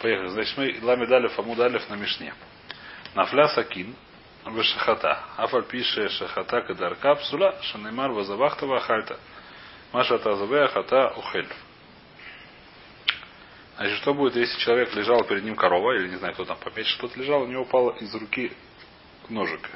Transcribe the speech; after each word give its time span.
Поехали. 0.00 0.28
Значит, 0.28 0.56
мы 0.58 0.78
лами 0.82 1.06
далев, 1.06 1.38
аму 1.38 1.54
далев 1.54 1.88
на 1.88 1.94
Мишне. 1.94 2.34
Нафля 3.14 3.48
сакин, 3.48 3.94
вешахата. 4.44 5.20
Афаль 5.36 5.64
пише 5.64 6.08
шахата 6.10 6.62
кадарка 6.62 7.14
псула, 7.16 7.58
шанемар 7.62 8.10
вазавахта 8.10 8.66
вахальта. 8.66 9.18
Маша 9.92 10.18
тазавея 10.18 10.68
хата 10.68 11.14
ухель. 11.16 11.48
Значит, 13.76 13.98
что 13.98 14.14
будет, 14.14 14.36
если 14.36 14.58
человек 14.60 14.94
лежал 14.94 15.24
перед 15.24 15.44
ним 15.44 15.54
корова, 15.54 15.92
или 15.96 16.08
не 16.08 16.16
знаю, 16.16 16.34
кто 16.34 16.44
там 16.44 16.58
поменьше, 16.58 16.92
что-то 16.92 17.18
лежал, 17.18 17.42
у 17.42 17.46
него 17.46 17.62
упало 17.62 17.92
из 18.00 18.14
руки 18.14 18.52
ножик. 19.28 19.68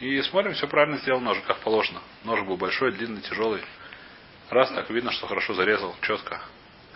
И 0.00 0.20
смотрим, 0.22 0.52
все 0.52 0.66
правильно 0.66 0.98
сделал 0.98 1.20
ножик, 1.20 1.44
как 1.44 1.58
положено. 1.60 2.02
Ножик 2.24 2.46
был 2.46 2.56
большой, 2.56 2.92
длинный, 2.92 3.22
тяжелый. 3.22 3.62
Раз, 4.50 4.70
так 4.70 4.90
видно, 4.90 5.12
что 5.12 5.26
хорошо 5.26 5.54
зарезал, 5.54 5.94
четко, 6.02 6.42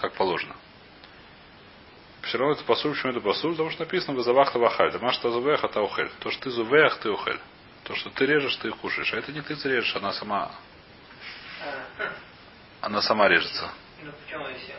как 0.01 0.13
положено. 0.15 0.57
Все 2.27 2.39
равно 2.39 2.55
это 2.55 2.65
посуль, 2.65 2.93
почему 2.93 3.13
это 3.13 3.21
посуль? 3.21 3.53
Потому 3.53 3.71
что 3.71 3.85
написано 3.85 4.17
«Вызавахта 4.17 4.59
вахаль». 4.59 4.97
Маш 4.99 5.19
тазувех, 5.19 5.63
а 5.63 5.81
ухель. 5.81 6.11
То, 6.21 6.31
что 6.31 6.43
ты 6.45 6.51
зувех, 6.51 6.99
ты 6.99 7.11
ухель. 7.11 7.39
То, 7.85 7.95
что 7.95 8.11
ты 8.11 8.27
режешь, 8.27 8.57
ты 8.57 8.71
кушаешь. 8.71 9.13
А 9.15 9.19
это 9.19 9.31
не 9.31 9.43
ты 9.43 9.55
режешь, 9.55 9.95
она 9.95 10.13
сама. 10.13 10.51
Она 12.81 13.01
сама 13.01 13.29
режется. 13.29 13.71
Ну 14.03 14.13
почему 14.25 14.49
если 14.49 14.75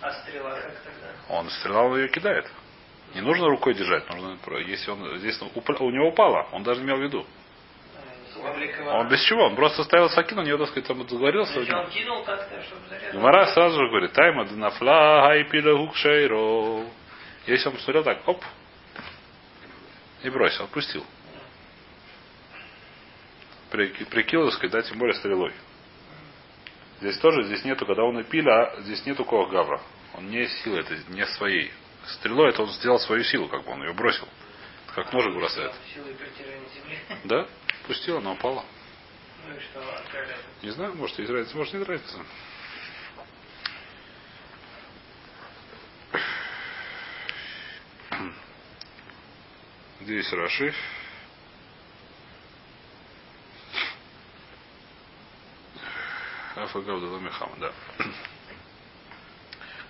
а 0.00 0.12
стрела 0.12 0.50
как 0.50 0.82
тогда? 0.82 1.08
Он 1.28 1.48
стрелял 1.50 1.96
ее 1.96 2.08
кидает. 2.08 2.50
Не 3.14 3.20
нужно 3.20 3.46
рукой 3.46 3.74
держать, 3.74 4.08
нужно, 4.08 4.36
если 4.58 4.90
он 4.90 5.18
здесь 5.18 5.40
у 5.40 5.90
него 5.90 6.08
упало, 6.08 6.48
он 6.52 6.62
даже 6.62 6.80
не 6.80 6.86
имел 6.86 6.96
в 6.96 7.02
виду. 7.02 7.26
Он 8.42 9.08
без 9.08 9.22
чего? 9.22 9.44
Он 9.46 9.56
просто 9.56 9.84
ставил 9.84 10.08
сакин, 10.10 10.38
у 10.38 10.42
него, 10.42 10.58
так 10.58 10.68
сказать, 10.68 10.88
там 10.88 11.06
договорился. 11.06 11.52
Значит, 11.54 11.74
он 11.74 11.90
кинул 11.90 12.24
как-то, 12.24 12.62
чтобы 12.62 12.82
зарезать. 12.88 13.14
Гмара 13.14 13.46
сразу 13.46 13.78
же 13.78 13.88
говорит, 13.88 14.12
тайма 14.12 14.44
днафла 14.46 15.22
хайпиля 15.26 15.74
гукшейро. 15.76 16.84
Если 17.46 17.68
он 17.68 17.74
посмотрел 17.74 18.04
так, 18.04 18.26
оп, 18.26 18.44
и 20.22 20.30
бросил, 20.30 20.64
отпустил. 20.64 21.04
Прикинул, 23.70 24.46
так 24.46 24.54
сказать, 24.54 24.72
да, 24.72 24.82
тем 24.82 24.98
более 24.98 25.14
стрелой. 25.14 25.52
Здесь 27.00 27.18
тоже, 27.18 27.44
здесь 27.44 27.64
нету, 27.64 27.84
когда 27.86 28.04
он 28.04 28.18
и 28.20 28.22
пиля, 28.22 28.74
здесь 28.80 29.04
нету 29.06 29.24
кого 29.24 29.46
гавра. 29.46 29.80
Он 30.14 30.28
не 30.28 30.46
силы, 30.46 30.80
это 30.80 30.96
не 31.08 31.26
своей. 31.26 31.72
Стрелой 32.06 32.50
это 32.50 32.62
он 32.62 32.68
сделал 32.70 32.98
свою 32.98 33.24
силу, 33.24 33.48
как 33.48 33.64
бы 33.64 33.72
он 33.72 33.82
ее 33.82 33.92
бросил. 33.92 34.28
Как 34.94 35.12
ножик 35.12 35.34
бросает. 35.34 35.72
Силой 35.94 36.14
притяжения 36.14 36.68
земли. 36.74 36.98
Да? 37.24 37.46
Пустила, 37.86 38.18
она 38.18 38.32
упала. 38.32 38.64
Ну? 39.46 39.54
Не 40.62 40.70
знаю, 40.70 40.94
может 40.94 41.18
есть 41.18 41.30
разница, 41.30 41.56
может 41.56 41.74
не 41.74 41.82
разница. 41.82 42.18
Здесь 50.00 50.32
Раши. 50.32 50.74
Афагав 56.56 57.00
Мехама, 57.20 57.52
да. 57.58 57.72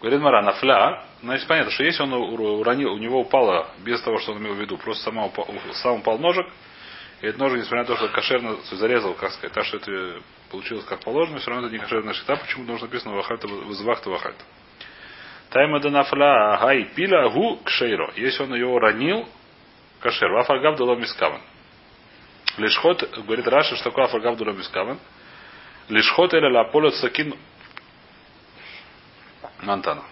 Говорит 0.00 0.20
Мара, 0.20 0.42
нафля, 0.42 1.04
значит 1.22 1.46
понятно, 1.46 1.70
что 1.70 1.84
если 1.84 2.02
он 2.02 2.12
уронил, 2.12 2.92
у 2.92 2.98
него 2.98 3.20
упало 3.20 3.70
без 3.78 4.02
того, 4.02 4.18
что 4.18 4.32
он 4.32 4.38
имел 4.38 4.54
в 4.54 4.60
виду, 4.60 4.76
просто 4.76 5.04
сама 5.04 5.26
упал, 5.26 5.48
сам 5.74 6.00
упал 6.00 6.18
ножик, 6.18 6.46
и 7.22 7.26
этот 7.26 7.38
ножик, 7.38 7.60
несмотря 7.60 7.82
на 7.82 7.86
то, 7.86 7.96
что 7.96 8.08
кошерно 8.08 8.56
зарезал, 8.72 9.14
как 9.14 9.30
сказать, 9.30 9.52
так 9.52 9.64
что 9.64 9.76
это 9.76 10.20
получилось 10.50 10.84
как 10.84 11.00
положено, 11.00 11.38
все 11.38 11.50
равно 11.50 11.68
это 11.68 11.76
не 11.76 11.80
кошерная 11.80 12.14
шита, 12.14 12.34
почему 12.34 12.66
должно 12.66 12.88
написано 12.88 13.14
вахальта 13.14 13.46
вызывахта 13.46 14.10
вахальта. 14.10 14.44
Тайма 15.50 15.78
нафля 15.78 16.58
гай 16.60 16.84
пила 16.96 17.28
гу 17.28 17.60
кшейро. 17.64 18.12
Если 18.16 18.42
он 18.42 18.52
ее 18.54 18.66
уронил, 18.66 19.28
кашер. 20.00 20.32
Вафагав 20.32 20.76
дало 20.76 20.96
мискаван. 20.96 21.40
Лишхот, 22.56 23.08
говорит 23.24 23.46
Раша, 23.46 23.76
что 23.76 23.90
такое 23.90 24.06
афагав 24.06 24.36
дало 24.36 24.52
мискаван. 24.52 24.98
Лишхот 25.88 26.34
или 26.34 26.50
лаполот 26.50 26.96
сакин 26.96 27.36
Монтана. 29.60 30.02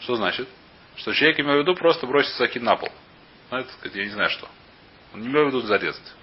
Что 0.00 0.16
значит? 0.16 0.48
Что 0.96 1.12
человек 1.12 1.38
имел 1.40 1.56
в 1.56 1.58
виду 1.58 1.74
просто 1.74 2.06
бросить 2.06 2.32
сакин 2.36 2.64
на 2.64 2.76
пол. 2.76 2.88
Знаете, 3.50 3.70
я 3.92 4.04
не 4.04 4.10
знаю 4.10 4.30
что. 4.30 4.48
Он 5.14 5.22
не 5.22 5.28
имел 5.28 5.44
в 5.44 5.48
виду 5.48 5.60
зарезать. 5.62 6.14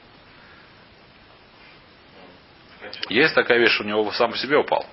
Есть 3.09 3.34
такая 3.35 3.59
вещь, 3.59 3.79
у 3.79 3.84
него 3.84 4.12
сам 4.12 4.31
по 4.31 4.38
себе 4.38 4.57
упал. 4.57 4.85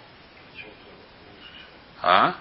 А? 2.00 2.34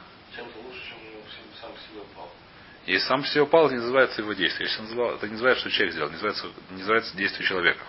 Если 2.85 3.07
сам 3.07 3.23
себе 3.25 3.43
упал, 3.43 3.67
это 3.67 3.75
не 3.75 3.81
называется 3.81 4.21
его 4.21 4.33
действие. 4.33 4.67
Если 4.67 4.81
называл, 4.81 5.15
это 5.15 5.27
не 5.27 5.33
называется, 5.33 5.61
что 5.61 5.69
человек 5.69 5.93
сделал, 5.93 6.09
не 6.09 6.13
называется, 6.15 6.47
не 6.71 6.77
называется 6.79 7.15
действие 7.15 7.47
человека. 7.47 7.85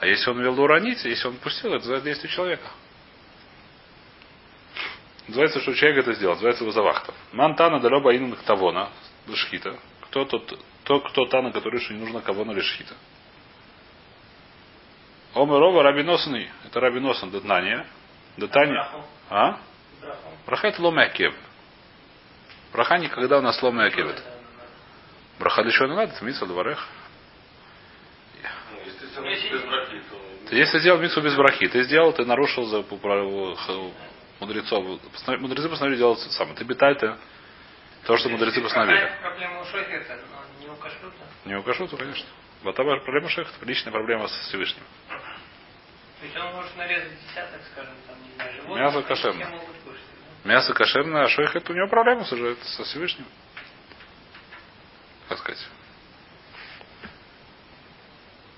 А 0.00 0.06
если 0.06 0.30
он 0.30 0.40
вел 0.40 0.58
уронить, 0.60 1.04
если 1.04 1.28
он 1.28 1.36
пустил, 1.36 1.70
это 1.70 1.80
называется 1.80 2.06
действие 2.06 2.32
человека. 2.32 2.68
Называется, 5.28 5.60
что 5.60 5.74
человек 5.74 5.98
это 5.98 6.14
сделал. 6.14 6.34
Называется 6.34 6.64
его 6.64 6.72
завахта. 6.72 7.14
Мантана 7.32 7.78
далеба 7.78 8.16
инун 8.16 8.36
тавона, 8.44 8.90
шхита. 9.32 9.78
Кто 10.06 10.24
тот, 10.24 10.58
тот, 10.90 11.08
кто 11.08 11.24
тана, 11.26 11.52
который 11.52 11.78
что 11.80 11.94
не 11.94 12.00
нужно 12.00 12.20
кавона 12.20 12.50
или 12.50 12.62
шхита. 12.62 12.96
Омерова 15.34 15.84
рабиносный. 15.84 16.50
Это 16.66 16.80
рабиносан 16.80 17.30
детнания. 17.30 17.86
Детания. 18.36 18.88
А? 19.28 19.60
Браха 20.46 20.66
это 20.66 20.82
ломякев. 20.82 21.32
Браха 22.72 22.98
никогда 22.98 23.38
у 23.38 23.40
нас 23.40 23.62
ломякевит. 23.62 24.20
Браха 25.38 25.62
для 25.62 25.70
чего 25.70 25.86
не 25.86 25.94
надо? 25.94 26.12
Это 26.12 26.24
митсва 26.24 26.48
дворех. 26.48 26.84
Если 30.50 30.72
ты 30.72 30.80
сделал 30.80 30.98
митсу 30.98 31.22
без 31.22 31.36
брахи, 31.36 31.68
ты 31.68 31.84
сделал, 31.84 32.12
ты 32.12 32.24
нарушил 32.24 32.64
за 32.64 32.82
мудрецов. 34.40 34.84
Мудрецы 35.38 35.68
постановили 35.68 35.98
делать 35.98 36.18
самое. 36.18 36.56
Ты 36.56 36.64
бетальта 36.64 37.16
то, 38.06 38.16
что 38.16 38.28
мудрецы 38.28 38.60
постановили. 38.60 39.08
Проблема 39.20 39.60
у 39.60 39.64
кашрута. 40.80 41.16
Не 41.44 41.56
у 41.56 41.62
кашрута, 41.62 41.96
конечно. 41.96 42.26
Вот 42.62 42.78
это 42.78 42.82
проблема 42.82 43.28
шейха, 43.28 43.52
личная 43.64 43.92
проблема 43.92 44.28
с 44.28 44.32
Всевышним. 44.48 44.82
То 45.08 46.26
есть 46.26 46.36
он 46.36 46.52
может 46.54 46.76
нарезать 46.76 47.12
десяток, 47.26 47.60
скажем, 47.72 47.94
там, 48.06 48.16
не 48.22 48.34
знаю, 48.34 48.52
животных. 48.52 48.78
Мясо 48.78 49.02
кошерное. 49.02 49.60
Мясо 50.44 50.74
кошерное, 50.74 51.24
а 51.24 51.28
шейх 51.28 51.56
это 51.56 51.72
у 51.72 51.74
него 51.74 51.88
проблема 51.88 52.22
уже 52.22 52.56
со 52.56 52.84
Всевышним. 52.84 53.26
Как 55.28 55.38
сказать? 55.38 55.66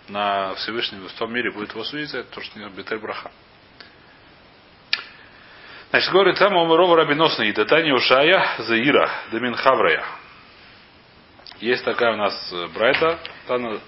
На 0.09 0.55
Всевышнем 0.57 1.07
в 1.07 1.13
том 1.13 1.33
мире 1.33 1.53
будет 1.53 1.71
его 1.71 1.85
судить, 1.85 2.13
это 2.13 2.29
то, 2.35 2.41
что 2.41 2.59
не 2.59 2.69
бетель 2.71 2.99
браха. 2.99 3.31
Значит, 5.91 6.11
говорит 6.11 6.39
там 6.39 6.57
Омарова 6.57 6.97
Рабиносна 6.97 7.43
и 7.43 7.53
Датани 7.53 7.93
Ушая 7.93 8.57
Заира 8.59 9.11
Дамин 9.31 9.55
Хаврая. 9.55 10.05
Есть 11.63 11.85
такая 11.85 12.15
у 12.15 12.17
нас 12.17 12.53
брайта, 12.75 13.21
Тана 13.47 13.81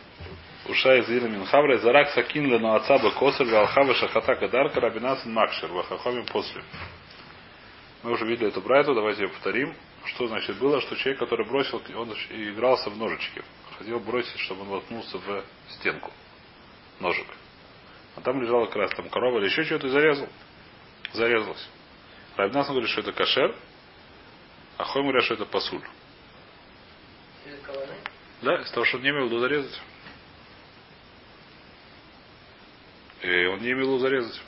Ушая 0.68 1.02
Заира 1.02 1.26
Минхаврая, 1.26 1.78
Зарак 1.78 2.10
Сакин 2.10 2.46
Лену 2.46 2.72
Ацаба 2.72 3.10
Косер, 3.10 3.52
Алхава 3.52 3.94
Шахата 3.94 4.36
Кадарка, 4.36 4.80
Рабинасан 4.80 5.32
Макшер, 5.32 5.72
Вахахомим 5.72 6.24
после. 6.26 6.62
Мы 8.04 8.12
уже 8.12 8.26
видели 8.26 8.46
эту 8.46 8.60
брайту, 8.60 8.94
давайте 8.94 9.22
ее 9.22 9.28
повторим. 9.28 9.74
Что 10.04 10.28
значит 10.28 10.56
было, 10.58 10.80
что 10.82 10.94
человек, 10.94 11.18
который 11.18 11.48
бросил, 11.48 11.82
он 11.96 12.12
игрался 12.30 12.90
в 12.90 12.96
ножички. 12.96 13.42
Хотел 13.76 13.98
бросить, 13.98 14.38
чтобы 14.38 14.62
он 14.62 14.68
воткнулся 14.68 15.18
в 15.18 15.44
стенку. 15.70 16.12
Ножик. 17.00 17.26
А 18.14 18.20
там 18.20 18.40
лежала 18.40 18.66
как 18.66 18.76
раз 18.76 18.90
там 18.94 19.08
корова 19.08 19.38
или 19.38 19.46
еще 19.46 19.64
что-то 19.64 19.88
и 19.88 19.90
зарезал. 19.90 20.28
Зарезалась. 21.12 21.68
Рабинас 22.36 22.68
говорит, 22.68 22.88
что 22.90 23.00
это 23.00 23.10
кашер, 23.10 23.52
а 24.78 24.84
Хой 24.84 25.02
говорит, 25.02 25.24
что 25.24 25.34
это 25.34 25.44
пасуль. 25.44 25.82
Да, 28.44 28.56
из 28.56 28.70
того, 28.72 28.84
что 28.84 28.98
он 28.98 29.02
не 29.02 29.08
имел 29.08 29.28
в 29.28 29.40
зарезать. 29.40 29.80
И 33.22 33.46
он 33.46 33.60
не 33.60 33.72
имел 33.72 33.96
в 33.96 34.00
зарезать. 34.00 34.38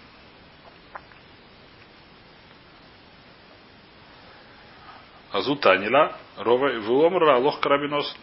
Азутанила, 5.32 6.14
Рова, 6.36 6.78
Вуомра, 6.80 7.36
Алох 7.36 7.58
Карабинос. 7.60 8.14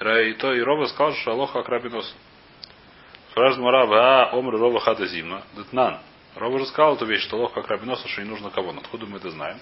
И 0.00 0.32
то 0.34 0.52
и 0.52 0.60
Рова 0.60 0.86
сказал, 0.86 1.12
что 1.14 1.30
Алох 1.30 1.52
Карабинос. 1.52 2.12
Спрашивает 3.30 3.64
Мара, 3.64 4.30
а 4.30 4.36
Омр 4.36 4.56
Рова 4.56 4.80
Хада 4.80 5.06
Зимна, 5.06 5.44
Датнан. 5.54 6.00
Роб 6.34 6.54
уже 6.54 6.66
сказал 6.66 6.96
эту 6.96 7.06
вещь, 7.06 7.22
что 7.22 7.36
лох 7.36 7.52
как 7.52 7.68
рабиноса, 7.68 8.06
что 8.08 8.22
не 8.22 8.28
нужно 8.28 8.50
кого. 8.50 8.70
Откуда 8.70 9.06
мы 9.06 9.18
это 9.18 9.30
знаем? 9.30 9.60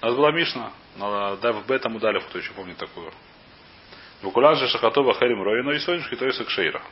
У 0.00 0.06
нас 0.06 0.14
была 0.14 0.30
Мишна, 0.30 0.72
на 0.96 1.36
Дав 1.36 1.66
Бетам 1.66 1.96
Удалев, 1.96 2.26
кто 2.26 2.38
еще 2.38 2.52
помнит 2.52 2.76
такую. 2.78 3.12
Вукулян 4.26 4.56
же 4.56 4.66
Шахатова 4.66 5.14
Харим 5.14 5.40
Роино 5.40 5.70
и 5.70 5.78
Сонишки, 5.78 6.16
то 6.16 6.26
есть 6.26 6.44
Кшейра. 6.46 6.82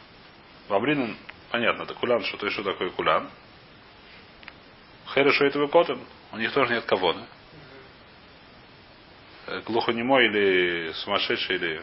Вамринен, 0.68 1.16
понятно, 1.50 1.82
это 1.82 1.92
кулян, 1.92 2.22
что 2.22 2.36
то 2.36 2.46
есть 2.46 2.54
что 2.54 2.62
такое 2.62 2.90
кулян. 2.90 3.28
Что 5.08 5.44
это 5.44 5.58
выкотен, 5.58 5.98
у 6.30 6.36
них 6.36 6.52
тоже 6.52 6.74
нет 6.74 6.84
кавоны. 6.84 7.26
э, 9.48 9.62
глухонемой 9.66 10.26
или 10.26 10.92
сумасшедший 10.92 11.56
или 11.56 11.82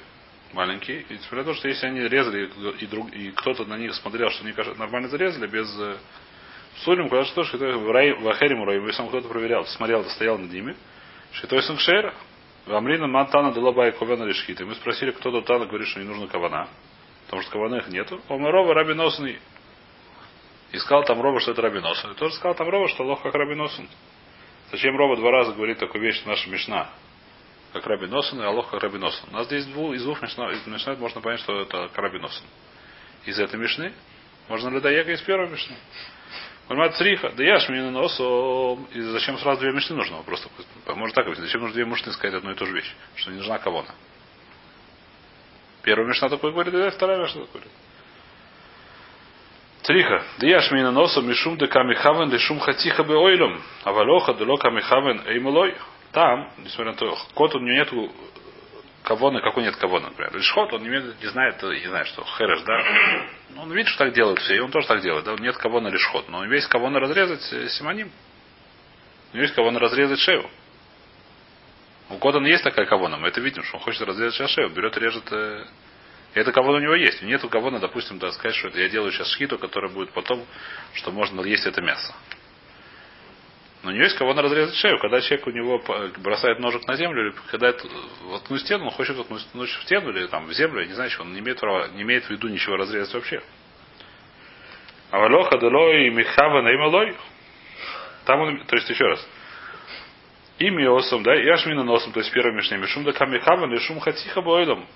маленький. 0.54 1.02
И 1.10 1.16
несмотря 1.16 1.40
на 1.40 1.44
то, 1.44 1.54
что 1.54 1.68
если 1.68 1.86
они 1.86 2.00
резали, 2.00 2.50
и, 2.80 2.86
друг, 2.86 3.12
и 3.12 3.32
кто-то 3.32 3.66
на 3.66 3.78
них 3.78 3.94
смотрел, 3.96 4.30
что 4.30 4.46
они 4.46 4.54
нормально 4.78 5.10
зарезали, 5.10 5.48
без 5.48 5.68
э, 5.78 5.98
Сулим, 6.86 7.10
когда 7.10 7.26
что, 7.26 7.44
что 7.44 7.58
Вахерим 7.58 8.64
Рой, 8.64 8.80
если 8.80 8.94
сам 8.94 9.10
кто-то 9.10 9.28
проверял, 9.28 9.66
смотрел, 9.66 10.06
стоял 10.12 10.38
над 10.38 10.50
ними, 10.50 10.78
что 11.34 11.48
это 11.48 11.58
Шера. 11.78 12.14
Амрина 12.68 13.08
Мантана 13.08 13.54
Делабай 13.54 13.92
Кована 13.92 14.26
Решхита. 14.26 14.66
Мы 14.66 14.76
спросили, 14.76 15.12
кто 15.12 15.32
тут 15.32 15.46
Тана 15.46 15.66
говорит, 15.66 15.88
что 15.88 16.00
не 16.00 16.08
нужно 16.08 16.28
кавана. 16.28 16.68
Потому 17.26 17.42
что 17.42 17.52
кавана 17.52 17.76
их 17.76 17.88
нету. 17.88 18.22
Омарова 18.30 18.74
Рабиносный. 18.74 19.40
Искал 20.72 21.04
там 21.04 21.22
Роба, 21.22 21.40
что 21.40 21.52
это 21.52 21.62
Рабиносный. 21.62 22.12
И 22.12 22.16
тоже 22.16 22.36
сказал 22.36 22.56
там 22.56 22.70
Роба, 22.70 22.88
что 22.88 23.04
лох 23.04 23.22
как 23.24 23.34
Рабиносный. 23.34 23.90
Зачем 24.72 24.96
Роба 24.96 25.18
два 25.18 25.32
раза 25.32 25.54
говорит 25.54 25.80
такую 25.80 26.02
вещь, 26.02 26.24
наша 26.26 26.50
Мишна? 26.50 26.90
Как 27.74 27.86
Рабиносен 27.86 28.40
и 28.42 28.44
Аллах 28.44 28.70
как 28.70 28.84
Рабиносен. 28.84 29.30
У 29.32 29.34
нас 29.34 29.48
здесь 29.48 29.66
двух, 29.66 29.94
из 29.94 30.04
двух 30.04 30.22
Мишна, 30.22 30.52
из 30.52 30.66
Мишна 30.68 30.96
можно 30.96 31.22
понять, 31.22 31.40
что 31.42 31.62
это 31.62 31.90
Рабиносен. 31.96 32.46
Из 33.26 33.40
этой 33.40 33.60
Мишны 33.60 33.94
можно 34.48 34.70
ли 34.70 34.80
доехать 34.80 35.20
из 35.20 35.22
первой 35.24 35.50
Мишны. 35.50 35.76
Мальмат 36.72 36.96
цриха, 36.96 37.34
да 37.36 37.44
я 37.44 37.60
шмина 37.60 37.92
носом. 37.92 38.88
И 38.94 39.02
зачем 39.02 39.38
сразу 39.40 39.60
две 39.60 39.74
мешны 39.74 39.98
нужно? 39.98 40.16
Вопрос 40.16 40.42
такой. 40.42 40.96
Может 40.96 41.14
так 41.14 41.28
быть. 41.28 41.38
Зачем 41.38 41.60
нужно 41.60 41.74
две 41.74 41.84
мешны 41.84 42.14
сказать 42.14 42.34
одну 42.34 42.52
и 42.52 42.56
ту 42.56 42.66
же 42.66 42.74
вещь? 42.74 42.96
Что 43.16 43.32
не 43.32 43.40
нужна 43.40 43.58
кавона. 43.58 43.90
Первая 45.84 46.08
мешна 46.08 46.30
такой 46.30 46.54
говорит, 46.54 46.74
и 46.74 46.90
вторая 46.92 47.20
мешна 47.20 47.42
такой 47.42 47.60
говорит. 47.60 47.72
Триха. 49.84 50.24
Да 50.38 50.48
я 50.48 50.62
шмина 50.62 50.92
носом 50.92 51.28
мишум 51.28 51.58
де 51.58 51.68
камихавен 51.68 52.30
де 52.30 52.40
шум 52.40 52.62
хатиха 52.62 53.04
бы 53.04 53.18
ойлом. 53.18 53.62
А 53.84 53.92
валоха 53.92 54.34
де 54.34 54.46
ло 54.46 54.56
камихавен 54.56 55.24
эймулой. 55.28 55.76
Там, 56.14 56.54
несмотря 56.60 56.94
на 56.94 56.98
то, 56.98 57.18
кот 57.34 57.54
у 57.54 57.60
него 57.60 57.72
нету 57.72 58.12
Кавона, 59.04 59.42
какой 59.42 59.64
нет 59.64 59.76
кавона, 59.78 60.10
например. 60.10 60.36
Лишхот, 60.36 60.74
он 60.74 60.84
не, 60.84 60.90
не 60.90 61.28
знает, 61.28 61.62
не 61.64 61.88
знает, 61.88 62.08
что 62.08 62.24
Хереш, 62.24 62.62
да. 62.62 63.28
Ну, 63.50 63.64
он 63.64 63.72
видит, 63.72 63.88
что 63.90 64.06
так 64.06 64.14
делают 64.14 64.40
все, 64.40 64.56
и 64.56 64.60
он 64.60 64.72
тоже 64.72 64.88
так 64.88 65.02
делает. 65.02 65.26
Да? 65.26 65.36
Нет 65.40 65.58
кавона 65.58 65.88
лишхот. 65.88 66.30
Но 66.30 66.40
у 66.40 66.44
него 66.44 66.54
есть 66.54 66.68
кавона 66.68 67.00
разрезать 67.00 67.52
э, 67.52 67.68
симоним. 67.70 68.12
У 69.32 69.36
него 69.36 69.44
есть 69.44 69.56
кавона 69.56 69.80
разрезать 69.80 70.20
шею. 70.20 70.50
У 72.12 72.18
Кодана 72.18 72.48
есть 72.48 72.64
такая 72.64 72.86
кавона, 72.86 73.18
мы 73.18 73.30
это 73.30 73.40
видим, 73.40 73.64
что 73.64 73.78
он 73.78 73.84
хочет 73.84 74.02
разрезать 74.02 74.36
сейчас 74.36 74.52
шею, 74.52 74.70
берет 74.70 74.98
режет. 74.98 75.32
Э... 75.32 75.64
И 76.34 76.40
это 76.40 76.52
кавона 76.52 76.78
у 76.78 76.82
него 76.82 76.96
есть. 76.96 77.22
Нет 77.22 77.44
у 77.44 77.50
кавона, 77.50 77.80
допустим, 77.80 78.20
да, 78.20 78.32
сказать, 78.32 78.56
что 78.56 78.68
я 78.70 78.90
делаю 78.90 79.12
сейчас 79.12 79.30
шхиту, 79.30 79.58
которая 79.58 79.92
будет 79.92 80.12
потом, 80.12 80.46
что 80.94 81.12
можно 81.12 81.42
есть 81.42 81.66
это 81.66 81.82
мясо. 81.82 82.14
Но 83.84 83.90
у 83.90 83.94
него 83.94 84.04
есть 84.04 84.16
кого 84.18 84.34
на 84.34 84.44
разрезать 84.44 84.76
шею. 84.76 85.00
Когда 85.00 85.22
человек 85.22 85.48
у 85.48 85.52
него 85.52 85.84
бросает 86.18 86.60
ножик 86.60 86.88
на 86.88 86.96
землю, 86.96 87.28
или 87.28 87.36
когда 87.50 87.70
это 87.70 87.88
воткнуть 88.26 88.62
стену, 88.62 88.86
он 88.86 88.92
хочет 88.92 89.18
воткнуть 89.18 89.70
в 89.70 89.84
стену 89.84 90.12
или 90.12 90.28
там 90.28 90.46
в 90.46 90.54
землю, 90.54 90.82
я 90.82 90.88
не 90.88 90.94
знаю, 90.94 91.10
что 91.10 91.24
он 91.24 91.34
не 91.34 91.40
имеет 91.40 91.60
права, 91.60 91.88
не 91.90 92.04
имеет 92.04 92.26
в 92.26 92.30
виду 92.30 92.48
ничего 92.48 92.76
разрезать 92.76 93.14
вообще. 93.14 93.42
А 95.10 95.20
валоха 95.20 95.58
делой 95.58 96.10
михава 96.12 96.62
неймалой. 96.62 97.18
Там 98.26 98.40
он, 98.40 98.66
то 98.66 98.76
есть 98.76 98.90
еще 98.90 99.06
раз. 99.06 99.28
Имя 100.60 100.92
осом, 100.92 101.24
да, 101.24 101.34
яшмина 101.34 101.84
носом, 101.84 102.12
то 102.12 102.20
есть 102.20 102.32
первый 102.32 102.54
мишне, 102.54 102.78
мишум 102.78 103.04
да 103.04 103.14
камихава, 103.14 103.80
шум 103.80 104.00
хатиха 104.00 104.42
бойлом. 104.42 104.88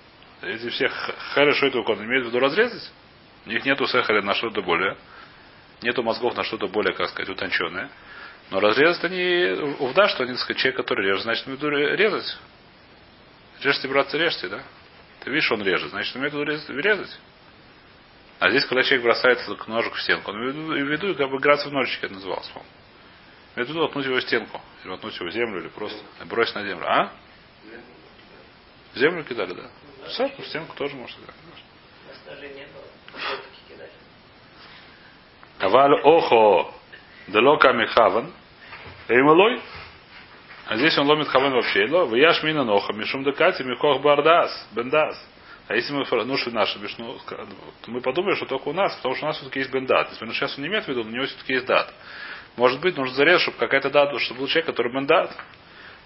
Эти 0.42 0.68
все 0.68 0.88
хорошо 0.88 1.66
это 1.66 1.80
он 1.80 2.04
имеет 2.04 2.24
в 2.24 2.28
виду 2.28 2.38
разрезать. 2.38 2.92
У 3.46 3.50
них 3.50 3.64
нету 3.64 3.86
сехаля 3.86 4.22
на 4.22 4.34
что-то 4.34 4.62
более. 4.62 4.96
Нету 5.82 6.02
мозгов 6.02 6.36
на 6.36 6.44
что-то 6.44 6.68
более, 6.68 6.94
как 6.94 7.08
сказать, 7.08 7.28
утонченное. 7.28 7.90
Но 8.50 8.60
разрезать 8.60 9.02
они 9.04 9.74
увда, 9.80 10.08
что 10.08 10.22
они, 10.22 10.32
так 10.32 10.42
сказать, 10.42 10.58
человек, 10.58 10.76
который 10.76 11.06
режет, 11.06 11.22
значит, 11.22 11.46
имеет 11.48 11.62
резать. 11.98 12.38
Режьте, 13.60 13.88
братцы, 13.88 14.16
режьте, 14.18 14.48
да? 14.48 14.62
Ты 15.20 15.30
видишь, 15.30 15.50
он 15.50 15.62
режет, 15.62 15.90
значит, 15.90 16.14
имеет 16.16 16.32
в 16.32 16.42
резать. 16.42 16.68
резать. 16.68 17.18
А 18.38 18.50
здесь, 18.50 18.64
когда 18.66 18.82
человек 18.82 19.02
бросается 19.02 19.54
к 19.54 19.66
ножик 19.66 19.94
в 19.94 20.02
стенку, 20.02 20.30
он 20.30 20.50
имеет 20.50 21.00
в 21.00 21.04
виду, 21.04 21.14
как 21.16 21.30
бы 21.30 21.38
играться 21.38 21.68
в 21.68 21.72
ножички 21.72 22.04
это 22.04 22.14
называлось, 22.14 22.48
по 22.48 22.62
Имеет 23.56 23.68
в 23.68 23.72
виду 23.72 23.80
воткнуть 23.80 24.04
его 24.04 24.16
в 24.16 24.22
стенку. 24.22 24.60
Или 24.82 24.90
воткнуть 24.90 25.16
его 25.18 25.28
в 25.28 25.32
землю, 25.32 25.60
или 25.62 25.68
просто 25.68 25.98
бросить 26.26 26.54
на 26.54 26.64
землю. 26.64 26.86
А? 26.86 27.12
В 28.92 28.98
землю 28.98 29.24
кидали, 29.24 29.54
да. 29.54 29.70
Все, 30.08 30.28
в 30.28 30.46
стенку 30.46 30.76
тоже 30.76 30.94
можно 30.94 31.16
кидать. 31.16 31.34
Каваль 35.58 35.94
охо 36.02 36.75
Делока 37.28 37.72
Михаван. 37.72 38.32
Эймалой. 39.08 39.60
А 40.68 40.76
здесь 40.76 40.96
он 40.98 41.06
ломит 41.06 41.28
хаван 41.28 41.52
вообще. 41.52 41.86
Ло, 41.86 42.06
Вияш 42.06 42.42
мина 42.42 42.64
ноха, 42.64 42.92
мишум 42.92 43.24
декати, 43.24 43.62
микох 43.62 44.00
бардас, 44.02 44.68
бендас. 44.72 45.16
А 45.68 45.74
если 45.74 45.92
мы 45.92 46.24
нуши 46.24 46.50
наши 46.50 46.78
бишну, 46.78 47.18
то 47.26 47.90
мы 47.90 48.00
подумаем, 48.00 48.36
что 48.36 48.46
только 48.46 48.68
у 48.68 48.72
нас, 48.72 48.94
потому 48.96 49.16
что 49.16 49.24
у 49.24 49.28
нас 49.28 49.36
все-таки 49.36 49.60
есть 49.60 49.72
бендат. 49.72 50.10
Если 50.10 50.26
сейчас 50.32 50.56
он 50.56 50.62
не 50.62 50.68
имеет 50.68 50.84
в 50.84 50.88
виду, 50.88 51.02
у 51.02 51.04
него 51.04 51.26
все-таки 51.26 51.54
есть 51.54 51.66
дат. 51.66 51.92
Может 52.56 52.80
быть, 52.80 52.96
нужно 52.96 53.14
зарезать, 53.16 53.42
чтобы 53.42 53.58
какая-то 53.58 53.90
дата, 53.90 54.16
чтобы 54.20 54.40
был 54.40 54.46
человек, 54.46 54.66
который 54.66 54.92
бендат. 54.92 55.36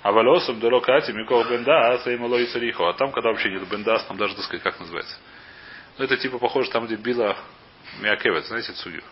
А 0.02 0.12
валосом 0.12 0.60
дорокати 0.60 1.12
микох 1.12 1.50
бендас, 1.50 2.06
и 2.06 2.16
малой 2.16 2.46
царихо. 2.46 2.88
А 2.88 2.94
там, 2.94 3.12
когда 3.12 3.28
вообще 3.28 3.50
нет 3.50 3.68
бендас, 3.68 4.04
там 4.04 4.16
даже, 4.16 4.34
так 4.34 4.44
сказать, 4.44 4.62
как 4.62 4.80
называется. 4.80 5.18
Ну, 5.98 6.04
это 6.04 6.16
типа 6.16 6.38
похоже 6.38 6.70
там, 6.70 6.86
где 6.86 6.96
била 6.96 7.36
Миакевец, 8.00 8.46
знаете, 8.46 8.72
судью. 8.72 9.02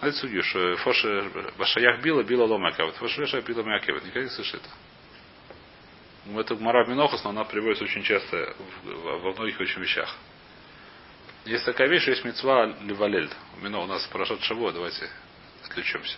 Это 0.00 0.12
судью, 0.12 0.42
что 0.42 0.76
Фоша 0.76 1.30
Башаях 1.56 2.02
била, 2.02 2.22
била 2.22 2.44
ломакавит. 2.44 2.94
Фоша 2.96 3.22
Башаях 3.22 3.44
била 3.44 3.62
мякавит. 3.62 4.04
Никогда 4.04 4.28
не 4.28 4.34
слышит 4.34 4.56
это. 4.56 4.68
Ну, 6.26 6.40
это 6.40 6.54
Мара 6.56 6.84
Минохас, 6.86 7.22
но 7.24 7.30
она 7.30 7.44
приводится 7.44 7.84
очень 7.84 8.02
часто 8.02 8.54
во 8.84 9.32
многих 9.32 9.60
очень 9.60 9.80
вещах. 9.80 10.14
Есть 11.44 11.64
такая 11.64 11.88
вещь, 11.88 12.08
есть 12.08 12.24
мецва 12.24 12.66
ливалель. 12.82 13.30
Мино 13.62 13.78
у 13.78 13.86
нас 13.86 14.04
прошел 14.08 14.38
шаво, 14.40 14.72
давайте 14.72 15.08
отключимся. 15.62 16.16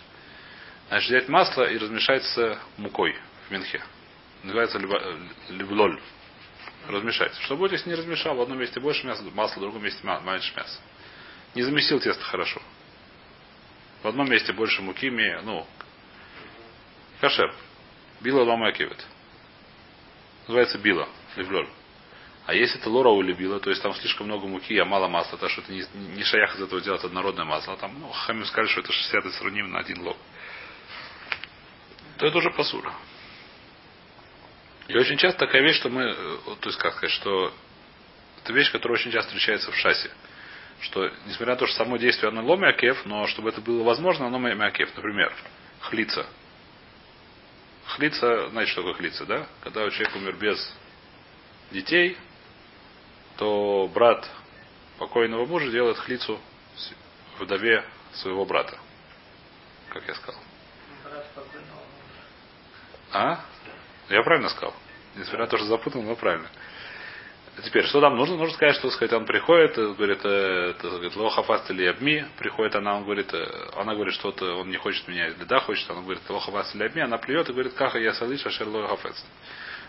Значит, 0.87 1.09
взять 1.09 1.29
масло 1.29 1.69
и 1.69 1.77
размешать 1.77 2.23
с 2.23 2.59
мукой 2.77 3.15
в 3.47 3.51
Минхе. 3.51 3.83
Называется 4.41 4.79
ливлоль. 5.49 5.99
Размешать. 6.87 7.35
Что 7.41 7.55
будет, 7.55 7.73
если 7.73 7.89
не 7.89 7.95
размешал? 7.95 8.35
В 8.35 8.41
одном 8.41 8.57
месте 8.57 8.79
больше 8.79 9.05
мяса, 9.05 9.23
масла, 9.35 9.59
в 9.59 9.61
другом 9.61 9.83
месте 9.83 9.99
меньше 10.03 10.55
мяса. 10.55 10.79
Не 11.53 11.61
замесил 11.61 11.99
тесто 11.99 12.23
хорошо. 12.23 12.59
В 14.03 14.07
одном 14.07 14.29
месте 14.29 14.53
больше 14.53 14.81
муки, 14.81 15.09
ну, 15.09 15.67
кашер. 17.19 17.53
Била 18.21 18.43
лома 18.43 18.71
кивет. 18.71 19.05
Называется 20.47 20.77
била, 20.77 21.07
левлоль. 21.35 21.67
А 22.45 22.53
если 22.53 22.79
это 22.79 22.89
лора 22.89 23.11
или 23.23 23.33
била, 23.33 23.59
то 23.59 23.69
есть 23.69 23.81
там 23.83 23.93
слишком 23.93 24.27
много 24.27 24.47
муки, 24.47 24.77
а 24.77 24.85
мало 24.85 25.07
масла, 25.07 25.37
то 25.37 25.47
что 25.49 25.61
это 25.61 25.71
не, 25.71 25.83
не 26.15 26.23
шаях 26.23 26.55
из 26.55 26.61
этого 26.61 26.81
делать 26.81 27.03
однородное 27.03 27.45
масло, 27.45 27.73
а 27.73 27.77
там, 27.77 27.99
ну, 27.99 28.09
хамим 28.09 28.45
скажет, 28.45 28.71
что 28.71 28.81
это 28.81 28.91
60 28.91 29.25
и 29.25 29.29
сравним 29.31 29.71
на 29.71 29.79
один 29.79 30.01
лог. 30.01 30.17
То 32.17 32.25
это 32.25 32.37
уже 32.37 32.49
пасура. 32.51 32.93
И 34.87 34.97
очень 34.97 35.17
часто 35.17 35.39
такая 35.39 35.61
вещь, 35.61 35.75
что 35.75 35.89
мы, 35.89 36.03
э, 36.03 36.37
то 36.59 36.69
есть 36.69 36.79
как 36.79 36.95
сказать, 36.95 37.11
что 37.11 37.53
это 38.43 38.53
вещь, 38.53 38.71
которая 38.71 38.97
очень 38.97 39.11
часто 39.11 39.29
встречается 39.29 39.71
в 39.71 39.75
шасе 39.75 40.09
что, 40.81 41.09
несмотря 41.25 41.53
на 41.53 41.59
то, 41.59 41.67
что 41.67 41.77
само 41.77 41.97
действие 41.97 42.29
оно 42.29 42.45
ломякев, 42.45 43.05
но 43.05 43.27
чтобы 43.27 43.49
это 43.49 43.61
было 43.61 43.83
возможно, 43.83 44.27
оно 44.27 44.37
мякев. 44.37 44.95
Например, 44.95 45.33
хлица. 45.81 46.25
Хлица, 47.85 48.49
знаете, 48.49 48.71
что 48.71 48.81
такое 48.81 48.95
хлица, 48.95 49.25
да? 49.25 49.47
Когда 49.61 49.89
человек 49.89 50.15
умер 50.15 50.35
без 50.35 50.73
детей, 51.71 52.17
то 53.37 53.89
брат 53.93 54.29
покойного 54.97 55.45
мужа 55.45 55.69
делает 55.71 55.97
хлицу 55.97 56.39
вдове 57.39 57.83
своего 58.13 58.45
брата. 58.45 58.77
Как 59.89 60.07
я 60.07 60.15
сказал. 60.15 60.41
А? 63.11 63.39
Я 64.09 64.21
правильно 64.23 64.49
сказал. 64.49 64.73
Несмотря 65.15 65.45
на 65.45 65.47
то, 65.47 65.57
что 65.57 65.67
запутан, 65.67 66.05
но 66.05 66.15
правильно. 66.15 66.49
Теперь, 67.63 67.85
что 67.85 67.99
там 67.99 68.15
нужно? 68.15 68.37
Нужно 68.37 68.53
сказать, 68.53 68.75
что 68.75 68.89
сказать, 68.91 69.13
он 69.13 69.25
приходит, 69.25 69.75
говорит, 69.75 70.19
э, 70.23 70.73
это, 70.77 70.89
говорит, 70.89 71.15
лохафаст 71.15 71.69
или 71.71 71.85
абми, 71.85 72.25
приходит 72.37 72.75
она, 72.75 72.95
он 72.95 73.03
говорит, 73.03 73.33
э, 73.33 73.69
она 73.75 73.95
говорит, 73.95 74.13
что 74.13 74.29
-то 74.29 74.61
он 74.61 74.69
не 74.69 74.77
хочет 74.77 75.07
меня, 75.07 75.27
или 75.27 75.43
да, 75.45 75.59
хочет, 75.59 75.89
она 75.89 76.01
говорит, 76.01 76.21
лохафаст 76.29 76.75
или 76.75 76.83
абми, 76.83 77.01
она 77.01 77.17
плюет 77.17 77.49
и 77.49 77.53
говорит, 77.53 77.73
каха 77.73 77.97
я 77.97 78.13
салыш, 78.13 78.45
ашер 78.45 78.67
лохафаст. 78.67 79.25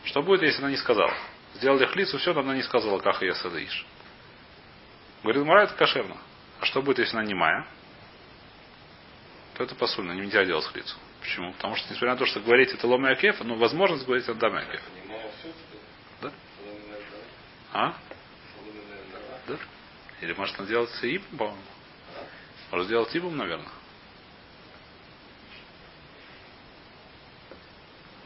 Что 0.04 0.22
будет, 0.22 0.42
если 0.42 0.60
она 0.62 0.70
не 0.70 0.78
сказала? 0.78 1.12
Сделали 1.54 1.84
хлицу, 1.86 2.18
все, 2.18 2.32
но 2.32 2.40
она 2.40 2.54
не 2.54 2.62
сказала, 2.62 2.98
каха 2.98 3.24
я 3.24 3.34
салыш. 3.34 3.86
Говорит, 5.22 5.44
мара 5.44 5.64
это 5.64 5.74
кошерно. 5.74 6.16
А 6.60 6.64
что 6.64 6.82
будет, 6.82 6.98
если 6.98 7.16
она 7.16 7.26
не 7.26 7.34
моя? 7.34 7.66
То 9.56 9.64
это 9.64 9.74
посульно, 9.74 10.12
нельзя 10.12 10.44
делать 10.44 10.64
хлицу. 10.64 10.96
Почему? 11.20 11.52
Потому 11.52 11.76
что, 11.76 11.86
несмотря 11.90 12.12
на 12.12 12.16
то, 12.16 12.26
что 12.26 12.40
говорить 12.40 12.72
это 12.72 12.86
ломя 12.86 13.10
акеф, 13.10 13.40
ну, 13.40 13.56
возможность 13.56 14.06
говорить 14.06 14.24
это 14.24 14.34
дам 14.34 14.56
акеф. 14.56 14.80
А? 17.72 17.94
Да? 19.46 19.56
Или 20.20 20.32
может 20.34 20.58
он 20.60 20.66
делать 20.66 20.90
ибум, 21.02 21.38
по-моему? 21.38 21.62
Может 22.70 22.86
сделать 22.86 23.14
ибум, 23.14 23.36
наверное. 23.36 23.68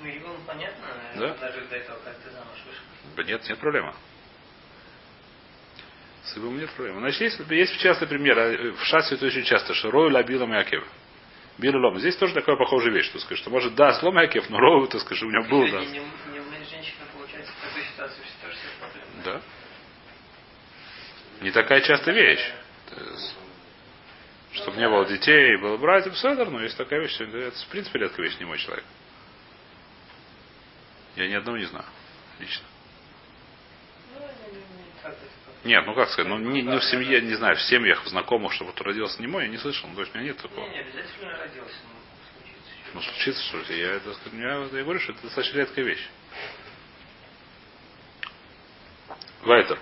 Ну, 0.00 0.08
Иван, 0.10 0.36
понятно, 0.46 0.86
Да. 1.16 1.34
даже 1.36 1.62
до 1.62 1.76
этого, 1.76 1.98
как 2.04 2.16
ты 2.18 2.30
замуж 2.30 2.58
вышел. 2.66 2.82
Да 3.16 3.22
Нет, 3.22 3.48
нет 3.48 3.58
проблемы. 3.58 3.94
С 6.24 6.36
Ибом 6.36 6.58
нет 6.58 6.70
проблемы. 6.70 7.00
Значит, 7.00 7.20
есть, 7.20 7.38
есть 7.50 7.78
частый 7.80 8.08
пример. 8.08 8.38
а, 8.38 8.72
В 8.72 8.84
шассе 8.84 9.14
это 9.14 9.26
очень 9.26 9.44
часто, 9.44 9.72
что 9.74 9.90
Рою 9.90 10.10
лабилом 10.10 10.52
и 10.52 10.56
Акев. 10.56 10.84
Били 11.58 11.76
лом. 11.76 11.98
Здесь 12.00 12.16
тоже 12.16 12.34
такая 12.34 12.56
похожая 12.56 12.92
вещь, 12.92 13.06
что 13.06 13.18
скажешь, 13.20 13.40
что 13.40 13.50
может 13.50 13.74
да, 13.76 13.92
слом 14.00 14.16
Акев, 14.18 14.48
но 14.50 14.58
Рою, 14.58 14.88
так 14.88 15.00
скажешь, 15.02 15.22
у 15.22 15.30
него 15.30 15.44
был, 15.44 15.70
да. 15.70 15.80
Не, 15.80 15.86
не, 15.86 15.98
не, 16.00 16.38
не 16.38 16.64
женщина, 16.64 17.04
получается, 17.16 17.52
в 17.52 17.68
такой 17.68 17.82
ситуации 17.84 18.22
что 18.24 18.46
тоже 18.46 18.56
себе 18.58 18.70
проблема. 18.80 19.22
Да. 19.24 19.40
Не 21.44 21.50
такая 21.50 21.82
частая 21.82 22.14
вещь. 22.14 22.52
Чтобы 24.54 24.78
не 24.78 24.88
было 24.88 25.04
детей, 25.04 25.58
было 25.58 25.76
братьев, 25.76 26.14
все 26.14 26.32
но 26.32 26.62
есть 26.62 26.78
такая 26.78 27.00
вещь, 27.00 27.20
это 27.20 27.50
в 27.50 27.66
принципе 27.68 27.98
редкая 27.98 28.26
вещь, 28.26 28.38
не 28.38 28.46
мой 28.46 28.56
человек. 28.56 28.84
Я 31.16 31.28
ни 31.28 31.34
одного 31.34 31.58
не 31.58 31.66
знаю. 31.66 31.84
Лично. 32.38 32.64
Ну, 34.14 35.10
Нет, 35.64 35.84
ну 35.84 35.94
как 35.94 36.08
сказать, 36.08 36.30
ну 36.30 36.38
не, 36.38 36.62
не 36.62 36.78
в 36.78 36.84
семье, 36.84 37.20
не 37.20 37.34
знаю, 37.34 37.56
в 37.56 37.62
семьях, 37.62 38.02
в 38.04 38.08
знакомых, 38.08 38.54
чтобы 38.54 38.72
кто 38.72 38.84
родился 38.84 39.20
не 39.20 39.26
мой, 39.26 39.44
я 39.44 39.50
не 39.50 39.58
слышал. 39.58 39.86
Ну, 39.90 39.96
то 39.96 40.00
есть 40.00 40.14
у 40.14 40.18
меня 40.18 40.28
нет 40.28 40.38
такого. 40.38 40.66
Не, 40.66 40.72
не 40.72 40.78
обязательно 40.78 41.36
родился, 41.36 41.76
но 41.92 42.00
случится. 42.32 42.94
Ну, 42.94 43.02
случится, 43.02 43.42
что 43.42 43.58
ли, 43.58 43.80
я, 43.80 43.90
это, 43.92 44.14
я, 44.32 44.78
я 44.78 44.82
говорю, 44.82 44.98
что 44.98 45.12
это 45.12 45.20
достаточно 45.20 45.58
редкая 45.58 45.84
вещь. 45.84 46.08
Вайтер. 49.42 49.78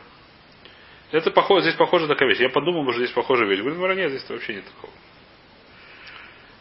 Это 1.12 1.30
похоже, 1.30 1.62
здесь 1.64 1.76
похоже 1.76 2.08
такая 2.08 2.28
вещь. 2.28 2.40
Я 2.40 2.48
подумал, 2.48 2.82
может, 2.82 3.02
здесь 3.02 3.14
похожая 3.14 3.46
вещь. 3.46 3.60
Говорит, 3.60 3.98
нет, 3.98 4.10
здесь 4.10 4.28
вообще 4.30 4.54
нет 4.54 4.64
такого. 4.64 4.92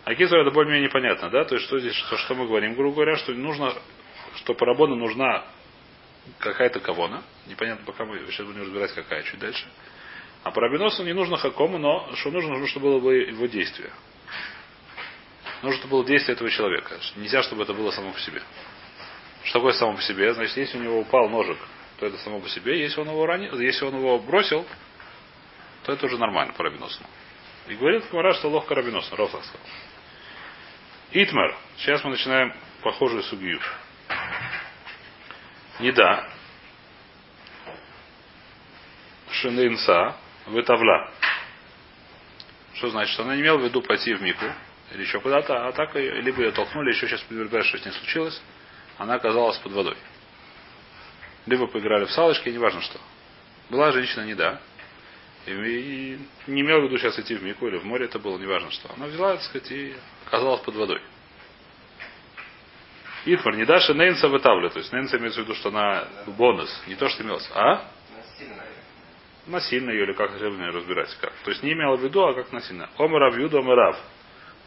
А 0.03 0.13
Кизу 0.13 0.35
это 0.35 0.51
более-менее 0.51 0.89
непонятно, 0.89 1.29
да? 1.29 1.45
То 1.45 1.55
есть, 1.55 1.67
что 1.67 1.79
здесь, 1.79 1.95
что, 1.95 2.17
что 2.17 2.35
мы 2.35 2.47
говорим? 2.47 2.73
Грубо 2.73 2.95
говоря, 2.95 3.15
что 3.15 3.31
нужно, 3.31 3.73
что 4.35 4.53
по 4.53 4.65
работе 4.65 4.93
нужна 4.93 5.45
какая-то 6.39 6.81
кавона. 6.81 7.23
Непонятно, 7.47 7.85
пока 7.85 8.03
мы 8.03 8.19
сейчас 8.27 8.45
будем 8.45 8.63
разбирать, 8.63 8.93
какая, 8.93 9.23
чуть 9.23 9.39
дальше. 9.39 9.65
А 10.43 10.51
по 10.51 10.59
рабиносу 10.59 11.03
не 11.03 11.13
нужно 11.13 11.37
хакому, 11.37 11.77
но 11.77 12.13
что 12.15 12.31
нужно, 12.31 12.49
нужно, 12.51 12.67
чтобы 12.67 12.87
было 12.87 12.99
бы 12.99 13.15
его 13.15 13.45
действие. 13.45 13.91
Нужно, 15.61 15.77
чтобы 15.79 15.91
было 15.91 16.05
действие 16.05 16.35
этого 16.35 16.49
человека. 16.49 16.99
Нельзя, 17.15 17.41
чтобы 17.43 17.63
это 17.63 17.73
было 17.73 17.91
само 17.91 18.11
по 18.11 18.19
себе. 18.19 18.41
Что 19.43 19.59
такое 19.59 19.73
само 19.73 19.95
по 19.95 20.01
себе? 20.01 20.33
Значит, 20.33 20.57
если 20.57 20.77
у 20.77 20.81
него 20.81 20.99
упал 20.99 21.29
ножик, 21.29 21.57
то 22.01 22.07
это 22.07 22.17
само 22.17 22.39
по 22.39 22.49
себе. 22.49 22.81
Если 22.81 22.99
он 22.99 23.07
его 23.09 23.27
ранил, 23.27 23.59
если 23.59 23.85
он 23.85 23.95
его 23.95 24.17
бросил, 24.17 24.65
то 25.83 25.93
это 25.93 26.07
уже 26.07 26.17
нормально 26.17 26.51
по 26.53 26.63
рабиносному. 26.63 27.07
И 27.67 27.75
говорит 27.75 28.07
Кмара, 28.07 28.33
что 28.33 28.49
ловко 28.49 28.73
рабиносно. 28.73 29.15
Ров 29.15 29.29
сказал. 29.29 29.45
Итмар. 31.11 31.55
Сейчас 31.77 32.03
мы 32.03 32.09
начинаем 32.09 32.55
похожую 32.81 33.21
судью. 33.21 33.59
Не 35.79 35.91
да. 35.91 36.27
Шинейнса. 39.29 40.15
Вытавла. 40.47 41.11
Что 42.73 42.89
значит? 42.89 43.19
Она 43.19 43.35
не 43.35 43.43
имела 43.43 43.59
в 43.59 43.63
виду 43.63 43.83
пойти 43.83 44.15
в 44.15 44.23
Мику 44.23 44.45
или 44.91 45.03
еще 45.03 45.19
куда-то, 45.19 45.67
а 45.67 45.71
так 45.71 45.93
либо 45.93 46.41
ее 46.41 46.51
толкнули, 46.51 46.93
еще 46.93 47.07
сейчас 47.07 47.21
подвергают, 47.21 47.67
что 47.67 47.77
с 47.77 47.85
ней 47.85 47.91
случилось, 47.91 48.41
она 48.97 49.13
оказалась 49.13 49.59
под 49.59 49.73
водой. 49.73 49.97
Либо 51.45 51.67
поиграли 51.67 52.05
в 52.05 52.11
салочки, 52.11 52.49
неважно 52.49 52.81
что. 52.81 52.99
Была 53.69 53.91
женщина 53.91 54.25
не 54.25 54.35
да. 54.35 54.59
И, 55.45 55.51
и 55.51 56.19
не 56.47 56.61
имела 56.61 56.81
в 56.81 56.83
виду 56.85 56.97
сейчас 56.97 57.17
идти 57.17 57.35
в 57.35 57.43
Мику 57.43 57.67
или 57.67 57.77
в 57.77 57.83
море, 57.83 58.05
это 58.05 58.19
было 58.19 58.37
неважно 58.37 58.69
что. 58.71 58.93
Она 58.95 59.07
взяла, 59.07 59.33
так 59.33 59.43
сказать, 59.43 59.71
и 59.71 59.95
оказалась 60.27 60.61
под 60.61 60.75
водой. 60.75 61.01
Итмар, 63.25 63.55
не 63.55 63.65
дашь 63.65 63.89
Нейнса 63.89 64.27
вытавля. 64.27 64.69
То 64.69 64.79
есть 64.79 64.91
Нейнса 64.91 65.17
имеется 65.17 65.41
в 65.41 65.43
виду, 65.45 65.55
что 65.55 65.69
она 65.69 66.07
бонус. 66.37 66.69
Не 66.87 66.95
то, 66.95 67.07
что 67.09 67.23
имелось. 67.23 67.49
А? 67.53 67.87
Насильно 69.47 69.91
ее, 69.91 70.03
или 70.03 70.13
как 70.13 70.31
хотели 70.31 70.71
разбирать. 70.71 71.15
Как. 71.19 71.33
То 71.43 71.51
есть 71.51 71.63
не 71.63 71.73
имела 71.73 71.97
в 71.97 72.03
виду, 72.03 72.21
а 72.23 72.33
как 72.33 72.51
насильно. 72.51 72.89
Омарав 72.97 73.37
юду 73.37 73.59
омарав. 73.59 73.97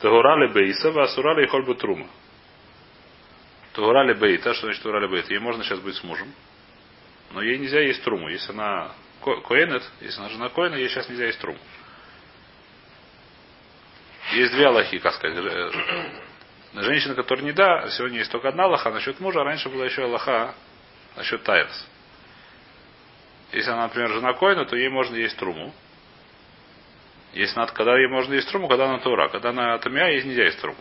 Тагурали 0.01 0.53
бейса, 0.53 0.91
асурали 0.91 1.45
и 1.45 1.49
хольбу 1.49 1.75
трума. 1.75 2.07
Тагурали 3.73 4.13
бейта, 4.15 4.55
что 4.55 4.67
значит 4.67 4.83
Тагурали 4.83 5.07
бейта? 5.07 5.33
Ей 5.33 5.41
можно 5.41 5.63
сейчас 5.65 5.81
быть 5.81 5.97
с 5.97 6.05
мужем. 6.05 6.29
Но 7.33 7.43
ей 7.43 7.59
нельзя 7.59 7.81
есть 7.81 8.03
труму. 8.05 8.29
Если 8.29 8.53
она 8.53 8.93
ко- 9.23 9.41
коэнет, 9.41 9.83
если 10.01 10.21
она 10.21 10.29
жена 10.29 10.49
коэна, 10.49 10.77
ей 10.77 10.89
сейчас 10.89 11.09
нельзя 11.09 11.27
есть 11.27 11.41
труму. 11.41 11.59
Есть 14.33 14.53
две 14.53 14.67
аллахи, 14.67 14.99
как 14.99 15.15
сказать. 15.15 15.37
Ж- 15.37 15.77
э, 16.75 16.83
Женщина, 16.83 17.15
которая 17.15 17.45
не 17.45 17.53
да, 17.53 17.89
сегодня 17.91 18.19
есть 18.19 18.33
только 18.33 18.49
одна 18.49 18.65
аллаха 18.65 18.91
насчет 18.91 19.21
мужа, 19.21 19.41
а 19.41 19.45
раньше 19.45 19.69
была 19.69 19.85
еще 19.85 20.05
аллаха 20.05 20.55
насчет 21.17 21.43
тайрс. 21.45 21.87
Если 23.53 23.71
она, 23.71 23.85
например, 23.85 24.11
жена 24.11 24.33
коина, 24.33 24.65
то 24.65 24.75
ей 24.77 24.89
можно 24.89 25.15
есть 25.15 25.37
труму. 25.37 25.73
Если 27.33 27.55
она, 27.57 27.67
когда 27.69 27.97
ей 27.97 28.09
можно 28.09 28.35
есть 28.35 28.49
труму, 28.51 28.67
когда 28.69 28.87
она 28.87 28.99
тура. 28.99 29.29
Когда 29.29 29.51
она 29.51 29.79
тамия, 29.79 30.09
ей 30.09 30.25
нельзя 30.25 30.45
есть 30.45 30.61
труму. 30.61 30.79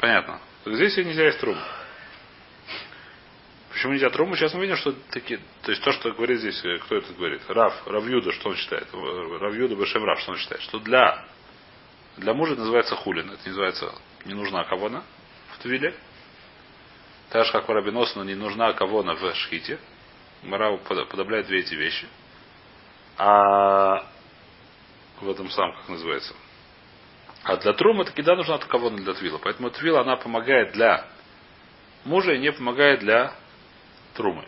Понятно. 0.00 0.40
Здесь 0.66 0.96
ей 0.96 1.04
нельзя 1.06 1.26
есть 1.26 1.38
труму. 1.40 1.60
Почему 3.72 3.94
нельзя 3.94 4.10
труму? 4.10 4.36
Сейчас 4.36 4.52
мы 4.52 4.60
видим, 4.60 4.76
что 4.76 4.92
такие, 5.10 5.40
то 5.62 5.70
есть 5.70 5.82
то, 5.82 5.92
что 5.92 6.12
говорит 6.12 6.40
здесь, 6.40 6.62
э, 6.62 6.78
кто 6.78 6.96
это 6.96 7.10
говорит? 7.14 7.40
Рав, 7.48 7.86
Равьюда, 7.86 8.30
что 8.32 8.50
он 8.50 8.56
считает? 8.56 8.86
Э, 8.92 9.38
Равьюда 9.40 9.74
Бешем 9.74 10.04
Рав, 10.04 10.20
что 10.20 10.32
он 10.32 10.36
считает? 10.36 10.60
Что 10.60 10.78
для, 10.78 11.24
для 12.18 12.34
мужа 12.34 12.52
это 12.52 12.60
называется 12.60 12.94
хулин, 12.96 13.30
это 13.30 13.48
называется 13.48 13.94
не 14.26 14.34
нужна 14.34 14.64
кавона 14.64 15.02
в 15.54 15.62
Твиле. 15.62 15.94
Так 17.30 17.46
же, 17.46 17.52
как 17.52 17.66
в 17.66 17.72
Рабиносну 17.72 18.24
не 18.24 18.34
нужна 18.34 18.74
кавона 18.74 19.14
в 19.14 19.34
Шхите. 19.34 19.78
Мара 20.42 20.76
подобляет 20.76 21.46
две 21.46 21.60
эти 21.60 21.74
вещи. 21.74 22.06
А 23.16 24.04
в 25.22 25.30
этом 25.30 25.48
самом, 25.48 25.76
как 25.76 25.88
называется. 25.88 26.34
А 27.44 27.56
для 27.56 27.72
Трума 27.72 28.04
таки 28.04 28.20
да 28.20 28.36
нужна 28.36 28.58
кавона 28.58 28.98
для 28.98 29.14
Твила. 29.14 29.38
Поэтому 29.38 29.70
Твила 29.70 30.02
она 30.02 30.16
помогает 30.16 30.72
для 30.72 31.06
мужа 32.04 32.32
и 32.32 32.38
не 32.38 32.52
помогает 32.52 33.00
для 33.00 33.34
Трумы. 34.14 34.44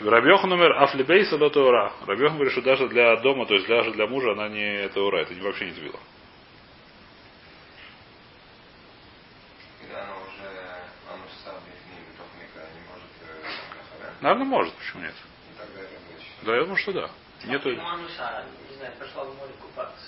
Рабьеха 0.00 0.46
номер 0.46 0.82
Афлибейса 0.82 1.38
до 1.38 1.48
Таура. 1.48 1.92
Рабьеха 2.06 2.34
говорит, 2.34 2.52
что 2.52 2.62
даже 2.62 2.88
для 2.88 3.16
дома, 3.16 3.46
то 3.46 3.54
есть 3.54 3.66
даже 3.66 3.92
для 3.92 4.06
мужа 4.06 4.32
она 4.32 4.48
не 4.48 4.88
Таура, 4.88 5.18
это 5.18 5.32
вообще 5.42 5.66
не 5.66 5.72
Твила. 5.72 5.98
Когда 9.80 10.02
она 10.02 10.12
уже 10.16 10.50
Ануш 11.10 11.30
сам 11.44 11.54
их 11.54 11.94
ними 11.94 12.12
только 12.16 12.36
никогда 12.36 12.68
не 12.74 12.80
может 12.88 13.08
э, 14.02 14.12
Наверное, 14.20 14.46
может, 14.46 14.74
почему 14.74 15.02
нет? 15.02 15.14
это 15.54 15.72
значит. 15.72 16.32
Да, 16.42 16.54
я 16.54 16.60
думаю, 16.62 16.76
что 16.76 16.92
да. 16.92 17.10
Нету... 17.44 17.70
Ну, 17.70 17.86
Ануша, 17.88 18.44
не 18.68 18.76
знаю, 18.76 18.92
пошла 18.98 19.24
в 19.24 19.36
море 19.38 19.52
купаться. 19.62 20.06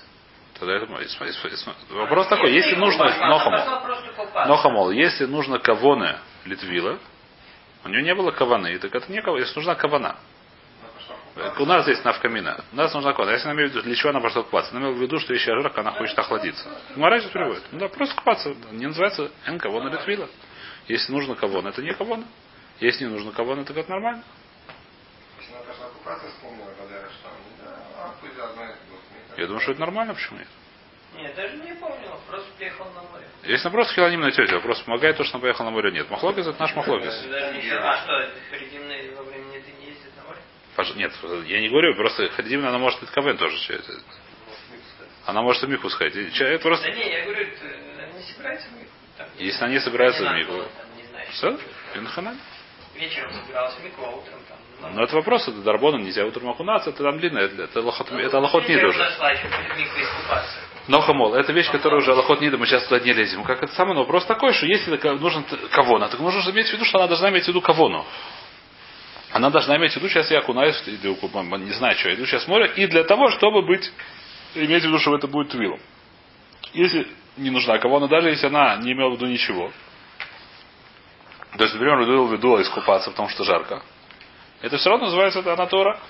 Тогда 0.58 0.74
это 0.76 0.86
смотри, 0.86 1.06
смотри, 1.06 1.56
смотри. 1.56 1.82
Вопрос 1.90 2.26
такой, 2.28 2.52
если 2.52 2.74
нужно 2.74 3.04
Нохамол. 3.04 4.48
Нохамол, 4.48 4.90
если 4.90 5.26
нужно 5.26 5.60
кавоне 5.60 6.18
Литвила, 6.44 6.98
у 7.84 7.88
нее 7.88 8.02
не 8.02 8.14
было 8.14 8.30
каваны, 8.30 8.78
так 8.78 8.94
это 8.94 9.10
не 9.10 9.20
кавана, 9.20 9.40
если 9.40 9.56
нужна 9.56 9.74
кавана. 9.74 10.16
У 11.58 11.64
нас 11.66 11.84
здесь 11.84 12.02
навкамина. 12.02 12.64
У 12.72 12.76
нас 12.76 12.92
нужна 12.94 13.12
кавана. 13.12 13.30
Если 13.30 13.46
она 13.48 13.54
имеет 13.54 13.70
в 13.70 13.74
виду, 13.74 13.84
для 13.84 13.94
чего 13.94 14.10
она 14.10 14.20
пошла 14.20 14.42
купаться? 14.42 14.72
Она 14.72 14.80
имела 14.80 14.92
в 14.94 15.00
виду, 15.00 15.20
что 15.20 15.32
еще 15.32 15.52
жарко, 15.60 15.80
она 15.80 15.92
хочет 15.92 16.18
охладиться. 16.18 16.68
Гмара 16.96 17.20
сейчас 17.20 17.30
переводит. 17.30 17.62
Ну 17.70 17.78
да, 17.78 17.88
просто 17.88 18.16
купаться. 18.16 18.54
Не 18.72 18.86
называется 18.86 19.30
эн 19.46 19.58
кавона 19.58 19.88
Литвила. 19.88 20.28
Если 20.88 21.12
нужно 21.12 21.36
кавона, 21.36 21.68
это 21.68 21.82
не 21.82 21.94
кавона. 21.94 22.24
Если 22.80 23.04
не 23.04 23.10
нужно 23.10 23.32
кавона, 23.32 23.64
так 23.64 23.76
это 23.76 23.90
нормально. 23.90 24.24
Если 25.38 25.54
она 25.54 25.62
пошла 25.64 25.86
купаться, 25.88 26.28
вспомнила, 26.28 26.70
когда 26.78 27.08
что 27.08 27.28
она 27.28 27.38
не 27.38 28.36
да, 28.36 28.52
а 29.36 29.40
Я 29.40 29.46
думаю, 29.46 29.60
что 29.60 29.72
это 29.72 29.80
нормально, 29.80 30.14
почему 30.14 30.38
нет? 30.38 30.48
Нет, 31.18 31.34
даже 31.34 31.56
не 31.56 31.74
помнил, 31.74 32.18
просто 32.28 32.48
приехал 32.56 32.84
на 32.94 33.02
море. 33.02 33.24
Если 33.42 33.66
она 33.66 33.72
просто 33.72 33.94
хилонимная 33.94 34.30
тетя, 34.30 34.54
вопрос 34.54 34.80
помогает 34.82 35.16
то, 35.16 35.24
что 35.24 35.36
она 35.36 35.42
поехала 35.42 35.66
на 35.66 35.70
море, 35.72 35.90
нет. 35.90 36.08
Махлокис 36.10 36.46
это 36.46 36.60
наш 36.60 36.74
махлокис. 36.76 37.12
Даже 37.28 37.54
не. 37.60 37.70
А 37.72 37.96
что, 37.96 38.30
Харидимны 38.50 39.14
во 39.16 39.22
время 39.24 39.44
не 39.46 39.86
ездит 39.86 40.16
на 40.16 40.24
море? 40.28 40.40
Пож- 40.76 40.96
Нет, 40.96 41.12
я 41.46 41.60
не 41.60 41.68
говорю, 41.68 41.94
просто 41.96 42.28
Хадидимна, 42.30 42.68
она 42.68 42.78
может 42.78 43.00
быть 43.00 43.10
кавен 43.10 43.36
тоже. 43.36 43.56
Она 45.26 45.42
может 45.42 45.62
в 45.62 45.68
Мику 45.68 45.90
сходить. 45.90 46.34
И 46.40 46.42
Это 46.44 46.52
Да 46.54 46.58
просто, 46.62 46.90
не, 46.90 47.10
я 47.10 47.24
говорю, 47.24 47.44
ты 47.46 48.16
не 48.16 48.22
собирается 48.22 48.68
в? 48.68 49.18
Там, 49.18 49.26
если 49.36 49.64
они 49.64 49.78
собираются 49.80 50.22
не 50.22 50.44
в 50.44 50.50
не 50.50 51.02
Все? 51.32 51.56
что. 51.56 51.60
Пинханан. 51.94 52.38
Вечером 52.94 53.32
собирался 53.32 53.76
в 53.80 53.84
Мику, 53.84 54.04
а 54.04 54.10
утром 54.10 54.38
там. 54.48 54.58
ну, 54.80 54.88
Но 54.90 55.04
это 55.04 55.16
вопрос, 55.16 55.46
это 55.48 55.58
Дарбона, 55.62 55.96
нельзя 55.96 56.24
утром 56.24 56.48
окунаться, 56.50 56.90
это 56.90 57.02
там 57.02 57.18
длинно, 57.18 57.38
это, 57.40 57.64
это 57.64 57.80
лохот, 57.82 58.10
ну, 58.10 58.18
это 58.18 58.38
лохот 58.38 58.66
вечером 58.68 58.90
уже. 58.90 58.98
зашла 58.98 59.30
еще 59.32 59.48
Но 60.88 61.02
хамол, 61.02 61.34
это 61.34 61.52
вещь, 61.52 61.70
которая 61.70 62.00
уже 62.00 62.14
лохот 62.14 62.40
нида, 62.40 62.56
мы 62.56 62.66
сейчас 62.66 62.84
туда 62.84 62.98
не 63.04 63.12
лезем. 63.12 63.44
Как 63.44 63.62
это 63.62 63.74
самое, 63.74 63.94
но 63.94 64.00
вопрос 64.00 64.24
такой, 64.24 64.54
что 64.54 64.64
если 64.64 64.96
нужен 65.18 65.44
кавона, 65.70 66.08
так 66.08 66.18
нужно 66.18 66.50
иметь 66.50 66.68
в 66.68 66.72
виду, 66.72 66.86
что 66.86 66.98
она 66.98 67.06
должна 67.06 67.28
иметь 67.28 67.44
в 67.44 67.48
виду 67.48 67.60
кавону. 67.60 68.06
Она 69.30 69.50
должна 69.50 69.76
иметь 69.76 69.92
в 69.92 69.96
виду, 69.96 70.08
сейчас 70.08 70.30
я 70.30 70.38
окунаюсь, 70.38 70.82
иду, 70.86 71.14
не 71.58 71.72
знаю, 71.72 71.94
что, 71.98 72.08
я 72.08 72.14
иду 72.14 72.24
сейчас 72.24 72.48
море, 72.48 72.72
и 72.74 72.86
для 72.86 73.04
того, 73.04 73.28
чтобы 73.32 73.60
быть, 73.60 73.92
иметь 74.54 74.82
в 74.82 74.86
виду, 74.86 74.98
что 74.98 75.14
это 75.14 75.26
будет 75.26 75.50
твилом. 75.50 75.78
Если 76.72 77.06
не 77.36 77.50
нужна 77.50 77.78
кого, 77.78 78.00
но 78.00 78.08
даже 78.08 78.30
если 78.30 78.46
она 78.46 78.76
не 78.76 78.92
имела 78.92 79.10
в 79.10 79.16
виду 79.16 79.26
ничего, 79.26 79.70
то 81.54 81.64
есть, 81.64 81.74
например, 81.74 82.02
имел 82.04 82.28
в 82.28 82.32
виду 82.32 82.62
искупаться, 82.62 83.10
потому 83.10 83.28
что 83.28 83.44
жарко, 83.44 83.82
это 84.62 84.78
все 84.78 84.88
равно 84.88 85.04
называется 85.04 85.40
это 85.40 85.52
анатора. 85.52 86.00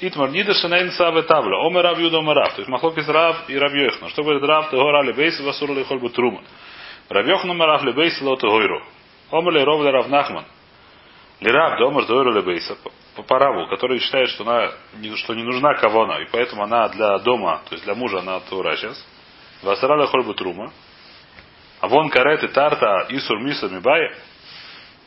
Итмар 0.00 0.30
нида 0.30 0.54
шанейн 0.54 0.90
саве 0.90 1.22
тавля. 1.22 1.56
Оме 1.66 1.80
рав 1.80 1.98
юда 1.98 2.18
оме 2.18 2.34
рав. 2.34 2.54
То 2.54 2.60
есть 2.60 2.68
махлок 2.68 2.98
из 2.98 3.08
рав 3.08 3.48
и 3.48 3.56
рав 3.58 3.72
йохна. 3.72 4.10
Что 4.10 4.22
говорит 4.22 4.42
рав, 4.42 4.70
то 4.70 4.76
гора 4.76 5.02
лебейс 5.02 5.40
васур 5.40 5.72
ли 5.72 5.84
хольбу 5.84 6.10
трума. 6.10 6.42
Рав 7.08 7.26
йохна 7.26 7.52
оме 7.52 7.66
рав 7.66 7.82
лебейс 7.82 8.20
ло 8.20 8.36
то 8.36 8.48
гойру. 8.48 8.82
Оме 9.30 9.52
ли 9.52 9.64
ров 9.64 9.84
рав 9.84 10.08
нахман. 10.08 10.44
Ли 11.40 11.50
рав 11.50 11.78
да 11.78 11.86
омер 11.86 12.06
дойру 12.06 12.32
лебейса. 12.32 12.76
По, 13.14 13.22
по 13.22 13.38
раву, 13.38 13.66
который 13.68 13.98
считает, 13.98 14.28
что, 14.28 14.42
она, 14.44 14.70
что 15.16 15.34
не 15.34 15.42
нужна 15.42 15.74
кавона, 15.74 16.20
и 16.20 16.26
поэтому 16.30 16.64
она 16.64 16.88
для 16.88 17.18
дома, 17.20 17.62
то 17.66 17.74
есть 17.74 17.84
для 17.84 17.94
мужа 17.94 18.18
она 18.18 18.40
тура 18.40 18.76
сейчас. 18.76 19.06
Васара 19.62 19.98
ли 20.00 20.06
хольбу 20.06 20.34
трума. 20.34 20.72
А 21.80 21.88
вон 21.88 22.10
карет 22.10 22.42
и 22.44 22.48
тарта 22.48 23.06
исур 23.10 23.40
миса 23.40 23.68
мибая. 23.68 24.14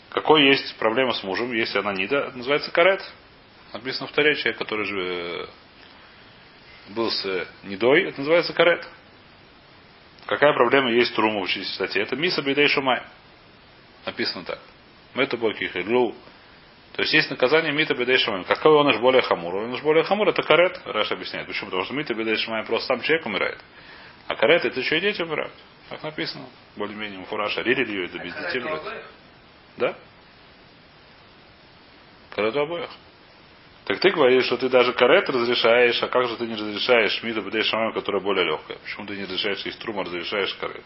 Какой 0.09 0.47
есть 0.47 0.77
проблема 0.77 1.13
с 1.13 1.23
мужем, 1.23 1.53
если 1.53 1.79
она 1.79 1.93
нида, 1.93 2.31
называется 2.33 2.71
карет. 2.71 3.01
Написано 3.73 4.07
в 4.07 4.11
Таре, 4.13 4.35
человек, 4.35 4.57
который 4.57 4.85
же 4.85 4.99
э, 4.99 5.47
был 6.89 7.11
с 7.11 7.47
недой, 7.63 8.03
это 8.03 8.19
называется 8.19 8.53
карет. 8.53 8.87
Какая 10.25 10.53
проблема 10.53 10.91
есть 10.91 11.15
труму 11.15 11.43
в 11.43 11.49
статье? 11.49 12.03
Это 12.03 12.15
миса 12.15 12.41
бедей 12.41 12.67
шумай. 12.67 13.01
Написано 14.05 14.45
так. 14.45 14.59
Мэту 15.13 15.37
боки 15.37 15.67
хидлу. 15.67 16.15
То 16.93 17.03
есть 17.03 17.13
есть 17.13 17.29
наказание 17.29 17.71
мита 17.71 17.93
бедей 17.95 18.17
шумай. 18.17 18.43
Какой 18.43 18.71
он 18.73 18.87
уж 18.87 18.97
более 18.97 19.21
хамур? 19.21 19.55
Он 19.55 19.73
уж 19.73 19.81
более 19.81 20.03
хамур, 20.03 20.29
это 20.29 20.43
карет. 20.43 20.81
Раша 20.85 21.13
объясняет. 21.13 21.47
Почему? 21.47 21.67
Потому 21.67 21.85
что 21.85 21.93
мита 21.93 22.13
бедей 22.13 22.35
шумай 22.37 22.63
просто 22.65 22.87
сам 22.87 23.01
человек 23.01 23.25
умирает. 23.25 23.59
А 24.27 24.35
карет 24.35 24.65
это 24.65 24.79
еще 24.79 24.97
и 24.97 25.01
дети 25.01 25.21
умирают. 25.21 25.53
Так 25.89 26.03
написано. 26.03 26.45
Более-менее 26.75 27.23
фураша. 27.25 27.61
Рили 27.61 28.05
это 28.05 28.19
без 28.19 28.35
детей. 28.35 28.63
Да? 29.77 29.95
Карет 32.31 32.55
у 32.55 32.59
обоих. 32.59 32.89
Так 33.89 33.99
ты 34.01 34.11
говоришь, 34.11 34.45
что 34.45 34.55
ты 34.55 34.69
даже 34.69 34.93
карет 34.93 35.27
разрешаешь, 35.31 36.03
а 36.03 36.07
как 36.09 36.27
же 36.27 36.37
ты 36.37 36.45
не 36.45 36.53
разрешаешь 36.53 37.23
мида 37.23 37.41
бедей 37.41 37.63
шамаем, 37.63 37.91
которая 37.91 38.21
более 38.21 38.45
легкая? 38.45 38.77
Почему 38.77 39.07
ты 39.07 39.15
не 39.15 39.23
разрешаешь 39.23 39.65
из 39.65 39.75
трума, 39.77 40.03
разрешаешь 40.03 40.53
карет? 40.61 40.83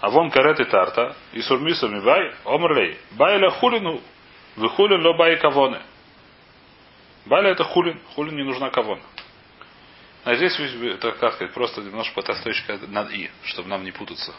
А 0.00 0.10
вон 0.10 0.32
карет 0.32 0.58
и 0.58 0.64
тарта, 0.64 1.14
и 1.32 1.40
сурмису 1.40 1.86
ми 1.88 2.00
бай, 2.00 2.34
омрлей, 2.44 2.98
байля 3.12 3.50
хулину, 3.50 4.00
вы 4.56 4.68
хулин 4.70 5.06
ло 5.06 5.16
бай 5.16 5.36
кавоне. 5.36 5.80
Байля 7.26 7.50
это 7.50 7.62
хулин, 7.62 8.00
хулин 8.16 8.34
не 8.34 8.42
нужна 8.42 8.70
кавона. 8.70 9.04
А 10.24 10.34
здесь, 10.34 10.58
это, 10.58 11.12
как 11.12 11.34
сказать, 11.34 11.54
просто 11.54 11.80
немножко 11.80 12.16
потасточка 12.16 12.76
над 12.88 13.12
и, 13.12 13.30
чтобы 13.44 13.68
нам 13.68 13.84
не 13.84 13.92
путаться. 13.92 14.34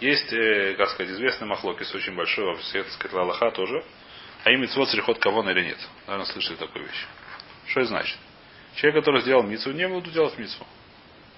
Есть, 0.00 0.32
э, 0.32 0.74
как 0.74 0.88
сказать, 0.88 1.12
известный 1.12 1.46
махлокис, 1.46 1.94
очень 1.94 2.16
большой, 2.16 2.44
во 2.46 2.54
всех, 2.56 2.86
так 2.86 2.94
сказать, 2.94 3.12
лалаха 3.12 3.52
тоже. 3.52 3.84
А 4.44 4.50
им 4.50 4.60
митцвот 4.60 4.90
срихот 4.90 5.18
кавона 5.18 5.50
или 5.50 5.64
нет. 5.64 5.78
Наверное, 6.06 6.30
слышали 6.30 6.56
такую 6.56 6.84
вещь. 6.84 7.06
Что 7.66 7.80
это 7.80 7.88
значит? 7.88 8.18
Человек, 8.76 9.02
который 9.02 9.22
сделал 9.22 9.42
мицу, 9.42 9.72
не 9.72 9.88
буду 9.88 10.10
делать 10.10 10.36
мицу. 10.38 10.66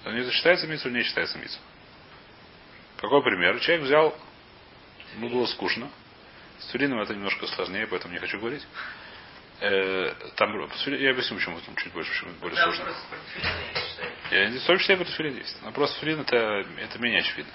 Не 0.05 0.29
считается 0.29 0.67
мицу, 0.67 0.89
не 0.89 1.03
считается 1.03 1.37
мицу. 1.37 1.57
Какой 2.97 3.23
пример? 3.23 3.59
Человек 3.59 3.85
взял, 3.85 4.17
ему 5.15 5.29
было 5.29 5.45
скучно. 5.45 5.89
С 6.59 6.67
тюрином 6.67 6.99
это 6.99 7.13
немножко 7.13 7.47
сложнее, 7.47 7.87
поэтому 7.87 8.13
не 8.13 8.19
хочу 8.19 8.39
говорить. 8.39 8.65
Э, 9.61 10.13
там, 10.35 10.53
я 10.87 11.11
объясню, 11.11 11.37
почему 11.37 11.59
там 11.61 11.75
чуть 11.75 11.93
больше, 11.93 12.11
почему 12.11 12.31
более 12.41 12.61
сложно. 12.61 12.93
Я 14.31 14.49
не 14.49 14.59
том 14.59 14.77
числе 14.79 14.97
про 14.97 15.05
тфилин 15.05 15.37
есть. 15.37 15.57
Но 15.63 15.71
просто 15.71 15.97
тфилин 15.99 16.21
это, 16.21 16.65
это 16.77 16.99
менее 16.99 17.21
очевидно. 17.21 17.51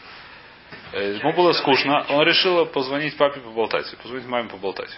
Э, 0.92 1.18
ему 1.20 1.32
было 1.34 1.52
скучно, 1.52 2.06
он 2.08 2.26
решил 2.26 2.64
позвонить 2.66 3.16
папе 3.16 3.40
поболтать, 3.40 3.94
позвонить 3.98 4.26
маме 4.26 4.48
поболтать. 4.48 4.96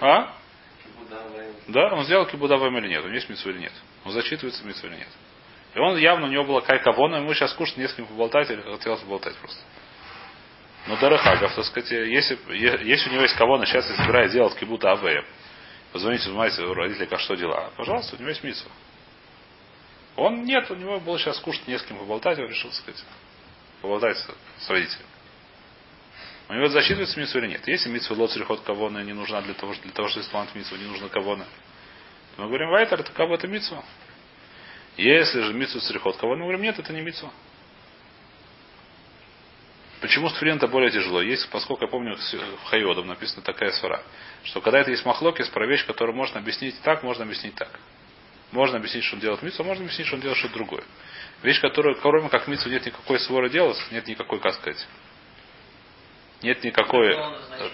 А? 0.00 0.34
Да, 1.68 1.94
он 1.94 2.04
сделал 2.04 2.26
кибудаваем 2.26 2.76
или 2.78 2.88
нет, 2.88 3.02
у 3.02 3.06
него 3.06 3.14
есть 3.14 3.28
митцва 3.28 3.50
или 3.50 3.60
нет. 3.60 3.72
Он 4.04 4.12
зачитывается 4.12 4.64
митцва 4.64 4.88
или 4.88 4.96
нет. 4.96 5.08
И 5.74 5.78
он 5.78 5.96
явно, 5.96 6.26
у 6.26 6.30
него 6.30 6.44
была 6.44 6.60
кайкавона, 6.60 7.16
ему 7.16 7.34
сейчас 7.34 7.50
скучно 7.52 7.80
не 7.80 7.88
с 7.88 7.94
кем 7.94 8.06
поболтать, 8.06 8.50
или 8.50 8.60
хотелось 8.60 9.00
поболтать 9.00 9.36
просто. 9.36 9.60
Но 10.86 10.96
Дарахагов, 10.96 11.54
так 11.54 11.64
сказать, 11.64 11.90
если, 11.90 12.38
если 12.84 13.08
у 13.08 13.12
него 13.12 13.22
есть 13.22 13.34
кавона, 13.36 13.64
сейчас 13.66 13.88
я 13.88 13.96
собираюсь 13.96 14.32
делать 14.32 14.54
кибута 14.56 14.92
АВМ, 14.92 15.24
позвоните, 15.92 16.28
узнаете 16.28 16.62
у 16.62 16.74
родителей, 16.74 17.06
как 17.06 17.20
что 17.20 17.34
дела. 17.34 17.70
Пожалуйста, 17.76 18.16
у 18.16 18.18
него 18.18 18.28
есть 18.28 18.44
митцва. 18.44 18.70
Он 20.16 20.44
нет, 20.44 20.70
у 20.70 20.74
него 20.74 21.00
было 21.00 21.18
сейчас 21.18 21.38
скучно 21.38 21.62
не 21.70 21.78
с 21.78 21.82
кем 21.82 21.98
поболтать, 21.98 22.38
он 22.38 22.48
решил, 22.48 22.70
так 22.70 22.78
сказать, 22.78 23.04
поболтать 23.80 24.16
с 24.58 24.70
родителями. 24.70 25.08
У 26.48 26.52
него 26.52 26.68
засчитывается 26.68 27.18
митсу 27.18 27.38
или 27.38 27.48
нет? 27.48 27.66
Если 27.66 27.88
митсу 27.88 28.14
лот 28.14 28.30
ход 28.46 28.60
кавона 28.60 29.02
не 29.02 29.12
нужна 29.12 29.40
для 29.40 29.54
того, 29.54 29.74
для 29.74 29.92
того, 29.92 30.08
чтобы 30.08 30.26
исполнить 30.26 30.54
митсу, 30.54 30.76
не 30.76 30.84
нужно 30.84 31.08
кавона. 31.08 31.46
То 32.36 32.42
мы 32.42 32.48
говорим, 32.48 32.68
вайтер, 32.70 33.00
это 33.00 33.12
кого 33.12 33.34
это 33.36 33.48
митсу. 33.48 33.82
Если 34.96 35.40
же 35.40 35.54
митсу 35.54 35.80
срихот 35.80 36.16
кавона, 36.18 36.40
мы 36.40 36.46
говорим, 36.46 36.62
нет, 36.62 36.78
это 36.78 36.92
не 36.92 37.00
митсу. 37.00 37.30
Почему 40.00 40.28
с 40.28 40.42
это 40.42 40.68
более 40.68 40.90
тяжело? 40.90 41.22
Есть, 41.22 41.48
поскольку 41.48 41.84
я 41.84 41.90
помню, 41.90 42.14
в 42.14 42.64
Хайодом 42.64 43.06
написана 43.06 43.40
такая 43.40 43.70
свара, 43.72 44.02
что 44.42 44.60
когда 44.60 44.80
это 44.80 44.90
есть 44.90 45.06
махлокис, 45.06 45.48
про 45.48 45.66
вещь, 45.66 45.86
которую 45.86 46.14
можно 46.14 46.40
объяснить 46.40 46.78
так, 46.82 47.02
можно 47.02 47.24
объяснить 47.24 47.54
так. 47.54 47.70
Можно 48.52 48.76
объяснить, 48.76 49.02
что 49.02 49.16
он 49.16 49.20
делает 49.20 49.42
митсу, 49.42 49.62
а 49.62 49.64
можно 49.64 49.82
объяснить, 49.82 50.06
что 50.06 50.16
он 50.16 50.20
делает 50.20 50.38
что-то 50.38 50.54
другое. 50.54 50.84
Вещь, 51.42 51.58
которую, 51.58 51.96
кроме 52.02 52.28
как 52.28 52.46
митсу, 52.48 52.68
нет 52.68 52.84
никакой 52.84 53.18
своры 53.18 53.48
делать, 53.48 53.78
нет 53.90 54.06
никакой, 54.06 54.40
как 54.40 54.54
сказать, 54.56 54.86
нет 56.44 56.62
никакой 56.62 57.18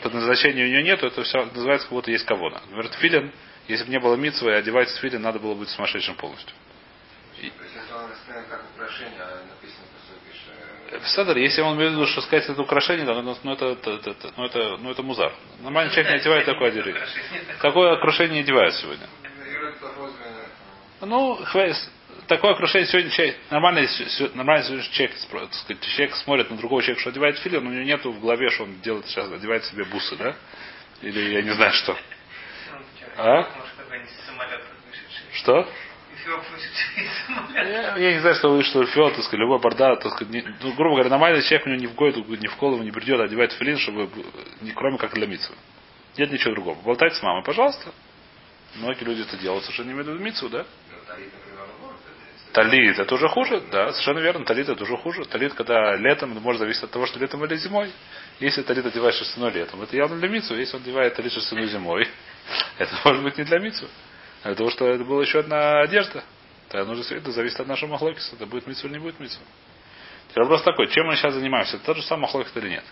предназначения 0.03 0.65
у 0.65 0.69
нее 0.69 0.83
нету, 0.83 1.07
это 1.07 1.23
все 1.23 1.45
называется, 1.45 1.87
как 1.87 1.95
будто 1.95 2.11
есть 2.11 2.25
кавона. 2.25 2.63
Например, 2.71 2.91
филин, 2.99 3.33
если 3.69 3.85
бы 3.85 3.91
не 3.91 3.99
было 4.01 4.15
митсвы, 4.17 4.55
одевать 4.55 4.89
филин 5.01 5.21
надо 5.21 5.39
было 5.39 5.55
быть 5.55 5.69
сумасшедшим 5.69 6.15
полностью. 6.15 6.55
И... 7.41 7.53
Седер, 11.05 11.37
если 11.39 11.61
он 11.61 11.77
имеет 11.77 11.93
в 11.93 11.95
виду, 11.95 12.07
что 12.07 12.21
сказать 12.21 12.49
это 12.49 12.61
украшение, 12.61 13.07
то 13.07 13.23
ну, 13.23 13.37
ну, 13.43 13.53
это, 13.53 13.67
это, 13.67 13.91
это, 14.11 14.33
ну, 14.37 14.45
это, 14.45 14.77
ну, 14.79 14.91
это 14.91 15.03
музар. 15.03 15.33
Нормальный 15.61 15.93
человек 15.93 16.13
не 16.13 16.19
одевает 16.19 16.47
такое 16.47 16.69
одежды. 16.69 16.95
Такое 17.61 17.97
украшение 17.97 18.41
одевают 18.41 18.75
сегодня. 18.75 19.07
Ну, 21.01 21.37
такое 22.31 22.53
окружение 22.53 22.87
сегодня 22.87 23.11
человек, 23.11 23.37
нормальный, 23.51 23.89
нормальный 24.35 24.65
человек, 24.65 25.17
сказать, 25.19 25.81
человек 25.81 26.15
смотрит 26.15 26.49
на 26.49 26.57
другого 26.57 26.81
человека, 26.81 27.01
что 27.01 27.11
одевает 27.11 27.39
филин, 27.39 27.67
у 27.67 27.71
него 27.71 27.83
нету 27.83 28.13
в 28.13 28.21
голове, 28.21 28.49
что 28.51 28.65
он 28.65 28.81
делает 28.81 29.07
сейчас, 29.07 29.31
одевает 29.31 29.65
себе 29.65 29.85
бусы, 29.85 30.17
да? 30.17 30.37
Или 31.03 31.35
я 31.35 31.43
не 31.43 31.51
знаю 31.51 31.73
что. 31.73 31.97
А? 33.17 33.49
Что? 35.33 35.69
Я, 37.55 37.97
я 37.97 38.13
не 38.13 38.21
знаю, 38.21 38.37
что 38.37 38.51
вы 38.51 38.63
что 38.63 38.85
фиот, 38.85 39.15
так 39.15 39.25
сказать, 39.25 39.41
любой 39.41 39.59
борда, 39.59 39.97
так 39.97 40.13
сказать, 40.13 40.33
не, 40.33 40.43
ну, 40.63 40.73
грубо 40.75 40.97
говоря, 40.97 41.11
нормальный 41.11 41.43
человек 41.43 41.67
у 41.67 41.71
него 41.71 41.81
ни 41.81 41.87
в 41.87 41.95
год, 41.95 42.17
ни 42.17 42.47
в 42.47 42.57
голову 42.59 42.83
не 42.83 42.93
придет 42.93 43.21
одевать 43.21 43.53
филин, 43.55 43.79
чтобы 43.79 44.09
не 44.61 44.71
кроме 44.71 44.99
как 44.99 45.15
для 45.15 45.27
митцвы. 45.27 45.57
Нет 46.17 46.31
ничего 46.31 46.53
другого. 46.53 46.81
Болтать 46.83 47.15
с 47.15 47.23
мамой, 47.23 47.43
пожалуйста. 47.43 47.91
Многие 48.77 49.03
люди 49.03 49.23
это 49.23 49.37
делают 49.39 49.65
совершенно 49.65 49.89
не 49.89 49.93
имеют 49.95 50.09
в 50.09 50.13
виду 50.13 50.23
митцву, 50.23 50.49
да? 50.49 50.65
Талит 52.53 52.99
это 52.99 53.15
уже 53.15 53.29
хуже, 53.29 53.61
да, 53.71 53.93
совершенно 53.93 54.19
верно, 54.19 54.45
талит 54.45 54.69
это 54.69 54.83
уже 54.83 54.97
хуже. 54.97 55.25
Талит, 55.25 55.55
когда 55.55 55.95
летом, 55.95 56.31
может 56.41 56.61
зависеть 56.61 56.83
от 56.83 56.91
того, 56.91 57.07
что 57.07 57.21
летом 57.21 57.45
или 57.45 57.55
зимой. 57.57 57.93
Если 58.41 58.63
талит 58.63 58.85
одевает 58.87 59.15
шерстяной 59.15 59.53
летом, 59.53 59.81
это 59.83 59.97
явно 59.97 60.19
для 60.19 60.29
мицу. 60.29 60.57
Если 60.57 60.77
он 60.77 60.83
одевает 60.83 61.15
талит 61.15 61.33
шерстяной 61.33 61.67
зимой, 61.67 62.09
это 62.79 62.93
может 63.05 63.23
быть 63.23 63.39
не 63.39 63.45
для 63.45 63.61
мицу. 63.61 63.89
А 64.43 64.49
для 64.49 64.57
того, 64.57 64.71
что 64.71 64.89
это 64.89 65.05
была 65.05 65.23
еще 65.23 65.41
одна 65.41 65.83
одежда. 65.83 66.25
Тогда 66.69 66.87
нужно 66.93 67.15
это 67.15 67.31
зависит 67.31 67.61
от 67.61 67.69
нашего 67.69 67.91
махлокиса. 67.91 68.35
Это 68.35 68.47
будет 68.47 68.67
мицу 68.67 68.87
или 68.87 68.95
не 68.95 69.01
будет 69.01 69.21
мицу. 69.21 69.39
Теперь 70.29 70.45
вопрос 70.45 70.63
такой, 70.63 70.89
чем 70.89 71.07
мы 71.07 71.17
сейчас 71.17 71.35
занимаемся? 71.35 71.77
Это 71.77 71.87
тот 71.87 71.97
же 71.97 72.03
самый 72.03 72.23
махлокис 72.23 72.53
или 72.57 72.69
нет? 72.69 72.85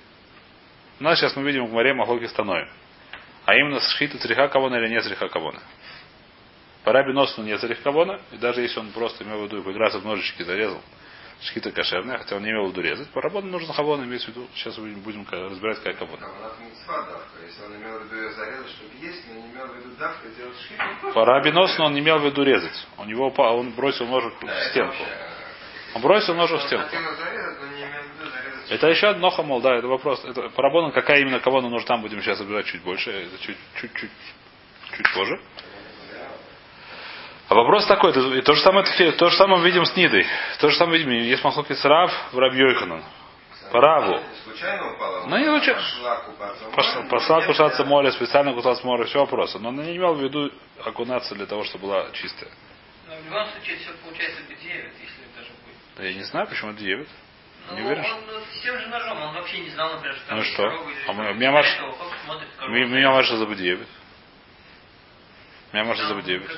У 1.00 1.04
нас 1.04 1.18
сейчас 1.18 1.34
мы 1.36 1.42
видим 1.42 1.66
в 1.66 1.72
море 1.72 1.94
махлокис 1.94 2.30
становим. 2.30 2.68
А 3.44 3.54
именно 3.54 3.80
шхита 3.80 4.18
цриха 4.18 4.48
кавона 4.48 4.76
или 4.76 4.88
нет 4.88 5.04
цриха 5.04 5.28
кавона. 5.28 5.60
По 6.84 6.92
раби 6.92 7.12
Носу 7.12 7.42
нет 7.42 7.60
зарехкавона, 7.60 8.20
и 8.32 8.36
даже 8.36 8.62
если 8.62 8.80
он 8.80 8.92
просто 8.92 9.24
имел 9.24 9.40
в 9.40 9.44
виду 9.44 9.62
поиграться 9.62 9.98
в 9.98 10.04
ножички 10.06 10.42
зарезал, 10.42 10.80
шкита 11.42 11.70
кошерная, 11.70 12.18
хотя 12.18 12.36
он 12.36 12.42
не 12.42 12.50
имел 12.50 12.66
в 12.66 12.70
виду 12.70 12.80
резать, 12.80 13.08
по 13.10 13.20
работе 13.20 13.46
нужно 13.46 13.72
хавон 13.72 14.04
иметь 14.04 14.24
в 14.24 14.28
виду. 14.28 14.46
Сейчас 14.54 14.76
будем, 14.78 15.00
будем 15.00 15.26
разбирать, 15.30 15.78
какая 15.78 15.94
кавона. 15.94 16.26
Если 17.46 17.64
он 17.64 17.76
имел 17.76 17.98
в 17.98 18.04
виду 18.04 18.16
ее 18.16 18.30
зарезать, 18.32 18.70
чтобы 18.70 18.90
есть, 19.00 19.24
но 19.28 19.40
не 19.40 19.52
имел 19.52 19.66
в 19.66 19.76
виду 19.76 19.90
давка, 19.98 20.28
делать 20.28 20.56
шхиту. 20.58 21.12
По 21.14 21.84
он 21.84 21.94
не 21.94 22.00
имел 22.00 22.18
в 22.18 22.24
виду 22.24 22.42
резать. 22.42 22.86
У 22.96 23.04
него 23.04 23.28
он 23.36 23.70
бросил 23.72 24.06
ножик 24.06 24.34
да, 24.42 24.54
в 24.54 24.70
стенку. 24.70 25.04
Он 25.94 26.02
бросил 26.02 26.34
ножик 26.34 26.60
в 26.60 26.62
стенку. 26.64 26.96
Это 28.70 28.88
еще 28.88 29.08
одно 29.08 29.30
хамол, 29.30 29.60
да, 29.60 29.76
это 29.76 29.86
вопрос. 29.86 30.22
Это 30.24 30.50
по 30.50 30.90
какая 30.90 31.20
именно 31.20 31.40
кого 31.40 31.62
нужно 31.62 31.86
там 31.86 32.02
будем 32.02 32.20
сейчас 32.20 32.38
разбирать 32.40 32.66
чуть 32.66 32.82
больше, 32.82 33.10
это 33.10 33.38
чуть, 33.38 33.56
чуть, 33.80 33.94
чуть, 33.94 34.10
чуть 34.94 35.14
позже. 35.14 35.40
А 37.48 37.54
вопрос 37.54 37.86
такой, 37.86 38.12
то, 38.12 38.42
то 38.42 38.54
же 38.54 38.60
самое, 38.60 38.84
то 39.12 39.28
же 39.30 39.36
самое 39.36 39.62
видим 39.62 39.84
с 39.84 39.96
Нидой. 39.96 40.26
То 40.60 40.68
же 40.68 40.76
самое 40.76 41.02
видим, 41.02 41.12
есть 41.24 41.42
махлоки 41.42 41.72
Срав 41.74 42.12
в 42.32 42.38
Рабьёйханан. 42.38 43.02
По 43.72 43.80
Раву. 43.80 44.20
Случайно 44.44 44.94
упала? 44.94 45.26
Ну, 45.26 45.36
не 45.36 45.44
случайно. 45.44 45.82
Пошла 47.10 47.42
кушаться 47.42 47.84
море, 47.84 48.12
специально 48.12 48.52
кусаться 48.52 48.86
море, 48.86 49.04
все 49.04 49.20
вопросы. 49.20 49.58
Но 49.58 49.70
она 49.70 49.84
не 49.84 49.96
имела 49.96 50.14
в 50.14 50.22
виду 50.22 50.50
окунаться 50.84 51.34
для 51.34 51.46
того, 51.46 51.64
чтобы 51.64 51.86
была 51.86 52.10
чистая. 52.12 52.50
Но 53.06 53.16
в 53.16 53.24
любом 53.24 53.46
случае 53.48 53.76
все 53.78 53.90
получается 54.04 54.42
бы 54.42 54.54
9, 54.54 54.64
если 54.64 55.22
даже 55.36 55.48
будет. 55.64 55.76
Да 55.96 56.04
я 56.04 56.14
не 56.14 56.22
знаю, 56.24 56.46
почему 56.46 56.72
это 56.72 56.80
9. 56.80 57.08
Ну, 57.70 57.76
Не 57.76 57.82
уверен, 57.82 58.04
он 58.04 58.20
ну, 58.26 58.40
с 58.40 58.62
тем 58.62 58.78
же 58.78 58.86
ножом, 58.88 59.22
он 59.22 59.34
вообще 59.34 59.58
не 59.58 59.70
знал, 59.70 59.92
например, 59.92 60.16
что 60.16 60.28
там 60.28 60.38
Ну 60.38 60.44
что? 60.44 60.86
А 61.08 61.12
мы- 61.12 61.34
меня 61.34 61.52
Маш- 61.52 61.74
этого 61.74 61.92
хоп, 61.92 62.12
смотрит 62.24 62.48
корову. 62.58 62.74
Меня 62.74 63.10
может 63.10 63.38
за 63.38 63.46
9. 63.46 63.88
Меня 65.72 65.84
может 65.84 66.08
Там, 66.08 66.16
за 66.16 66.26
9. 66.26 66.50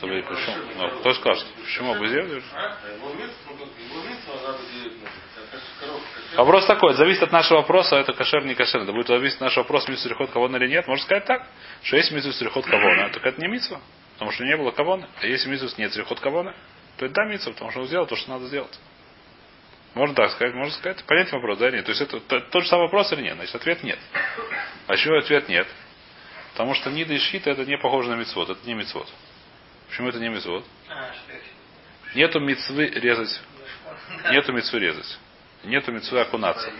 Как 0.00 0.08
бы, 0.08 0.14
у 0.14 0.18
него 0.18 0.28
даже 0.28 0.52
просто 0.72 1.00
Кто 1.00 1.14
скажет? 1.14 1.46
Почему 1.64 1.94
бы 1.94 2.08
9? 2.08 2.42
А? 2.54 2.76
Его 2.94 3.14
митцва, 3.14 3.52
как 3.58 3.68
его 3.78 4.02
митцва 4.08 4.34
надо 4.46 4.58
делить 4.72 5.02
на 5.02 5.06
это. 5.06 5.26
А 5.56 5.80
коровка 5.80 6.06
как 6.30 6.38
Вопрос 6.38 6.66
такой, 6.66 6.94
зависит 6.94 7.22
от 7.22 7.32
нашего 7.32 7.58
вопроса, 7.58 7.96
это 7.96 8.12
кошер, 8.12 8.44
не 8.44 8.54
кошер. 8.54 8.82
Это 8.82 8.92
будет 8.92 9.06
зависеть 9.06 9.36
от 9.36 9.42
нашего 9.42 9.62
вопроса, 9.62 9.90
митсу 9.90 10.08
переход 10.08 10.30
кавона 10.30 10.56
или 10.56 10.68
нет. 10.68 10.86
Можно 10.86 11.04
сказать 11.04 11.24
так, 11.24 11.46
что 11.82 11.96
есть 11.96 12.10
митсу 12.12 12.32
переход 12.38 12.66
кавона, 12.66 13.10
только 13.10 13.28
это 13.28 13.40
не 13.40 13.48
митсва, 13.48 13.80
потому 14.14 14.32
что 14.32 14.44
не 14.44 14.56
было 14.56 14.70
кавона. 14.70 15.08
А 15.20 15.26
если 15.26 15.48
митсу 15.48 15.68
нет 15.78 15.92
переход 15.92 16.20
кавона, 16.20 16.54
то 16.98 17.06
это 17.06 17.14
да 17.14 17.24
митсва, 17.24 17.52
потому 17.52 17.70
что 17.70 17.80
он 17.80 17.86
сделал 17.86 18.06
то, 18.06 18.16
что 18.16 18.30
надо 18.30 18.46
сделать. 18.46 18.78
Можно 19.94 20.14
так 20.14 20.30
сказать, 20.32 20.54
можно 20.54 20.74
сказать. 20.74 21.02
Понятен 21.04 21.36
вопрос, 21.36 21.58
да, 21.58 21.70
нет. 21.70 21.86
То 21.86 21.90
есть 21.90 22.02
это 22.02 22.20
то- 22.20 22.40
тот 22.40 22.64
же 22.64 22.68
самый 22.68 22.82
вопрос 22.82 23.10
или 23.14 23.22
нет? 23.22 23.36
Значит, 23.36 23.54
ответ 23.54 23.82
нет. 23.82 23.98
А 24.86 24.96
чего 24.96 25.16
ответ 25.16 25.48
нет? 25.48 25.66
Потому 26.52 26.74
что 26.74 26.90
нида 26.90 27.14
и 27.14 27.18
шхита 27.18 27.50
это 27.50 27.64
не 27.64 27.78
похоже 27.78 28.10
на 28.10 28.16
мицвод, 28.16 28.50
это 28.50 28.66
не 28.66 28.74
мицвод. 28.74 29.08
Почему 29.88 30.08
это 30.08 30.18
не 30.18 30.28
мицвод? 30.28 30.64
А, 30.88 31.10
Нету 32.14 32.40
мицвы 32.40 32.86
резать. 32.88 33.40
Нету 34.30 34.52
мицвы 34.52 34.78
резать. 34.80 35.18
Нету 35.64 35.92
мицвы 35.92 36.20
окунаться. 36.20 36.70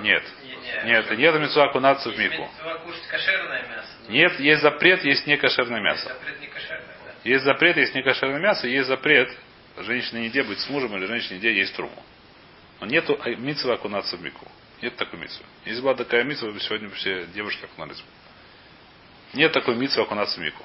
Нет. 0.00 0.24
Не- 0.44 0.56
не. 0.56 0.84
Нет, 0.84 1.10
нету 1.18 1.38
мицвы 1.38 1.62
окунаться 1.62 2.10
в 2.10 2.18
мику. 2.18 2.42
митцва. 2.42 4.08
Нет, 4.08 4.40
есть 4.40 4.62
запрет, 4.62 5.04
есть 5.04 5.26
некошерное 5.26 5.80
мясо. 5.80 6.16
Есть 7.24 7.44
запрет, 7.44 7.76
есть 7.76 7.94
некошерное 7.94 8.40
мясо, 8.40 8.66
есть 8.66 8.88
запрет 8.88 9.30
женщине 9.76 10.26
еде 10.26 10.42
быть 10.42 10.60
с 10.60 10.68
мужем 10.68 10.96
или 10.96 11.06
женщине 11.06 11.36
еде 11.36 11.54
есть 11.54 11.74
труму. 11.74 12.02
Но 12.80 12.86
нету 12.86 13.18
а- 13.22 13.30
митцвы 13.30 13.72
окунаться 13.72 14.16
в 14.16 14.22
мику. 14.22 14.46
Нет 14.82 14.96
такой 14.96 15.18
митцвы. 15.18 15.44
Если 15.66 15.80
была 15.82 15.94
такая 15.94 16.24
митцва, 16.24 16.50
бы 16.50 16.60
сегодня 16.60 16.88
все 16.90 17.26
девушки 17.26 17.64
окунались 17.64 18.00
бы. 18.00 18.06
Нет 19.34 19.52
такой 19.52 19.76
митцвы 19.76 20.02
окунаться 20.02 20.40
в 20.40 20.42
мику. 20.42 20.64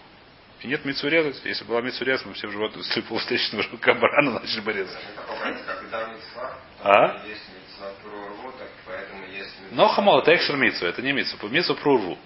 И 0.62 0.68
нет 0.68 0.86
митцвы 0.86 1.10
резать. 1.10 1.44
Если 1.44 1.64
была 1.66 1.82
митцва 1.82 2.06
резать, 2.06 2.26
мы 2.26 2.34
все 2.34 2.48
животные 2.50 2.84
слепого 2.86 3.20
встречного 3.20 3.64
барана 3.96 4.40
начали 4.40 4.62
бы 4.62 4.74
резать. 4.74 4.98
А? 6.82 7.22
Но 9.72 9.88
хамол, 9.90 10.20
это 10.20 10.34
экшер 10.36 10.56
митцва, 10.58 10.88
это 10.88 11.02
не 11.02 11.12
митцва. 11.12 11.50
Митцва 11.50 11.76
прурву. 11.76 12.18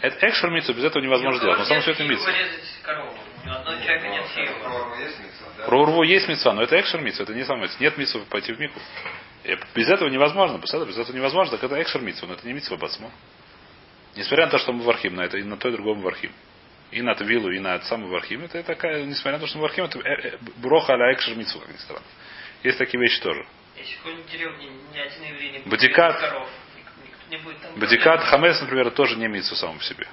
Это 0.00 0.28
экшер 0.28 0.50
митцва, 0.50 0.74
без 0.74 0.84
этого 0.84 1.02
невозможно 1.02 1.38
сделать. 1.38 1.58
Но 1.58 1.64
самое 1.64 1.82
все 1.82 1.92
это 1.92 2.02
Нет 2.02 2.10
митцва. 2.12 2.32
силы 2.32 2.42
резать 2.44 2.82
корову. 2.82 3.14
Ни 3.44 3.48
у 3.48 3.52
одного 3.52 3.76
человека 3.82 4.08
нет 4.08 4.26
силы. 4.34 4.48
Прорву 4.62 4.94
есть 4.96 5.18
митцва, 5.20 5.46
да? 5.56 5.64
Про 5.66 5.82
урву 5.82 6.02
есть 6.02 6.28
митцва, 6.28 6.52
но 6.54 6.62
это 6.62 6.80
экшер 6.80 7.00
митцва, 7.00 7.22
это 7.24 7.34
не 7.34 7.44
самое. 7.44 7.70
Нет 7.78 7.96
митцва 7.96 8.20
пойти 8.28 8.52
в 8.52 8.60
мику. 8.60 8.80
Без 9.74 9.88
этого 9.88 10.08
невозможно. 10.08 10.58
Без 10.58 10.72
этого 10.72 11.16
невозможно, 11.16 11.56
так 11.56 11.64
это 11.64 11.80
экшер 11.80 12.00
митцва, 12.02 12.28
но 12.28 12.34
это 12.34 12.46
не 12.46 12.52
митцва 12.54 12.76
бацмо. 12.76 13.10
Несмотря 14.16 14.46
на 14.46 14.52
то, 14.52 14.58
что 14.58 14.72
мы 14.72 14.82
вархим 14.82 15.14
на 15.14 15.22
это, 15.22 15.38
и 15.38 15.42
на 15.42 15.56
то, 15.56 15.68
и 15.68 15.72
другом 15.72 16.00
вархим. 16.00 16.32
И 16.94 17.02
на 17.02 17.14
виллу, 17.14 17.50
и 17.50 17.58
на 17.58 17.80
самый 17.82 18.08
вархим. 18.08 18.44
Это 18.44 18.62
такая, 18.62 19.02
несмотря 19.04 19.32
на 19.32 19.38
то, 19.40 19.46
что 19.48 19.58
вархим, 19.58 19.84
это 19.84 19.98
э, 19.98 20.02
э, 20.02 20.38
броха 20.58 20.92
аля 20.92 21.12
экшер 21.12 21.36
митцва, 21.36 21.60
как 21.60 21.72
ни 21.72 21.78
странно. 21.78 22.06
Есть 22.62 22.78
такие 22.78 23.00
вещи 23.00 23.20
тоже. 23.20 23.44
Если 23.76 23.94
в 23.94 23.98
какой-нибудь 23.98 24.30
деревне 24.30 24.70
ни 24.92 24.98
один 24.98 25.22
еврей 25.24 25.50
не 25.50 25.58
будет 25.58 25.68
Бадикат. 25.70 26.20
коров, 26.20 26.48
не 27.30 27.36
будет 27.38 27.60
там... 27.60 27.74
Бадикат 27.80 28.20
хамес, 28.22 28.60
например, 28.60 28.90
тоже 28.92 29.16
не 29.16 29.26
митцва 29.26 29.56
самому 29.56 29.80
по 29.80 29.84
себе. 29.84 30.06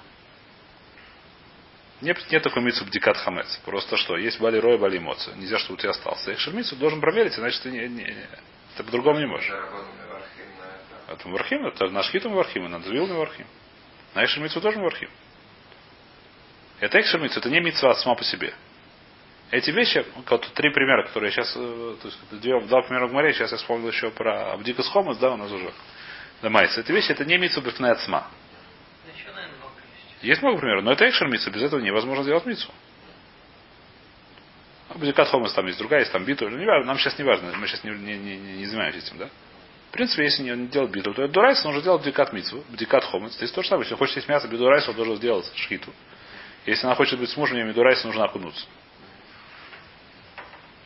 Нет, 2.02 2.18
нет 2.32 2.42
такой 2.42 2.64
митцу 2.64 2.84
бдикат 2.86 3.16
хамец. 3.18 3.62
Просто 3.64 3.96
что, 3.96 4.18
есть 4.18 4.40
бали 4.40 4.58
роя, 4.58 4.80
бали 4.80 4.98
эмоция. 4.98 5.36
Нельзя, 5.36 5.60
чтобы 5.60 5.76
у 5.76 5.78
тебя 5.78 5.92
остался. 5.92 6.34
Экшер 6.34 6.52
митцу 6.56 6.76
должен 6.78 7.00
проверить, 7.00 7.38
иначе 7.38 7.60
ты 7.62 7.70
не, 7.70 7.88
не, 7.88 8.04
не- 8.06 8.28
ты 8.76 8.84
по-другому 8.84 9.20
не 9.20 9.28
можешь. 9.28 9.50
На 9.50 9.54
это. 9.54 11.14
Это 11.14 11.30
Вархим, 11.30 11.68
это 11.68 11.90
на 11.90 12.02
Шхиту 12.02 12.32
Вархим, 12.32 12.72
на 12.72 12.80
Двил 12.80 13.06
Вархим. 13.06 13.46
На 14.16 14.26
Экшер 14.26 14.42
Митцву 14.42 14.62
тоже 14.62 14.80
Вархим. 14.80 15.10
Это 16.82 17.00
Экшер 17.00 17.24
это 17.24 17.50
не 17.50 17.60
Митцва 17.60 17.94
сама 17.94 18.16
по 18.16 18.24
себе. 18.24 18.54
Эти 19.52 19.70
вещи, 19.70 20.04
вот 20.16 20.52
три 20.54 20.72
примера, 20.72 21.06
которые 21.06 21.30
я 21.30 21.32
сейчас, 21.32 21.54
э, 21.56 21.96
то 22.02 22.08
есть 22.08 22.18
две, 22.32 22.60
два 22.62 22.82
примера 22.82 23.08
в 23.08 23.14
море, 23.14 23.34
сейчас 23.34 23.52
я 23.52 23.58
вспомнил 23.58 23.90
еще 23.90 24.10
про 24.10 24.54
Абдикас 24.54 24.88
Хомас, 24.88 25.18
да, 25.18 25.32
у 25.32 25.38
нас 25.38 25.52
уже 25.52 25.72
Дамайс. 26.42 26.76
Эти 26.78 26.92
вещи, 26.92 27.12
это 27.12 27.24
не 27.24 27.38
Митцва 27.38 27.62
наверное, 29.36 29.58
много 29.58 29.76
есть. 30.10 30.24
Есть 30.24 30.42
много 30.42 30.58
примеров, 30.58 30.84
но 30.84 30.94
это 30.94 31.08
Экшер 31.08 31.28
Митцва, 31.28 31.52
без 31.52 31.62
этого 31.62 31.82
невозможно 31.82 32.24
сделать 32.24 32.46
Митцву. 32.48 32.74
Абдикат 34.90 35.28
Хомас 35.28 35.54
там 35.54 35.68
есть 35.68 35.78
другая, 35.78 36.00
есть 36.00 36.12
там 36.12 36.26
биту, 36.26 36.50
не 36.50 36.66
важно, 36.66 36.88
нам 36.88 36.98
сейчас 36.98 37.18
не 37.20 37.24
важно, 37.24 37.56
мы 37.58 37.68
сейчас 37.68 37.84
не, 37.84 37.92
не, 37.92 38.18
не, 38.18 38.38
не 38.38 38.66
занимаемся 38.66 39.00
этим, 39.06 39.20
да? 39.20 39.30
В 39.90 39.94
принципе, 39.94 40.24
если 40.24 40.42
не, 40.42 40.50
не 40.52 40.68
делать 40.68 40.90
биту, 40.90 41.14
то 41.14 41.24
это 41.24 41.34
дурайс, 41.34 41.64
он 41.64 41.74
уже 41.74 41.84
делает 41.84 42.02
бдикат 42.02 42.34
митцву, 42.34 42.64
бдикат 42.70 43.04
хомец. 43.04 43.34
Здесь 43.34 43.52
то 43.52 43.62
же 43.62 43.68
самое. 43.68 43.86
Если 43.86 43.96
хочет 43.96 44.16
есть 44.16 44.30
мясо 44.30 44.48
бедурайс, 44.48 44.88
он 44.88 44.96
должен 44.96 45.18
сделать 45.18 45.52
шхиту. 45.56 45.94
Если 46.66 46.86
она 46.86 46.96
хочет 46.96 47.20
быть 47.20 47.30
с 47.30 47.38
мужем, 47.38 47.58
ей 47.58 47.66
бедурайс 47.66 48.04
нужно 48.04 48.26
окунуться. 48.26 48.66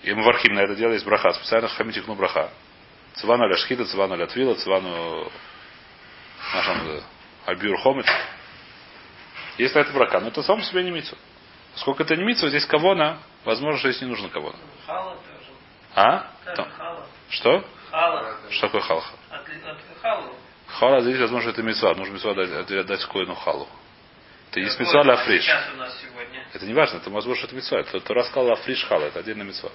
И 0.03 0.13
мы 0.13 0.23
вархим 0.23 0.53
на 0.53 0.61
это 0.61 0.75
дело 0.75 0.93
есть 0.93 1.05
браха. 1.05 1.31
Специально 1.33 1.67
хамить 1.67 1.97
ихну 1.97 2.15
браха. 2.15 2.51
Цвану 3.15 3.47
ля 3.47 3.57
шхита, 3.57 3.85
цвану 3.85 4.15
ля 4.15 4.27
твила, 4.27 4.55
цвану 4.55 5.31
нашем 6.53 7.01
абюр 7.45 7.77
хомец. 7.81 8.05
Есть 9.57 9.73
на 9.75 9.79
это 9.79 9.91
брака. 9.93 10.19
Но 10.19 10.27
это 10.27 10.43
сам 10.43 10.61
себе 10.61 10.83
не 10.83 10.91
митцва. 10.91 11.17
Поскольку 11.73 12.03
это 12.03 12.15
не 12.15 12.23
митцва, 12.23 12.49
здесь 12.49 12.65
кавона, 12.65 13.19
возможно, 13.43 13.79
что 13.79 13.91
здесь 13.91 14.01
не 14.01 14.07
нужно. 14.07 14.29
Хала 14.29 15.17
тоже. 15.17 15.49
А? 15.95 16.31
Там. 16.55 16.67
Что? 17.29 17.65
Хала. 17.89 18.37
Что 18.49 18.67
такое 18.67 18.81
халха? 18.81 19.15
Хала 20.67 21.01
здесь, 21.01 21.19
возможно, 21.19 21.49
это 21.49 21.63
мецва. 21.63 21.93
Нужно 21.95 22.13
мецва 22.13 22.33
дать, 22.33 22.67
дать, 22.67 22.85
дать 22.85 23.05
коину 23.05 23.35
халу. 23.35 23.67
Это 24.55 24.61
есть 24.61 24.77
Какой 24.77 24.85
мецва 24.87 25.03
ля 25.03 25.13
у 25.13 25.17
нас 25.17 25.25
фриш. 25.25 25.43
Сейчас 25.43 25.69
у 25.73 25.77
нас 25.77 26.01
сегодня. 26.01 26.47
Это 26.53 26.65
не 26.65 26.73
важно, 26.73 26.97
это 26.97 27.09
возможно, 27.09 27.35
что 27.39 27.47
это 27.47 27.55
мецва. 27.55 27.79
Это 27.81 27.99
Тора 27.99 28.23
сказала 28.23 28.53
африш 28.53 28.83
хала, 28.85 29.05
это 29.05 29.19
отдельная 29.19 29.45
мецва. 29.45 29.69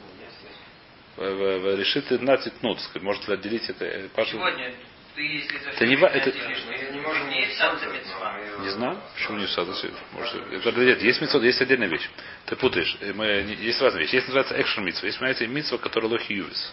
Решит 1.19 2.11
нацит 2.23 2.63
нут, 2.63 2.79
может 3.03 3.29
ли 3.29 3.35
отделить 3.35 3.69
это. 3.69 3.85
э, 3.85 4.09
Паша, 4.09 4.31
Сегодня 4.33 4.73
ты, 5.15 5.45
Это 5.75 5.87
не 5.87 5.97
это- 5.97 6.93
не 6.93 7.01
можем 7.01 7.29
не 7.29 7.41
не 7.41 8.65
Не 8.65 8.69
знаю, 8.71 8.99
почему 9.15 9.37
не 9.39 9.47
сада 9.49 9.75
Может, 10.13 10.53
это, 10.67 10.81
нет, 10.81 11.03
есть 11.03 11.21
митцва, 11.21 11.41
есть 11.43 11.61
отдельная 11.61 11.89
вещь. 11.89 12.09
Ты 12.47 12.57
путаешь. 12.57 12.97
Э, 13.01 13.13
Мы, 13.13 13.43
не- 13.43 13.55
есть 13.57 13.83
разные 13.83 14.05
вещи. 14.05 14.15
Есть 14.15 14.29
называется 14.29 14.55
экшн 14.55 14.81
митцва. 14.83 15.07
Есть, 15.07 15.19
понимаете, 15.19 15.47
митцва, 15.47 15.77
которая 15.77 16.11
лох 16.11 16.23
хьюис. 16.23 16.73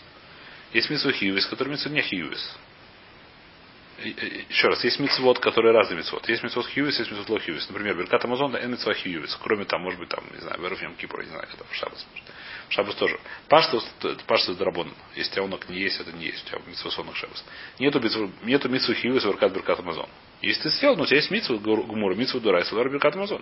Есть 0.72 0.90
митцва 0.90 1.12
хьюис, 1.12 1.46
которая 1.48 1.74
митцва 1.74 1.92
не 1.92 2.02
хьюис. 2.02 2.58
Еще 4.04 4.68
раз, 4.68 4.84
есть 4.84 5.00
митцвот, 5.00 5.40
которые 5.40 5.74
разные 5.74 5.98
митцвот. 5.98 6.28
Есть 6.30 6.44
митцвот 6.44 6.68
хьюис, 6.68 7.00
есть 7.00 7.10
митцвот 7.10 7.30
лох 7.30 7.44
хьюис. 7.44 7.68
Например, 7.68 7.96
Беркат 7.96 8.24
Амазон, 8.26 8.52
да, 8.52 8.60
митцва 8.62 8.94
хьюис. 8.94 9.36
Кроме 9.42 9.66
там, 9.66 9.82
может 9.82 10.00
быть, 10.00 10.10
там, 10.10 10.24
не 10.32 10.40
знаю, 10.40 10.62
Веруфьем 10.62 10.96
Кипур, 10.96 11.24
не 11.24 11.30
знаю, 11.30 11.48
когда 11.50 11.66
Шабас. 11.72 12.06
Шабас 12.70 12.96
тоже. 12.96 13.20
Паштус, 13.50 13.84
паштус 14.28 14.56
драбон. 14.58 14.94
Если 15.16 15.34
тяунок 15.34 15.68
не 15.70 15.80
есть, 15.80 16.00
это 16.00 16.12
не 16.12 16.26
есть. 16.26 16.46
У 16.46 16.50
тебя 16.50 16.62
митцва 16.68 16.92
сонок 16.92 17.16
Шабас. 17.16 17.44
Нету 17.80 18.00
нету 18.44 18.70
митцву 18.70 18.94
хьюис, 18.94 19.24
Беркат 19.24 19.52
Беркат 19.52 19.80
Амазон. 19.80 20.10
Если 20.42 20.64
ты 20.64 20.70
сделал, 20.70 20.96
но 20.96 21.04
у 21.04 21.06
тебя 21.08 21.18
есть 21.18 21.32
митцва 21.32 21.58
гумура, 21.58 22.14
митцва 22.14 22.40
дурайс, 22.40 22.72
лар 22.72 22.90
Беркат 22.90 23.16
Амазон. 23.16 23.42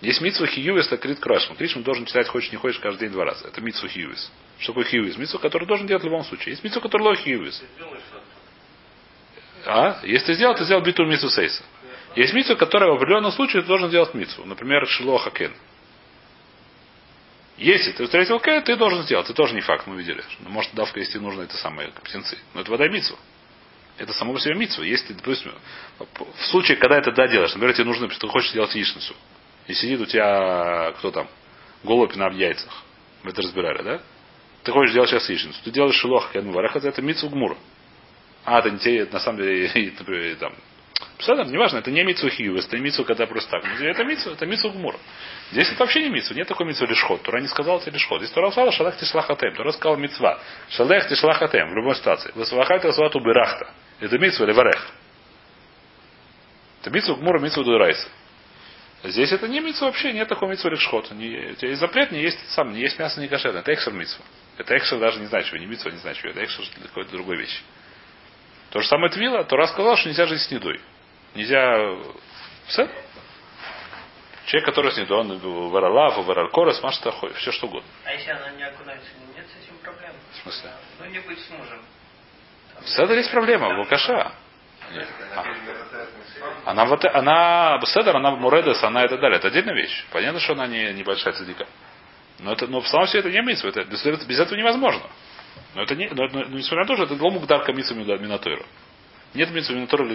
Есть 0.00 0.20
митцва 0.20 0.46
хиювис, 0.46 0.86
это 0.86 0.98
крит 0.98 1.18
крашм. 1.18 1.54
Кришм 1.54 1.82
должен 1.82 2.04
читать, 2.04 2.28
хочешь 2.28 2.52
не 2.52 2.58
хочешь, 2.58 2.78
каждый 2.78 3.00
день 3.00 3.10
два 3.10 3.24
раза. 3.24 3.48
Это 3.48 3.60
митцва 3.60 3.88
хиювис. 3.88 4.30
Что 4.58 4.72
такое 4.72 4.84
хиювис? 4.84 5.16
Митцва, 5.16 5.40
который 5.40 5.66
должен 5.66 5.86
делать 5.86 6.02
в 6.02 6.06
любом 6.06 6.24
случае. 6.24 6.52
Есть 6.52 6.64
митцва, 6.64 6.82
который 6.82 7.02
лох 7.02 7.18
хиювис. 7.18 7.62
А? 9.66 10.00
Если 10.02 10.26
ты 10.26 10.34
сделал, 10.34 10.54
ты 10.54 10.64
сделал 10.64 10.82
биту 10.82 11.04
митцву 11.04 11.30
сейса. 11.30 11.62
Есть 12.16 12.32
митцва, 12.32 12.54
которая 12.54 12.90
в 12.90 12.94
определенном 12.94 13.32
случае 13.32 13.62
ты 13.62 13.68
должен 13.68 13.90
делать 13.90 14.14
митцву. 14.14 14.44
Например, 14.44 14.86
шилоха 14.86 15.30
кен. 15.30 15.52
Если 17.56 17.92
ты 17.92 18.04
встретил 18.04 18.40
кен, 18.40 18.62
ты 18.62 18.76
должен 18.76 19.02
сделать. 19.02 19.26
Это 19.26 19.34
тоже 19.34 19.54
не 19.54 19.60
факт, 19.60 19.86
мы 19.86 19.96
видели. 19.96 20.22
Ну, 20.40 20.50
Может, 20.50 20.74
давка, 20.74 21.00
если 21.00 21.18
нужно, 21.18 21.42
это 21.42 21.56
самые 21.56 21.88
птенцы. 22.02 22.38
Но 22.52 22.60
это 22.60 22.70
вода 22.70 22.88
митцва. 22.88 23.16
Это 23.96 24.12
само 24.12 24.32
по 24.32 24.40
себе 24.40 24.54
митцва. 24.54 24.84
Если, 24.84 25.12
допустим, 25.12 25.52
в 25.98 26.46
случае, 26.46 26.76
когда 26.76 26.98
это 26.98 27.12
да 27.12 27.28
делаешь, 27.28 27.52
например, 27.54 27.74
тебе 27.74 27.84
нужно, 27.84 28.08
ты 28.08 28.28
хочешь 28.28 28.50
сделать 28.50 28.74
яичницу. 28.74 29.14
И 29.66 29.74
сидит 29.74 30.00
у 30.00 30.06
тебя, 30.06 30.92
кто 30.98 31.10
там, 31.10 31.28
голубь 31.84 32.14
на 32.16 32.28
яйцах. 32.28 32.72
Мы 33.22 33.30
это 33.30 33.42
разбирали, 33.42 33.82
да? 33.82 34.00
Ты 34.64 34.72
хочешь 34.72 34.90
сделать 34.90 35.10
сейчас 35.10 35.28
яичницу. 35.28 35.58
Ты 35.64 35.70
делаешь 35.70 35.94
шелох, 35.94 36.34
вараха, 36.34 36.78
это 36.80 37.02
митцва 37.02 37.28
гмура. 37.28 37.56
А, 38.44 38.58
это 38.60 38.70
те, 38.78 39.06
на 39.10 39.20
самом 39.20 39.38
деле, 39.38 39.66
и, 39.74 39.90
например, 39.98 40.22
и 40.22 40.34
там, 40.34 40.54
Пседер, 41.18 41.46
неважно, 41.46 41.78
это 41.78 41.90
не 41.90 42.02
мицу 42.02 42.28
хиювес, 42.28 42.66
это 42.66 42.78
мицу, 42.78 43.04
когда 43.04 43.26
просто 43.26 43.50
так. 43.50 43.64
Это 43.80 44.04
мицу, 44.04 44.32
это 44.32 44.46
мицу 44.46 44.70
гмур. 44.70 44.96
Здесь 45.52 45.68
это 45.70 45.80
вообще 45.80 46.02
не 46.02 46.10
мицу, 46.10 46.34
нет 46.34 46.46
такой 46.48 46.66
мицу 46.66 46.86
лишхот. 46.86 47.22
Тура 47.22 47.40
не 47.40 47.48
сказал 47.48 47.80
тебе 47.80 47.92
лишхот. 47.92 48.20
Здесь 48.20 48.32
Тура 48.32 48.50
сказала 48.50 48.72
шалах 48.72 48.96
тишлахатем. 48.96 49.54
Тура 49.54 49.70
сказал 49.72 49.96
мицва. 49.96 50.38
Шалах 50.70 51.08
тишлахатем 51.08 51.70
в 51.70 51.74
любой 51.74 51.94
ситуации. 51.94 52.32
Васвахайта 52.34 52.92
свату 52.92 53.20
бирахта. 53.20 53.70
Это 54.00 54.18
мицу 54.18 54.44
или 54.44 54.52
варех. 54.52 54.90
Это 56.80 56.90
мицу 56.90 57.16
гмура, 57.16 57.38
мицу 57.38 57.62
дурайса. 57.64 58.08
Здесь 59.04 59.32
это 59.32 59.46
не 59.48 59.60
мицу 59.60 59.84
вообще, 59.84 60.12
нет 60.12 60.28
такого 60.28 60.50
мицу 60.50 60.68
лишхот. 60.68 61.10
Не, 61.12 61.52
у 61.52 61.54
тебя 61.54 61.68
есть 61.68 61.80
запрет, 61.80 62.10
не 62.10 62.22
есть 62.22 62.38
сам, 62.50 62.72
не 62.72 62.80
есть 62.80 62.98
мясо 62.98 63.20
не 63.20 63.28
кошерное. 63.28 63.60
Это 63.60 63.72
экшер 63.72 63.92
мицу. 63.92 64.18
Это 64.58 64.76
экшер 64.76 64.98
даже 64.98 65.20
не 65.20 65.26
знаю, 65.26 65.44
чего, 65.44 65.58
не 65.58 65.66
мицу, 65.66 65.90
не 65.90 65.98
знаю, 65.98 66.16
чего. 66.16 66.30
Это 66.30 66.44
экшер 66.44 66.64
какой-то 66.82 67.12
другой 67.12 67.36
вещи. 67.36 67.60
То 68.74 68.80
же 68.80 68.88
самое 68.88 69.08
Твила, 69.08 69.44
то 69.44 69.56
рассказал, 69.56 69.96
что 69.96 70.08
нельзя 70.08 70.26
жить 70.26 70.42
с 70.42 70.50
недой. 70.50 70.80
Нельзя... 71.36 71.96
Все? 72.66 72.88
Человек, 74.46 74.66
который 74.66 74.90
с 74.90 74.96
недой, 74.96 75.20
он 75.20 75.38
варалав, 75.70 76.16
варалкорос, 76.16 76.82
машта, 76.82 77.14
все 77.36 77.52
что 77.52 77.68
угодно. 77.68 77.88
А 78.04 78.12
если 78.12 78.32
она 78.32 78.50
не 78.50 78.64
окунается, 78.64 79.10
нет 79.36 79.46
с 79.46 79.64
этим 79.64 79.78
проблем? 79.78 80.10
В 80.32 80.42
смысле? 80.42 80.70
Ну, 80.98 81.06
не 81.06 81.20
быть 81.20 81.38
с 81.38 81.50
мужем. 81.50 81.82
В 82.80 82.88
Седер 82.88 83.16
есть 83.16 83.30
проблема, 83.30 83.76
в 83.76 83.78
Лукаша. 83.78 84.32
Она 86.64 86.84
вот 86.86 87.04
она 87.04 87.80
Седер, 87.84 88.16
она 88.16 88.32
Муредес, 88.32 88.82
она 88.82 89.04
это 89.04 89.18
далее. 89.18 89.38
Это 89.38 89.48
отдельная 89.48 89.74
вещь. 89.74 90.04
Понятно, 90.10 90.40
что 90.40 90.54
она 90.54 90.66
не 90.66 90.92
небольшая 90.94 91.32
цадика. 91.34 91.68
Но 92.40 92.52
это, 92.54 92.66
но 92.66 92.80
в 92.80 92.88
самом 92.88 93.06
себе 93.06 93.20
это 93.20 93.30
не 93.30 93.38
имеется. 93.38 93.68
Это, 93.68 93.84
без, 93.84 94.04
без 94.04 94.40
этого 94.40 94.58
невозможно. 94.58 95.08
Но 95.74 95.82
это 95.82 95.94
не, 95.96 96.08
но, 96.08 96.26
но, 96.28 96.44
но 96.44 96.58
несмотря 96.58 96.84
на 96.84 96.86
то, 96.86 96.94
что 96.94 97.04
это 97.04 97.22
ломук 97.22 97.46
дар 97.46 97.64
камицу 97.64 97.94
минатойру. 97.94 98.64
Нет 99.34 99.50
мицу 99.50 99.74
минатойру 99.74 100.06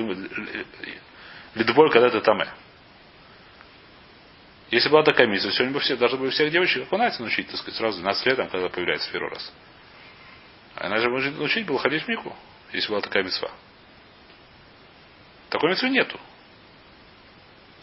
лидболь, 1.55 1.91
когда 1.91 2.07
это 2.07 2.21
таме. 2.21 2.47
Если 4.71 4.87
была 4.89 5.03
такая 5.03 5.27
миссия, 5.27 5.51
сегодня 5.51 5.73
бы 5.73 5.79
все, 5.79 5.95
даже 5.95 6.15
бы 6.15 6.29
всех 6.29 6.51
девочек 6.51 6.83
окунаться 6.83 7.21
научить, 7.21 7.47
так 7.47 7.57
сказать, 7.57 7.75
сразу 7.75 7.99
12 8.01 8.25
лет, 8.27 8.37
там, 8.37 8.49
когда 8.49 8.69
появляется 8.69 9.11
первый 9.11 9.31
раз. 9.31 9.51
А 10.75 10.85
она 10.85 10.99
же 10.99 11.09
может 11.09 11.35
научить 11.37 11.65
было 11.65 11.79
ходить 11.79 12.03
в 12.03 12.07
мику, 12.07 12.35
если 12.71 12.89
была 12.89 13.01
такая 13.01 13.23
мецва. 13.23 13.49
Такой 15.49 15.71
мецвы 15.71 15.89
нету. 15.89 16.19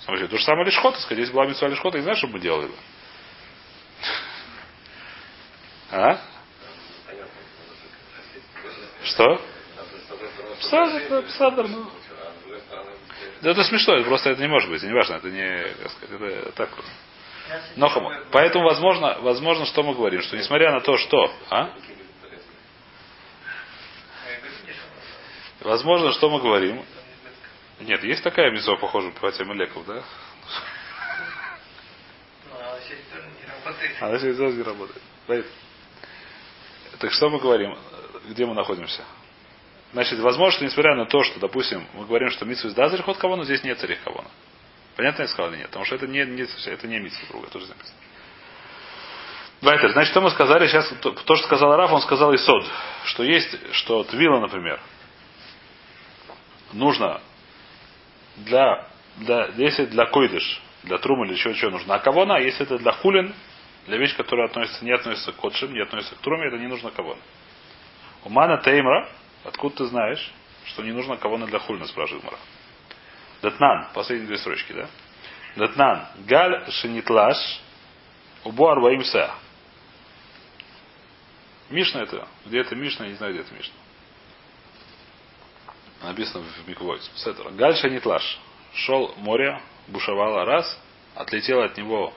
Смотрите, 0.00 0.28
то 0.28 0.38
же 0.38 0.44
самое 0.44 0.66
лишхота, 0.66 1.00
сказать, 1.00 1.18
если 1.18 1.32
была 1.32 1.46
мецва 1.46 1.68
лишхота, 1.68 1.98
не 1.98 2.02
знаешь, 2.02 2.18
что 2.18 2.28
мы 2.28 2.38
делали 2.38 2.68
бы? 2.68 2.74
А? 5.90 6.20
Что? 9.06 9.40
Псадр, 10.60 11.22
псадр, 11.26 11.68
ну. 11.68 11.86
Да 13.42 13.50
это 13.50 13.64
смешно, 13.64 13.94
это 13.94 14.08
просто 14.08 14.30
это 14.30 14.40
не 14.40 14.48
может 14.48 14.68
быть, 14.68 14.78
это 14.78 14.88
не 14.88 14.94
важно, 14.94 15.14
это 15.14 15.30
не, 15.30 15.64
как 15.82 15.92
сказать, 15.92 16.20
это 16.20 16.52
так 16.52 16.70
просто. 16.70 16.90
Но 17.76 17.88
хому. 17.88 18.10
Поэтому 18.32 18.64
возможно, 18.64 19.18
возможно, 19.20 19.66
что 19.66 19.82
мы 19.82 19.94
говорим, 19.94 20.22
что 20.22 20.36
несмотря 20.36 20.72
на 20.72 20.80
то, 20.80 20.96
что, 20.96 21.32
а? 21.50 21.70
Возможно, 25.60 26.12
что 26.12 26.28
мы 26.30 26.40
говорим. 26.40 26.84
Нет, 27.80 28.02
есть 28.04 28.22
такая 28.22 28.50
мизо, 28.50 28.74
похожая 28.76 29.12
по 29.12 29.30
теме 29.30 29.54
леков, 29.54 29.84
да? 29.86 30.02
Ну, 32.48 32.56
а. 34.00 34.06
Она 34.06 34.18
тоже 34.18 34.56
не 34.56 34.62
работает. 34.62 35.02
Так 36.98 37.12
что 37.12 37.28
мы 37.28 37.38
говорим? 37.38 37.76
Где 38.28 38.44
мы 38.46 38.54
находимся? 38.54 39.04
Значит, 39.92 40.18
возможно, 40.18 40.64
несмотря 40.64 40.94
на 40.94 41.06
то, 41.06 41.22
что, 41.22 41.38
допустим, 41.38 41.86
мы 41.94 42.06
говорим, 42.06 42.30
что 42.30 42.44
митсу 42.44 42.70
да 42.74 42.88
зарихот 42.88 43.18
кавона, 43.18 43.44
здесь 43.44 43.62
нет 43.62 43.78
царих 43.78 44.02
кавона. 44.02 44.28
Понятно 44.96 45.22
я 45.22 45.28
сказал 45.28 45.52
или 45.52 45.58
нет? 45.58 45.68
Потому 45.68 45.84
что 45.84 45.94
это 45.94 46.06
не, 46.06 46.24
не, 46.24 46.42
это 46.42 46.88
не 46.88 46.98
митсу 46.98 47.24
друга, 47.28 47.48
тоже 47.48 47.66
записано. 47.66 47.96
Вайтер, 49.62 49.92
значит, 49.92 50.10
что 50.10 50.20
мы 50.20 50.30
сказали 50.30 50.66
сейчас, 50.66 50.88
то, 51.00 51.12
то, 51.12 51.34
что 51.34 51.46
сказал 51.46 51.76
Раф, 51.76 51.92
он 51.92 52.02
сказал 52.02 52.32
и 52.32 52.36
сод, 52.36 52.66
что 53.04 53.22
есть, 53.22 53.56
что 53.72 54.04
твила, 54.04 54.38
например, 54.38 54.80
нужно 56.72 57.20
для, 58.36 58.86
для 59.16 59.46
если 59.56 59.86
для 59.86 60.06
койдыш, 60.06 60.60
для 60.82 60.98
трума 60.98 61.26
или 61.26 61.36
чего, 61.36 61.54
чего 61.54 61.70
нужно. 61.70 61.94
А 61.94 61.98
кавона, 61.98 62.36
а 62.36 62.40
если 62.40 62.66
это 62.66 62.78
для 62.78 62.92
хулин, 62.92 63.34
для 63.86 63.96
вещи, 63.96 64.16
которые 64.16 64.46
относятся, 64.46 64.84
не 64.84 64.92
относятся 64.92 65.32
к 65.32 65.36
котшим, 65.36 65.72
не 65.72 65.80
относятся 65.80 66.16
к 66.16 66.18
труме, 66.18 66.48
это 66.48 66.58
не 66.58 66.66
нужно 66.66 66.90
кавона. 66.90 67.20
Мана 68.28 68.58
теймра, 68.58 69.08
откуда 69.44 69.76
ты 69.76 69.84
знаешь, 69.86 70.32
что 70.66 70.82
не 70.82 70.92
нужно 70.92 71.16
кавона 71.16 71.46
для 71.46 71.58
хулина, 71.58 71.86
спрашивает 71.86 72.24
Мара. 72.24 72.38
Датнан, 73.42 73.88
последние 73.94 74.28
две 74.28 74.38
строчки, 74.38 74.72
да? 74.72 74.88
Датнан, 75.56 76.06
галь 76.26 76.70
шенитлаш, 76.70 77.36
убу 78.44 78.68
арбаим. 78.68 79.02
Мишна 81.70 82.02
это, 82.02 82.26
где 82.44 82.60
это 82.60 82.74
Мишна, 82.74 83.06
я 83.06 83.10
не 83.12 83.16
знаю, 83.16 83.34
где 83.34 83.42
это 83.42 83.54
Мишна. 83.54 83.74
Написано 86.02 86.44
в 86.44 86.68
Миквой. 86.68 87.00
Галь 87.52 87.76
шенитлаш. 87.76 88.38
Шел 88.74 89.14
море, 89.16 89.60
бушевало 89.88 90.44
раз, 90.44 90.78
отлетела 91.14 91.64
от 91.64 91.76
него, 91.78 92.12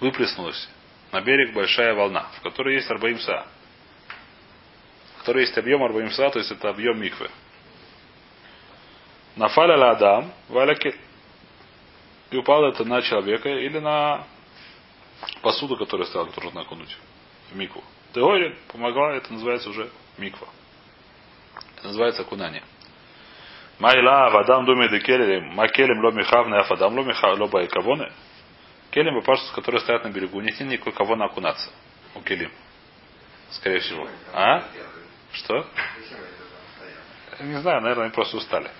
выплеснулась 0.00 0.68
на 1.12 1.20
берег 1.20 1.54
большая 1.54 1.94
волна, 1.94 2.26
в 2.36 2.42
которой 2.42 2.74
есть 2.74 2.90
арбаимса. 2.90 3.46
В 3.55 3.55
которой 5.26 5.40
есть 5.40 5.58
объем 5.58 5.82
арбаимса, 5.82 6.30
то 6.30 6.38
есть 6.38 6.52
это 6.52 6.68
объем 6.68 7.00
миквы. 7.00 7.28
Нафаля 9.34 9.76
ла 9.76 9.90
Адам, 9.90 10.32
валяки. 10.48 10.94
И 12.30 12.36
упал 12.36 12.64
это 12.66 12.84
на 12.84 13.02
человека 13.02 13.48
или 13.48 13.80
на 13.80 14.24
посуду, 15.42 15.76
которую 15.76 16.08
нужно 16.40 16.60
окунуть 16.60 16.96
в 17.50 17.56
микву. 17.56 17.82
Теория 18.14 18.54
помогла, 18.68 19.16
это 19.16 19.32
называется 19.32 19.68
уже 19.70 19.90
миква. 20.16 20.46
Это 21.76 21.88
называется 21.88 22.22
окунание. 22.22 22.62
Майла, 23.80 24.30
вадам 24.30 24.64
и 24.80 25.00
келем, 25.00 25.54
макелем 25.54 26.04
ло 26.04 26.12
михавны, 26.12 26.54
афадам 26.54 26.96
ло 26.96 27.02
михав, 27.02 27.36
ло 27.36 27.48
байкавоны. 27.48 28.12
Келем 28.92 29.20
папашцы, 29.20 29.52
которые 29.52 29.80
стоят 29.80 30.04
на 30.04 30.10
берегу, 30.10 30.38
у 30.38 30.40
них 30.40 30.58
нет 30.60 30.70
никакой 30.70 30.92
кого 30.92 31.14
окунаться. 31.14 31.68
У 32.14 32.20
келим. 32.20 32.52
Скорее 33.50 33.80
всего. 33.80 34.08
А? 34.32 34.62
Что? 35.36 35.66
Не 37.40 37.60
знаю, 37.60 37.82
наверное, 37.82 38.04
они 38.04 38.14
просто 38.14 38.36
устали. 38.36 38.70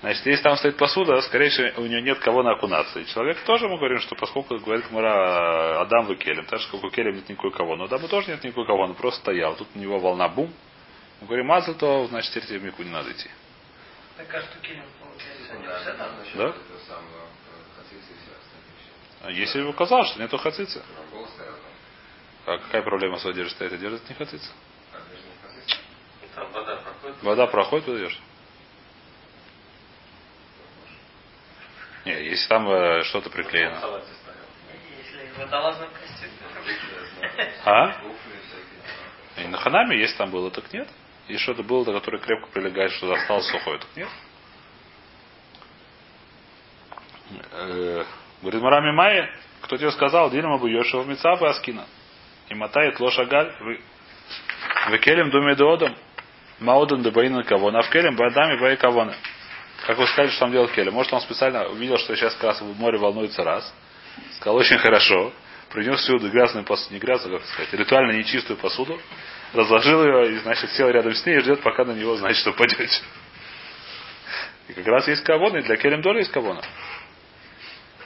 Значит, 0.00 0.26
если 0.26 0.42
там 0.42 0.56
стоит 0.56 0.76
посуда, 0.76 1.20
скорее 1.22 1.50
всего, 1.50 1.82
у 1.82 1.86
нее 1.86 2.00
нет 2.00 2.20
кого 2.20 2.42
на 2.42 2.52
окунаться. 2.52 3.00
И 3.00 3.06
человек 3.06 3.42
тоже 3.44 3.68
мы 3.68 3.78
говорим, 3.78 3.98
что 3.98 4.14
поскольку 4.14 4.56
говорит 4.58 4.90
Мара 4.92 5.80
Адам 5.80 6.06
вы 6.06 6.16
келем, 6.16 6.46
так 6.46 6.60
что 6.60 6.78
у 6.78 6.90
келем 6.90 7.16
нет 7.16 7.28
никакой 7.28 7.50
кого. 7.50 7.76
Но 7.76 7.84
Адаму 7.84 8.06
тоже 8.08 8.30
нет 8.30 8.44
никакой 8.44 8.66
кого, 8.66 8.84
он 8.84 8.94
просто 8.94 9.20
стоял. 9.20 9.56
Тут 9.56 9.68
у 9.74 9.78
него 9.78 9.98
волна 9.98 10.28
бум. 10.28 10.54
Мы 11.20 11.26
говорим, 11.26 11.46
мазал, 11.46 11.74
то 11.74 12.06
значит 12.06 12.32
теперь 12.32 12.60
тебе 12.60 12.72
не 12.84 12.90
надо 12.90 13.10
идти. 13.10 13.28
Так 14.16 14.34
а 14.34 14.40
что 14.40 14.58
Кирилл 14.60 14.84
получается? 15.00 15.54
Ну 15.54 15.60
не 15.60 15.66
да, 16.36 16.46
э. 16.46 16.52
А 19.24 19.30
если 19.32 19.62
бы 19.62 19.70
указал, 19.70 20.04
что 20.04 20.20
нету 20.20 20.38
там. 20.38 20.82
А 22.46 22.58
какая 22.58 22.82
проблема 22.82 23.18
с 23.18 23.26
одеждой 23.26 23.50
стоит? 23.50 23.72
Одежда 23.72 24.00
не 24.08 24.14
хацица. 24.14 24.50
А 24.92 24.96
даже 24.96 25.22
не 25.22 25.34
хацицы. 25.42 25.76
Там 26.34 26.52
вода 27.08 27.12
проходит. 27.12 27.22
Вода 27.22 27.46
проходит, 27.46 27.86
выдаешь. 27.86 28.20
Не, 32.04 32.24
если 32.24 32.48
там 32.48 32.68
э, 32.68 33.02
что-то 33.04 33.30
приклеено. 33.30 34.02
А? 37.64 37.96
И 39.36 39.46
на 39.46 39.58
ханаме, 39.58 40.00
если 40.00 40.16
там 40.16 40.30
было, 40.30 40.50
так 40.50 40.72
нет. 40.72 40.88
И 41.28 41.36
что-то 41.36 41.62
было, 41.62 41.84
до 41.84 41.92
которое 41.92 42.18
крепко 42.18 42.48
прилегает, 42.48 42.92
что 42.92 43.12
осталось 43.12 43.46
сухое, 43.46 43.78
так 43.78 43.88
нет. 43.96 44.08
Э, 47.52 48.04
Говорит, 48.40 48.62
Марами 48.62 48.92
Майя, 48.92 49.30
кто 49.62 49.76
тебе 49.76 49.90
сказал, 49.90 50.30
Дилем 50.30 50.52
Абу 50.52 50.68
Йошев 50.68 51.06
Мицаф 51.06 51.42
и 51.42 51.46
Аскина. 51.46 51.86
И 52.48 52.54
мотает 52.54 52.98
лошагаль, 53.00 53.52
вы 53.60 53.80
Векелем 54.90 55.30
думе 55.30 55.54
доодом, 55.54 55.94
Маодан 56.60 57.02
дебаина 57.02 57.44
кавона, 57.44 57.80
а 57.80 57.82
в 57.82 57.90
келем 57.90 58.16
бадами 58.16 58.60
бай 58.60 58.76
кавона. 58.76 59.14
Как 59.86 59.96
вы 59.96 60.06
сказали, 60.08 60.30
что 60.30 60.40
там 60.40 60.52
делал 60.52 60.68
келем? 60.68 60.92
Может, 60.92 61.12
он 61.12 61.20
специально 61.20 61.66
увидел, 61.68 61.98
что 61.98 62.16
сейчас 62.16 62.34
как 62.34 62.44
раз 62.44 62.60
море 62.60 62.98
волнуется 62.98 63.44
раз. 63.44 63.72
Сказал, 64.36 64.56
очень 64.56 64.78
хорошо. 64.78 65.32
Принес 65.70 66.00
всюду 66.00 66.30
грязную 66.30 66.64
посуду, 66.64 66.94
не 66.94 67.00
грязную, 67.00 67.38
как 67.38 67.48
сказать, 67.48 67.72
ритуально 67.74 68.12
нечистую 68.12 68.56
посуду. 68.56 68.98
Разложил 69.52 70.04
ее 70.04 70.32
и, 70.32 70.38
значит, 70.38 70.70
сел 70.72 70.88
рядом 70.88 71.14
с 71.14 71.24
ней 71.24 71.36
и 71.36 71.40
ждет, 71.40 71.60
пока 71.60 71.84
на 71.84 71.92
него, 71.92 72.16
значит, 72.16 72.46
упадете. 72.46 73.02
И 74.68 74.72
как 74.72 74.86
раз 74.86 75.06
есть 75.08 75.22
кавона, 75.22 75.58
и 75.58 75.62
для 75.62 75.76
келем 75.76 76.02
доля 76.02 76.18
есть 76.18 76.32
кавона. 76.32 76.62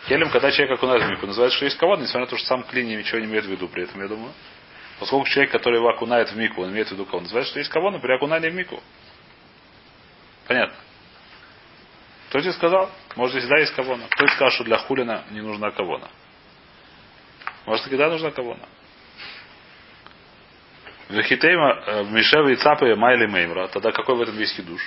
Келем, 0.08 0.30
когда 0.30 0.50
человек 0.50 0.76
окунает 0.76 1.04
в 1.04 1.10
мику, 1.10 1.26
называется, 1.26 1.56
что 1.56 1.64
есть 1.64 1.78
кавона, 1.78 2.02
несмотря 2.02 2.22
на 2.22 2.26
то, 2.26 2.36
что 2.36 2.46
сам 2.48 2.64
клин 2.64 2.86
ничего 2.86 3.18
не 3.20 3.26
имеет 3.26 3.44
в 3.44 3.48
виду 3.50 3.68
при 3.68 3.84
этом, 3.84 4.00
я 4.00 4.08
думаю. 4.08 4.32
Поскольку 5.02 5.26
человек, 5.26 5.50
который 5.50 5.80
его 5.80 5.88
окунает 5.88 6.30
в 6.30 6.36
мику, 6.36 6.62
он 6.62 6.70
имеет 6.70 6.86
в 6.86 6.92
виду 6.92 7.04
кого, 7.04 7.22
называется, 7.22 7.50
что 7.50 7.58
есть 7.58 7.72
кавона 7.72 7.98
при 7.98 8.12
окунании 8.12 8.50
в 8.50 8.54
мику. 8.54 8.80
Понятно? 10.46 10.76
Кто 12.28 12.40
тебе 12.40 12.52
сказал? 12.52 12.88
Может, 13.16 13.40
всегда 13.40 13.58
есть 13.58 13.74
кавона. 13.74 14.06
Кто 14.10 14.24
тебе 14.24 14.32
сказал, 14.36 14.50
что 14.52 14.62
для 14.62 14.76
хулина 14.76 15.24
не 15.30 15.40
нужна 15.40 15.72
кавона? 15.72 16.08
Может, 17.66 17.84
всегда 17.84 18.10
нужна 18.10 18.30
кавона? 18.30 18.64
Вехитейма 21.08 22.04
Мишева 22.04 22.50
и 22.50 22.54
Цапа 22.54 22.94
Майли 22.94 23.26
Меймра. 23.26 23.66
Тогда 23.66 23.90
какой 23.90 24.14
в 24.14 24.22
этом 24.22 24.38
есть 24.38 24.54
хидуш? 24.54 24.80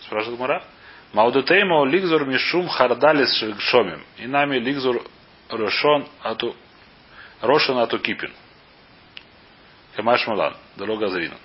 Спрашивает 0.00 0.40
Мара. 0.40 0.64
Маудутейма 1.12 1.84
лигзур 1.84 2.24
мишум 2.24 2.68
хардалис 2.68 3.44
шомим. 3.58 4.02
И 4.16 4.26
нами 4.26 4.56
лигзур 4.56 5.04
рошон 5.50 6.08
ату 6.22 6.56
рошен 7.42 7.76
ату 7.76 7.98
кипин. 7.98 8.32
Камаш 9.94 10.26
Малан. 10.26 10.56
Дорога 10.76 11.08
Зрина. 11.08 11.36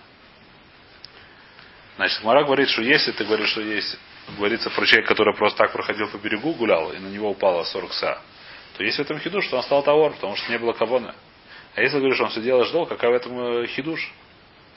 Значит, 1.97 2.23
Мара 2.23 2.43
говорит, 2.43 2.69
что 2.69 2.81
если 2.81 3.11
ты 3.11 3.25
говоришь, 3.25 3.49
что 3.49 3.61
есть, 3.61 3.97
говорится 4.37 4.69
про 4.69 4.85
человека, 4.85 5.09
который 5.09 5.35
просто 5.35 5.57
так 5.57 5.71
проходил 5.73 6.07
по 6.09 6.17
берегу, 6.17 6.53
гулял, 6.53 6.91
и 6.93 6.99
на 6.99 7.07
него 7.07 7.31
упало 7.31 7.63
40 7.63 7.93
са, 7.93 8.21
то 8.77 8.83
есть 8.83 8.97
в 8.97 9.01
этом 9.01 9.19
хидуш, 9.19 9.45
что 9.45 9.57
он 9.57 9.63
стал 9.63 9.81
товар, 9.81 10.13
потому 10.13 10.35
что 10.35 10.51
не 10.51 10.59
было 10.59 10.73
кавона. 10.73 11.15
А 11.75 11.81
если 11.81 11.97
говоришь, 11.97 12.17
что 12.17 12.25
он 12.25 12.31
сидел 12.31 12.61
и 12.61 12.65
ждал, 12.65 12.85
какая 12.85 13.09
в 13.09 13.15
этом 13.15 13.39
э, 13.39 13.67
хидуш? 13.67 14.13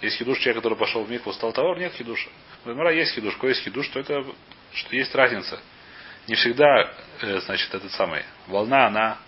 Есть 0.00 0.16
хидуш 0.16 0.38
человек, 0.38 0.62
который 0.62 0.78
пошел 0.78 1.04
в 1.04 1.11
микву, 1.11 1.33
стал 1.35 1.52
товар, 1.52 1.78
нет 1.78 1.92
хидуша. 1.92 2.30
Мара 2.64 2.90
есть 2.90 3.12
хидуш, 3.14 3.35
какой 3.35 3.50
есть 3.50 3.62
хидуш, 3.62 3.87
то 3.88 4.00
это 4.00 4.24
что 4.72 4.96
есть 4.96 5.14
разница. 5.14 5.61
Не 6.26 6.35
всегда, 6.37 6.90
э, 7.20 7.40
значит, 7.40 7.74
этот 7.74 7.92
самый 7.92 8.24
волна, 8.46 8.87
она 8.87 9.18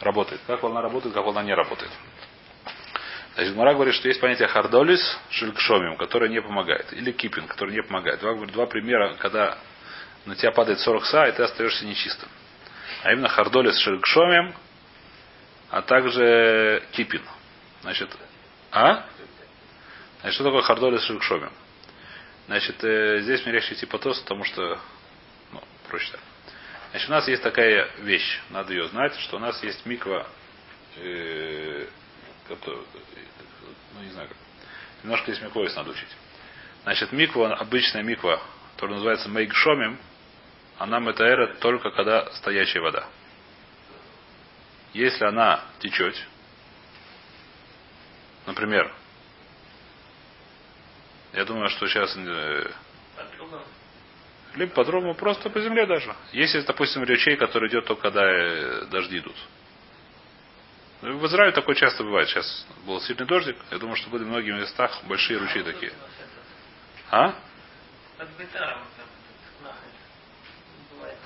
работает. 0.00 0.40
Как 0.46 0.62
волна 0.62 0.82
работает, 0.82 1.14
как 1.14 1.24
волна 1.24 1.42
не 1.42 1.54
работает. 1.54 1.90
Значит, 3.34 3.54
Мара 3.54 3.74
говорит, 3.74 3.94
что 3.94 4.08
есть 4.08 4.20
понятие 4.20 4.48
хардолис 4.48 5.00
шелькшомим, 5.30 5.96
которое 5.96 6.28
не 6.28 6.42
помогает. 6.42 6.92
Или 6.92 7.12
кипин, 7.12 7.46
который 7.46 7.74
не 7.74 7.82
помогает. 7.82 8.20
Два, 8.20 8.34
два 8.46 8.66
примера, 8.66 9.14
когда 9.18 9.56
на 10.26 10.34
тебя 10.34 10.52
падает 10.52 10.80
40 10.80 11.06
са, 11.06 11.28
и 11.28 11.32
ты 11.32 11.42
остаешься 11.42 11.86
нечистым. 11.86 12.28
А 13.02 13.12
именно 13.12 13.28
хардолис 13.28 13.78
шелькшомим, 13.78 14.54
а 15.70 15.82
также 15.82 16.82
кипин. 16.92 17.22
Значит, 17.82 18.10
а? 18.72 19.06
Значит, 20.20 20.34
что 20.34 20.44
такое 20.44 20.62
хардолис 20.62 21.02
шелькшомим? 21.04 21.52
Значит, 22.46 22.82
э, 22.82 23.20
здесь 23.20 23.44
мне 23.44 23.54
легче 23.54 23.74
идти 23.74 23.86
по 23.86 23.98
тосту, 23.98 24.22
потому 24.24 24.44
что, 24.44 24.78
ну, 25.52 25.62
проще 25.88 26.10
так. 26.10 26.20
Значит, 26.90 27.08
у 27.08 27.12
нас 27.12 27.28
есть 27.28 27.42
такая 27.42 27.88
вещь, 27.98 28.40
надо 28.50 28.72
ее 28.72 28.88
знать, 28.88 29.14
что 29.20 29.36
у 29.36 29.38
нас 29.38 29.62
есть 29.62 29.86
миква, 29.86 30.26
э, 30.96 31.86
который, 32.48 32.80
ну 33.94 34.02
не 34.02 34.10
знаю. 34.10 34.28
Немножко 35.04 35.30
здесь 35.30 35.42
миквоис 35.44 35.74
надо 35.76 35.90
учить. 35.90 36.08
Значит, 36.82 37.12
миква, 37.12 37.54
обычная 37.54 38.02
миква, 38.02 38.42
которая 38.74 38.96
называется 38.96 39.28
мейгшомим, 39.28 39.98
она 40.78 40.98
метаэра 40.98 41.54
только 41.60 41.90
когда 41.90 42.28
стоящая 42.32 42.80
вода. 42.80 43.06
Если 44.92 45.24
она 45.24 45.62
течет, 45.78 46.16
например, 48.46 48.92
я 51.34 51.44
думаю, 51.44 51.68
что 51.68 51.86
сейчас 51.86 52.16
э, 52.16 52.70
либо 54.56 54.72
по-другому, 54.72 55.14
просто 55.14 55.48
по 55.50 55.60
земле 55.60 55.86
даже. 55.86 56.14
Если, 56.32 56.60
допустим, 56.62 57.04
речей, 57.04 57.36
который 57.36 57.68
идет 57.68 57.86
только 57.86 58.02
когда 58.02 58.24
э, 58.24 58.84
дожди 58.90 59.18
идут. 59.18 59.36
Ну, 61.02 61.18
В 61.18 61.26
Израиле 61.26 61.52
такое 61.52 61.74
часто 61.76 62.02
бывает. 62.02 62.28
Сейчас 62.28 62.66
был 62.84 63.00
сильный 63.00 63.26
дождик. 63.26 63.56
Я 63.70 63.78
думаю, 63.78 63.96
что 63.96 64.10
были 64.10 64.24
в 64.24 64.28
многих 64.28 64.54
местах 64.54 65.02
большие 65.04 65.38
ручьи 65.38 65.62
такие. 65.62 65.92
А? 67.10 67.34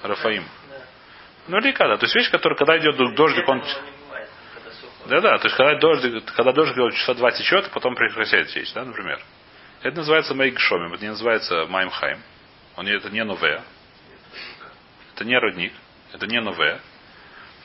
Рафаим. 0.03 0.45
Ну, 1.49 1.59
река, 1.59 1.89
да. 1.89 1.97
То 1.97 2.05
есть 2.05 2.15
вещь, 2.15 2.31
которая, 2.31 2.57
когда 2.59 2.79
идет 2.79 2.97
дождик, 3.15 3.49
он... 3.49 3.61
Когда. 3.61 3.81
Да, 5.07 5.21
да. 5.21 5.39
То 5.39 5.49
есть 5.49 5.57
когда 5.57 5.79
дождик, 5.79 6.25
когда 6.35 6.53
дождик 6.53 6.95
часа 6.95 7.15
два 7.15 7.33
течет, 7.33 7.71
потом 7.71 7.95
прекращает 7.95 8.49
течь, 8.49 8.73
да, 8.73 8.85
например. 8.85 9.21
Это 9.83 9.99
называется 9.99 10.35
мейгшомим, 10.35 10.95
это 10.95 11.03
не 11.03 11.11
называется 11.11 11.67
маймхайм. 11.67 12.21
Он, 12.77 12.87
это 12.87 13.11
не 13.11 13.25
нове. 13.25 13.63
Это 15.15 15.25
не 15.25 15.39
родник. 15.39 15.73
Это 16.13 16.27
не 16.27 16.41
нове. 16.41 16.81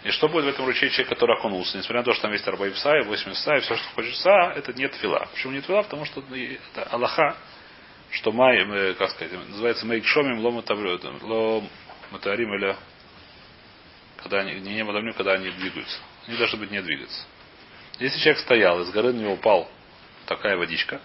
И 0.03 0.11
что 0.11 0.29
будет 0.29 0.45
в 0.45 0.47
этом 0.47 0.65
ручье 0.65 0.89
человек, 0.89 1.09
который 1.09 1.37
окунулся? 1.37 1.77
Несмотря 1.77 1.99
на 1.99 2.05
то, 2.05 2.13
что 2.13 2.23
там 2.23 2.31
есть 2.31 2.47
арбаив 2.47 2.77
са 2.77 2.97
и 2.99 3.03
80 3.03 3.43
са, 3.43 3.55
и 3.55 3.59
все, 3.59 3.75
что 3.75 3.89
хочешь 3.95 4.17
са, 4.17 4.53
это 4.55 4.71
нет 4.73 4.95
фила. 4.95 5.27
Почему 5.33 5.53
нет 5.53 5.65
фила? 5.65 5.81
Потому 5.83 6.05
что 6.05 6.23
это 6.31 6.83
Аллаха, 6.91 7.35
что 8.11 8.31
май, 8.31 8.57
э, 8.57 8.93
как 8.93 9.11
сказать, 9.11 9.33
называется 9.49 9.85
мейк 9.85 10.05
шомим 10.05 10.39
ло 10.39 10.51
матаврю, 10.51 10.99
ло 11.21 11.63
матарим 12.11 12.53
или 12.55 12.75
когда 14.17 14.39
они, 14.39 14.53
не 14.61 14.75
не 14.75 15.13
когда 15.13 15.33
они 15.33 15.49
двигаются. 15.49 15.99
Они 16.27 16.37
должны 16.37 16.59
быть 16.59 16.71
не 16.71 16.81
двигаться. 16.81 17.25
Если 17.99 18.19
человек 18.19 18.39
стоял, 18.39 18.81
из 18.81 18.91
горы 18.91 19.11
на 19.11 19.19
него 19.19 19.33
упал 19.33 19.69
такая 20.25 20.55
водичка, 20.55 21.01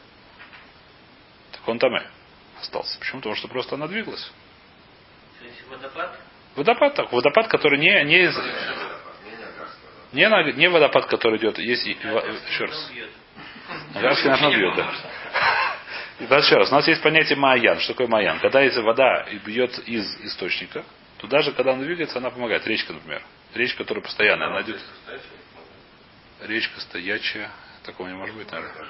так 1.53 1.69
он 1.69 1.79
там 1.79 1.97
и 1.97 2.03
остался. 2.65 2.99
Почему? 2.99 3.21
Потому 3.21 3.37
что 3.37 3.49
просто 3.49 3.77
она 3.77 3.87
двигалась. 3.87 4.31
То 5.39 5.45
есть 5.47 5.63
водопад? 5.69 6.19
Водопад 6.57 6.95
так, 6.95 7.13
водопад, 7.13 7.49
который 7.49 7.79
не, 7.79 7.91
не 8.05 8.31
не, 10.13 10.29
на- 10.29 10.53
не 10.53 10.69
водопад, 10.69 11.07
который 11.07 11.39
идет, 11.39 11.59
есть, 11.59 11.85
еще 11.87 12.65
раз. 12.65 12.91
Агарский 13.95 14.31
нас 14.31 14.41
бьет, 14.41 14.77
да. 14.77 14.93
И 16.21 16.27
давайте 16.27 16.47
еще 16.47 16.57
раз. 16.57 16.71
У 16.71 16.75
нас 16.75 16.87
есть 16.87 17.03
понятие 17.03 17.37
маян. 17.37 17.81
Что 17.81 17.95
такое 17.95 18.07
маян? 18.07 18.39
Когда 18.39 18.61
если 18.61 18.81
вода 18.81 19.23
и 19.23 19.39
бьет 19.39 19.77
из 19.81 20.05
источника, 20.21 20.85
то 21.19 21.27
даже 21.27 21.51
когда 21.53 21.73
она 21.73 21.83
двигается, 21.83 22.19
она 22.19 22.31
помогает. 22.31 22.65
Речка, 22.67 22.93
например. 22.93 23.23
Речка, 23.55 23.79
которая 23.79 24.05
постоянная, 24.05 24.49
она 24.49 24.63
идет. 24.63 24.81
Речка 26.43 26.81
стоячая. 26.81 27.51
Такого 27.85 28.07
не 28.07 28.15
может 28.15 28.37
быть, 28.37 28.51
наверное. 28.53 28.87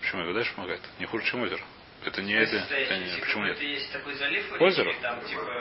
Почему? 0.00 0.24
Вода 0.24 0.42
же 0.44 0.52
помогает. 0.54 0.80
Не 1.00 1.06
хуже, 1.06 1.24
чем 1.26 1.42
озеро. 1.42 1.62
Это 2.04 2.22
не 2.22 2.34
это. 2.34 2.56
это 2.56 2.98
не- 2.98 3.20
почему 3.20 3.44
нет? 3.44 3.60
Есть 3.60 3.92
такой 3.92 4.14
залив 4.14 4.60
Озеро? 4.60 4.94
там 5.02 5.24
типа... 5.24 5.60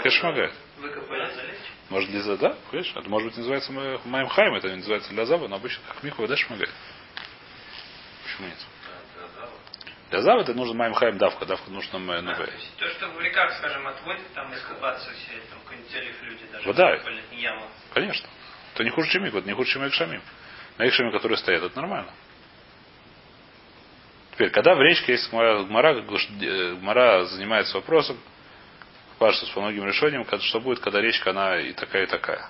Залив? 1.35 1.55
Может 1.89 2.11
для 2.11 2.35
да, 2.37 2.55
конечно. 2.71 2.99
Это 2.99 3.09
может 3.09 3.29
быть 3.29 3.37
называется 3.37 3.71
моим 3.71 4.27
хайм, 4.27 4.53
это 4.55 4.69
не 4.69 4.77
называется 4.77 5.09
для 5.11 5.25
зава, 5.25 5.47
но 5.47 5.55
обычно 5.55 5.81
как 5.87 6.03
миху 6.03 6.21
вода. 6.21 6.35
Почему 6.35 6.57
нет? 8.47 8.57
Для 10.11 10.21
зава 10.21 10.41
это 10.41 10.53
нужно 10.53 10.75
моим 10.75 10.93
хайм 10.93 11.17
давка, 11.17 11.45
давка 11.45 11.69
нужно 11.71 11.97
А, 11.97 12.21
нове. 12.21 12.45
то 12.45 12.51
есть 12.51 12.77
то, 12.77 12.87
что 12.89 13.07
в 13.09 13.19
реках, 13.21 13.51
скажем, 13.57 13.87
отводят 13.87 14.31
там 14.33 14.53
искупаться 14.53 15.09
все, 15.11 15.39
там 15.49 15.59
какой-нибудь 15.61 15.91
залив 15.91 16.23
люди 16.23 16.45
даже 16.51 16.67
Вода. 16.67 16.99
Конечно. 17.93 18.29
Это 18.73 18.83
не 18.83 18.91
хуже, 18.91 19.09
чем 19.09 19.23
мик, 19.23 19.33
это 19.33 19.47
не 19.47 19.53
хуже, 19.53 19.71
чем 19.71 19.87
Экшамим. 19.87 20.21
Экшамим, 20.77 21.11
которые 21.11 21.37
стоят, 21.37 21.63
это 21.63 21.75
нормально. 21.75 22.11
Теперь, 24.35 24.49
когда 24.49 24.75
в 24.75 24.81
речке 24.81 25.13
есть 25.13 25.29
Гмара, 25.31 25.63
Гмара, 25.63 27.23
занимается 27.23 27.77
вопросом, 27.77 28.17
Паша 29.17 29.45
с 29.45 29.55
многим 29.55 29.85
решением, 29.85 30.27
что 30.41 30.59
будет, 30.59 30.79
когда 30.79 30.99
речка, 30.99 31.29
она 31.29 31.57
и 31.57 31.71
такая, 31.71 32.03
и 32.03 32.05
такая. 32.05 32.49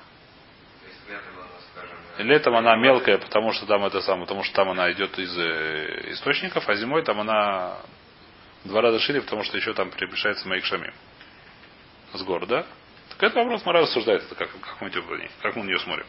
Летом 2.18 2.56
она, 2.56 2.76
мелкая, 2.76 3.20
потому 3.20 3.52
что 3.52 3.68
там 3.68 3.86
это 3.86 4.02
самое, 4.02 4.24
потому 4.24 4.44
что 4.44 4.56
там 4.56 4.70
она 4.70 4.92
идет 4.94 5.20
из 5.20 5.38
э, 5.38 6.12
источников, 6.14 6.68
а 6.68 6.74
зимой 6.76 7.04
там 7.04 7.20
она 7.20 7.78
два 8.64 8.82
раза 8.82 9.00
шире, 9.00 9.22
потому 9.22 9.44
что 9.44 9.56
еще 9.58 9.74
там 9.74 9.92
приближается 9.92 10.48
Майк 10.48 10.66
Шамим. 10.66 10.94
С 12.14 12.24
гор, 12.24 12.48
да? 12.48 12.66
Так 13.10 13.22
это 13.22 13.38
вопрос 13.38 13.64
Мара 13.66 13.82
рассуждает, 13.82 14.24
это 14.24 14.34
как, 14.34 14.50
как 14.60 14.82
мы, 14.82 14.90
как 14.90 15.56
мы 15.56 15.64
на 15.64 15.68
нее 15.68 15.80
смотрим. 15.80 16.08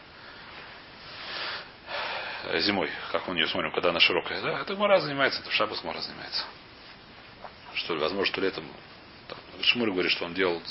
Зимой, 2.54 2.90
как 3.10 3.26
мы 3.26 3.34
на 3.34 3.38
нее 3.38 3.48
смотрим, 3.48 3.72
когда 3.72 3.90
она 3.90 4.00
широкая. 4.00 4.40
Да? 4.40 4.60
Это 4.60 4.76
Мара 4.76 5.00
занимается, 5.00 5.40
это 5.40 5.50
Шабас 5.50 5.82
Мара 5.82 6.00
занимается. 6.00 6.44
Что 7.74 7.94
ли, 7.94 8.00
возможно, 8.00 8.32
что 8.32 8.40
летом 8.40 8.64
там, 9.28 9.38
Шмур 9.62 9.90
говорит, 9.90 10.12
что 10.12 10.24
он 10.24 10.34
делал 10.34 10.62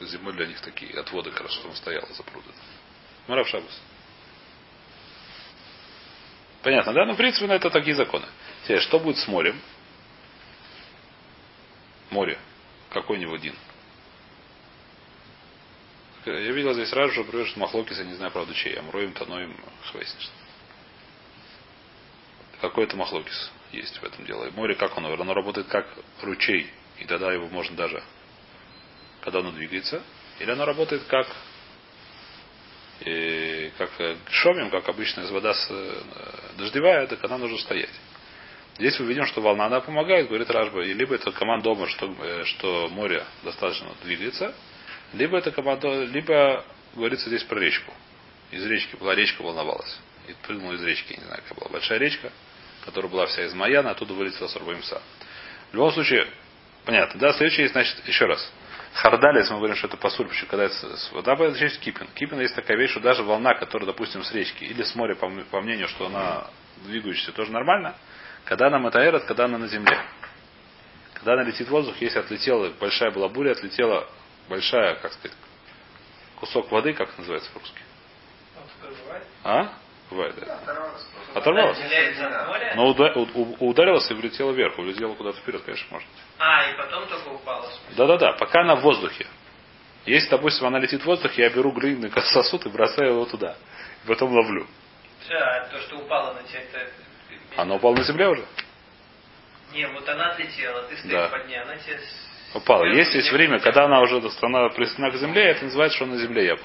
зимой 0.00 0.32
для 0.32 0.46
них 0.46 0.60
такие 0.60 0.98
отводы, 0.98 1.30
раз, 1.30 1.52
что 1.52 1.68
он 1.68 1.74
стоял 1.74 2.06
за 2.08 2.22
прудом. 2.22 2.54
Мара 3.26 3.44
в 3.44 3.48
Шабас. 3.48 3.80
Понятно, 6.62 6.92
да? 6.92 7.04
Ну, 7.06 7.14
в 7.14 7.16
принципе, 7.16 7.46
на 7.46 7.52
это 7.52 7.70
такие 7.70 7.94
законы. 7.94 8.26
Теперь, 8.64 8.80
что 8.80 8.98
будет 8.98 9.16
с 9.18 9.26
морем? 9.28 9.60
Море. 12.10 12.38
Какой-нибудь 12.90 13.40
один. 13.40 13.54
Я 16.26 16.52
видел 16.52 16.74
здесь 16.74 16.90
сразу, 16.90 17.12
что 17.12 17.24
приводит 17.24 17.56
Махлокис, 17.56 17.98
я 17.98 18.04
не 18.04 18.14
знаю, 18.14 18.30
правда, 18.30 18.52
чей. 18.54 18.78
Амроим, 18.78 19.12
Таноим, 19.12 19.56
Хвейсниш. 19.90 20.30
Какой-то 22.60 22.96
Махлокис 22.96 23.50
есть 23.72 23.96
в 23.98 24.04
этом 24.04 24.24
деле. 24.24 24.50
Море, 24.50 24.74
как 24.74 24.96
оно? 24.96 25.12
Оно 25.12 25.34
работает 25.34 25.68
как 25.68 25.86
ручей. 26.22 26.70
И 26.98 27.04
тогда 27.06 27.32
его 27.32 27.48
можно 27.48 27.76
даже, 27.76 28.02
когда 29.22 29.40
оно 29.40 29.52
двигается. 29.52 30.02
Или 30.38 30.50
оно 30.50 30.64
работает 30.64 31.04
как 31.04 31.26
и 33.00 33.72
как 33.78 33.90
э, 33.98 34.16
шомим, 34.30 34.70
как 34.70 34.88
обычная 34.88 35.26
вода 35.28 35.54
с, 35.54 35.68
э, 35.70 36.02
дождевая, 36.58 37.06
так 37.06 37.24
она 37.24 37.38
нужно 37.38 37.56
стоять. 37.58 37.90
Здесь 38.78 38.98
мы 39.00 39.06
видим, 39.06 39.24
что 39.26 39.40
волна 39.40 39.66
она 39.66 39.80
помогает, 39.80 40.28
говорит 40.28 40.50
Рашба. 40.50 40.82
И 40.84 40.92
либо 40.92 41.14
это 41.14 41.32
команда 41.32 41.64
дома, 41.64 41.86
что, 41.88 42.06
э, 42.06 42.44
что 42.44 42.88
море 42.90 43.24
достаточно 43.42 43.88
двигается, 44.04 44.54
либо 45.14 45.38
это 45.38 45.50
команда, 45.50 46.04
либо 46.04 46.64
говорится 46.94 47.28
здесь 47.28 47.44
про 47.44 47.58
речку. 47.58 47.92
Из 48.50 48.64
речки 48.66 48.96
была 48.96 49.14
речка 49.14 49.42
волновалась. 49.42 49.98
И 50.28 50.34
прыгнула 50.46 50.74
из 50.74 50.82
речки, 50.82 51.14
не 51.14 51.24
знаю, 51.24 51.42
какая 51.42 51.58
была 51.58 51.70
большая 51.70 51.98
речка, 51.98 52.30
которая 52.84 53.10
была 53.10 53.26
вся 53.26 53.44
из 53.44 53.54
Маяна, 53.54 53.90
оттуда 53.90 54.14
вылетела 54.14 54.48
с 54.48 54.56
Рубаимса. 54.56 55.00
В 55.70 55.74
любом 55.74 55.92
случае, 55.92 56.26
понятно, 56.84 57.20
да, 57.20 57.32
следующее 57.32 57.62
есть, 57.64 57.72
значит, 57.72 58.06
еще 58.06 58.26
раз. 58.26 58.52
Хардалис, 58.94 59.48
мы 59.50 59.58
говорим, 59.58 59.76
что 59.76 59.86
это 59.86 59.96
посуль, 59.96 60.28
когда 60.48 60.64
это 60.64 60.74
с- 60.96 61.12
вода 61.12 61.32
означает 61.34 61.78
кипин. 61.78 62.08
Кипин 62.14 62.40
есть 62.40 62.56
такая 62.56 62.76
вещь, 62.76 62.90
что 62.90 63.00
даже 63.00 63.22
волна, 63.22 63.54
которая, 63.54 63.86
допустим, 63.86 64.24
с 64.24 64.32
речки 64.32 64.64
или 64.64 64.82
с 64.82 64.94
моря, 64.96 65.14
по, 65.14 65.30
по 65.50 65.60
мнению, 65.60 65.86
что 65.88 66.06
она 66.06 66.48
двигающаяся, 66.84 67.32
тоже 67.32 67.52
нормально, 67.52 67.94
когда 68.44 68.66
она 68.66 68.78
матаэрот, 68.78 69.24
когда 69.24 69.44
она 69.44 69.58
на 69.58 69.68
земле. 69.68 69.96
Когда 71.14 71.34
она 71.34 71.44
летит 71.44 71.68
в 71.68 71.70
воздух, 71.70 71.94
если 72.00 72.18
отлетела, 72.18 72.70
большая 72.80 73.10
была 73.10 73.28
буря, 73.28 73.52
отлетела 73.52 74.08
большая, 74.48 74.96
как 74.96 75.12
сказать, 75.12 75.36
кусок 76.36 76.70
воды, 76.72 76.94
как 76.94 77.10
это 77.10 77.20
называется 77.20 77.50
по-русски? 77.52 77.80
Бывает. 78.82 79.24
А? 79.44 79.72
Бывает, 80.10 80.34
да. 80.40 80.58
Оторвалась. 81.34 81.78
Но 82.74 82.88
ударилась 83.60 84.10
и 84.10 84.14
влетела 84.14 84.50
вверх, 84.50 84.78
улетела 84.78 85.14
куда-то 85.14 85.38
вперед, 85.38 85.62
конечно, 85.62 85.86
может. 85.90 86.08
А, 86.38 86.70
и 86.70 86.76
потом 86.76 87.06
только 87.06 87.28
упала. 87.28 87.68
Да-да-да, 87.96 88.32
пока 88.32 88.62
она 88.62 88.74
в 88.76 88.80
воздухе. 88.80 89.26
Если, 90.06 90.28
допустим, 90.30 90.66
она 90.66 90.78
летит 90.78 91.02
в 91.02 91.06
воздух, 91.06 91.32
я 91.34 91.50
беру 91.50 91.70
глиняный 91.72 92.10
сосуд 92.32 92.66
и 92.66 92.68
бросаю 92.68 93.10
его 93.10 93.26
туда. 93.26 93.56
И 94.04 94.08
потом 94.08 94.32
ловлю. 94.32 94.66
А 95.30 95.66
то, 95.68 95.78
что 95.78 95.96
упало 95.98 96.32
на 96.34 96.42
тебя, 96.42 96.60
это... 96.60 96.90
Она 97.56 97.74
упала 97.76 97.94
на 97.94 98.02
земле 98.02 98.28
уже? 98.28 98.44
Не, 99.72 99.86
вот 99.88 100.08
она 100.08 100.30
отлетела, 100.32 100.82
ты 100.84 100.96
стоишь 100.96 101.12
Да. 101.12 101.28
под 101.28 101.46
ней, 101.46 101.60
она 101.60 101.76
тебе... 101.76 102.00
Упала. 102.52 102.84
сверху 102.84 102.96
Есть 102.96 103.30
время, 103.30 103.60
когда 103.60 103.84
она 103.84 104.00
уже 104.00 104.28
страна 104.30 104.68
присоединена 104.70 105.12
к 105.12 105.16
земле, 105.16 105.42
это 105.50 105.64
называется, 105.66 105.96
что 105.96 106.06
на 106.06 106.16
земле 106.16 106.46
я 106.46 106.56
А, 106.56 106.58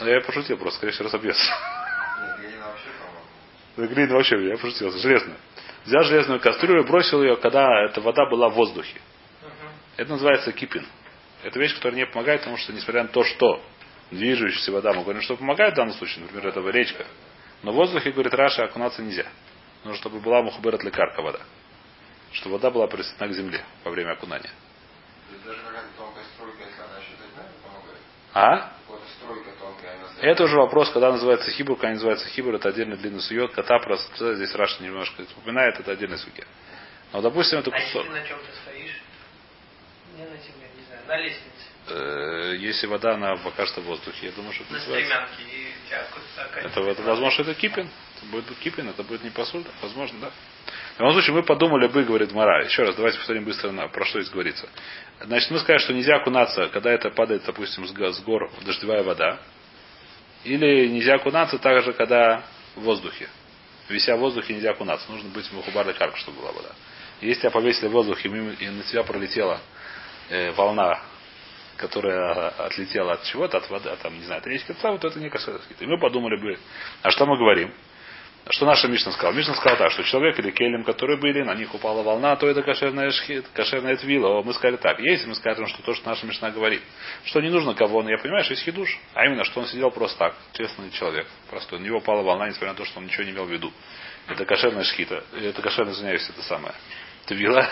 Но 0.00 0.08
я 0.08 0.20
пошутил 0.20 0.56
просто, 0.56 0.78
скорее 0.78 0.92
всего, 0.92 1.06
разобьется. 1.06 1.44
Нет, 3.76 3.90
глина 3.90 4.14
вообще, 4.14 4.48
я 4.48 4.56
пошутил, 4.56 4.90
железная. 4.92 5.36
Взял 5.84 6.02
железную 6.04 6.40
кастрюлю 6.40 6.82
и 6.84 6.86
бросил 6.86 7.22
ее, 7.22 7.36
когда 7.36 7.84
эта 7.84 8.00
вода 8.00 8.26
была 8.26 8.48
в 8.48 8.54
воздухе. 8.54 9.00
Это 9.96 10.10
называется 10.10 10.52
кипин. 10.52 10.86
Это 11.42 11.58
вещь, 11.58 11.74
которая 11.74 11.96
не 11.96 12.06
помогает, 12.06 12.40
потому 12.40 12.56
что, 12.56 12.72
несмотря 12.72 13.02
на 13.02 13.08
то, 13.08 13.22
что 13.22 13.62
движущаяся 14.10 14.72
вода, 14.72 14.92
мы 14.92 15.02
говорим, 15.02 15.22
что 15.22 15.36
помогает 15.36 15.74
в 15.74 15.76
данном 15.76 15.94
случае, 15.94 16.22
например, 16.22 16.48
это 16.48 16.60
речка. 16.70 17.06
Но 17.62 17.72
в 17.72 17.74
воздухе, 17.74 18.12
говорит 18.12 18.34
Раши, 18.34 18.64
окунаться 18.64 19.02
нельзя. 19.02 19.26
Нужно, 19.84 19.98
чтобы 19.98 20.20
была 20.20 20.42
מחוברת 20.42 20.82
לקרקע 20.82 21.20
вода. 21.20 21.40
Чтобы 22.32 22.54
вода 22.54 22.70
была 22.70 22.86
присоединена 22.86 23.32
к 23.32 23.36
земле 23.36 23.64
во 23.84 23.90
время 23.90 24.12
окунания. 24.12 24.50
То 28.83 28.83
Это 30.24 30.44
уже 30.44 30.56
вопрос, 30.56 30.90
когда 30.90 31.12
называется 31.12 31.50
חיבור, 31.50 31.76
когда 31.76 31.92
называется 31.94 32.28
חיבור, 32.28 32.54
это 32.54 32.68
отдельный 32.68 32.96
длинный 32.96 33.20
сует, 33.20 33.52
кота 33.52 33.78
просто 33.78 34.34
здесь 34.34 34.54
Раши 34.54 34.82
немножко 34.82 35.22
упоминает, 35.36 35.78
это 35.78 35.92
отдельный 35.92 36.18
סוגיה. 36.18 36.46
Но, 37.12 37.20
допустим, 37.20 37.58
это 37.58 37.70
А 37.70 37.78
если 37.78 37.92
кусок. 37.92 38.06
ты 38.06 38.12
на 38.12 38.26
чем-то 38.26 38.46
стоишь? 38.62 39.02
Не 40.16 40.24
на 40.24 40.36
земле, 40.36 40.68
не 40.76 40.84
знаю, 40.86 41.02
на 41.06 41.16
лестнице, 41.18 41.54
Э, 41.86 42.56
если 42.58 42.86
вода, 42.86 43.14
она 43.14 43.36
покажется 43.36 43.80
в 43.82 43.84
воздухе, 43.84 44.26
я 44.26 44.32
думаю, 44.32 44.52
что 44.54 44.64
это 44.64 44.72
на 44.72 44.80
стремянке. 44.80 45.42
Это, 46.62 46.80
это 46.80 47.02
возможно, 47.02 47.30
что 47.30 47.42
это 47.42 47.54
кипин. 47.54 47.90
Это 48.16 48.26
будет 48.26 48.44
кипин, 48.58 48.88
это 48.88 49.02
будет 49.02 49.22
не 49.22 49.30
посуль. 49.30 49.64
Возможно, 49.82 50.18
да. 50.20 50.30
В 50.96 51.00
любом 51.00 51.12
случае, 51.12 51.34
мы 51.36 51.42
подумали 51.42 51.88
бы, 51.88 52.04
говорит 52.04 52.32
Мара. 52.32 52.62
Еще 52.64 52.84
раз, 52.84 52.94
давайте 52.94 53.18
повторим 53.18 53.44
быстро, 53.44 53.70
на, 53.70 53.88
про 53.88 54.04
что 54.06 54.20
здесь 54.20 54.32
говорится. 54.32 54.68
Значит, 55.20 55.50
мы 55.50 55.58
скажем, 55.58 55.80
что 55.80 55.92
нельзя 55.92 56.16
окунаться, 56.16 56.68
когда 56.68 56.90
это 56.90 57.10
падает, 57.10 57.44
допустим, 57.44 57.86
с 57.86 58.20
гор 58.22 58.50
дождевая 58.64 59.02
вода. 59.02 59.38
Или 60.44 60.88
нельзя 60.88 61.14
окунаться 61.14 61.58
также, 61.58 61.92
когда 61.92 62.44
в 62.76 62.82
воздухе. 62.82 63.28
Вися 63.88 64.16
в 64.16 64.20
воздухе 64.20 64.54
нельзя 64.54 64.70
окунаться. 64.70 65.10
Нужно 65.10 65.28
быть 65.30 65.50
мухубарной 65.52 65.94
карк, 65.94 66.16
чтобы 66.16 66.40
была 66.40 66.52
вода. 66.52 66.70
Если 67.20 67.42
тебя 67.42 67.50
повесили 67.50 67.88
в 67.88 67.92
воздух, 67.92 68.24
и, 68.24 68.28
на 68.28 68.82
тебя 68.82 69.02
пролетела 69.02 69.60
э, 70.28 70.50
волна, 70.52 71.00
которая 71.76 72.48
отлетела 72.50 73.12
от 73.12 73.24
чего-то, 73.24 73.58
от 73.58 73.70
воды, 73.70 73.88
от, 73.88 74.00
там, 74.00 74.14
не 74.14 74.24
знаю, 74.24 74.40
от 74.40 74.46
речки, 74.46 74.72
то 74.72 74.92
вот 74.92 75.04
это 75.04 75.18
не 75.18 75.30
касается. 75.30 75.66
И 75.80 75.86
мы 75.86 75.98
подумали 75.98 76.36
бы, 76.40 76.58
а 77.02 77.10
что 77.10 77.26
мы 77.26 77.36
говорим? 77.36 77.72
Что 78.50 78.66
наша 78.66 78.88
Мишна 78.88 79.10
сказала? 79.12 79.34
Мишна 79.34 79.54
сказала 79.54 79.78
так, 79.78 79.92
что 79.92 80.02
человек 80.04 80.38
или 80.38 80.50
келем, 80.50 80.84
которые 80.84 81.18
были, 81.18 81.42
на 81.42 81.54
них 81.54 81.74
упала 81.74 82.02
волна, 82.02 82.36
то 82.36 82.46
это 82.46 82.62
кошерная 82.62 83.10
шхит, 83.10 83.48
кошерная 83.54 83.96
твила. 83.96 84.42
Мы 84.42 84.52
сказали 84.52 84.76
так. 84.76 85.00
Если 85.00 85.26
мы 85.26 85.34
скажем, 85.34 85.66
что 85.66 85.82
то, 85.82 85.94
что 85.94 86.06
наша 86.10 86.26
Мишна 86.26 86.50
говорит, 86.50 86.82
что 87.24 87.40
не 87.40 87.48
нужно 87.48 87.74
кого 87.74 88.00
он, 88.00 88.08
я 88.08 88.18
понимаю, 88.18 88.44
что 88.44 88.52
есть 88.52 88.64
хидуш, 88.64 88.98
а 89.14 89.24
именно, 89.24 89.44
что 89.44 89.60
он 89.60 89.66
сидел 89.66 89.90
просто 89.90 90.18
так, 90.18 90.34
честный 90.52 90.90
человек, 90.90 91.26
простой. 91.48 91.78
На 91.78 91.84
него 91.84 91.98
упала 91.98 92.22
волна, 92.22 92.46
несмотря 92.46 92.72
на 92.72 92.74
то, 92.74 92.84
что 92.84 92.98
он 92.98 93.06
ничего 93.06 93.24
не 93.24 93.30
имел 93.30 93.46
в 93.46 93.50
виду. 93.50 93.72
Это 94.28 94.44
кошерная 94.44 94.84
шхита, 94.84 95.24
это 95.32 95.62
кошерная, 95.62 95.94
извиняюсь, 95.94 96.28
это 96.28 96.42
самое. 96.42 96.74
Твила, 97.26 97.68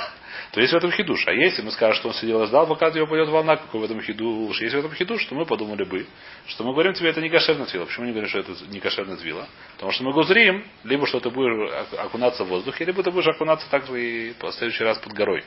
то 0.53 0.61
есть 0.61 0.73
в 0.73 0.77
этом 0.77 0.91
хидуш. 0.93 1.27
А 1.27 1.33
если 1.33 1.63
мы 1.63 1.71
скажем, 1.71 1.97
что 1.97 2.09
он 2.09 2.15
сидел 2.15 2.43
и 2.43 2.47
ждал, 2.47 2.67
пока 2.67 2.87
от 2.87 2.95
него 2.95 3.07
пойдет 3.07 3.29
волна, 3.29 3.57
какой 3.57 3.81
в 3.81 3.85
этом 3.85 4.01
хидуш? 4.03 4.61
Если 4.61 4.77
в 4.77 4.81
этом 4.81 4.93
хидуш, 4.95 5.25
то 5.25 5.35
мы 5.35 5.47
подумали 5.47 5.85
бы, 5.85 6.07
что 6.47 6.65
мы 6.65 6.73
говорим 6.73 6.93
тебе, 6.93 7.09
это 7.09 7.21
не 7.21 7.31
кошерная 7.31 7.67
твила. 7.67 7.87
Почему 7.87 8.07
не 8.07 8.13
говорим, 8.13 8.29
что 8.29 8.41
это 8.41 8.53
не 8.69 8.81
кошерная 8.81 9.17
твила? 9.17 9.49
Потому 9.75 9.93
что 9.93 10.05
мы 10.05 10.13
гузрим, 10.13 10.65
либо 10.85 11.07
что 11.07 11.21
ты 11.21 11.31
будешь 11.31 11.73
ок- 11.73 11.99
окунаться 11.99 12.45
в 12.45 12.49
воздухе, 12.49 12.85
либо 12.85 13.03
ты 13.03 13.11
будешь 13.11 13.29
окунаться 13.29 13.69
также 13.71 14.01
и 14.01 14.35
в 14.39 14.53
следующий 14.53 14.85
раз 14.85 14.99
под 14.99 15.15
горой 15.15 15.43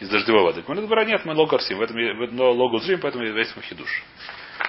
из 0.00 0.08
дождевой 0.08 0.42
воды. 0.42 0.62
Мы 0.66 0.74
говорим, 0.86 1.08
нет, 1.08 1.24
мы 1.24 1.34
логарсим, 1.34 1.78
в 1.78 1.82
этом, 1.82 1.96
в 1.96 2.22
этом 2.22 2.38
логузрим, 2.40 3.00
поэтому 3.00 3.24
весь 3.24 3.54
мы 3.56 3.62
хидуш. 3.62 4.02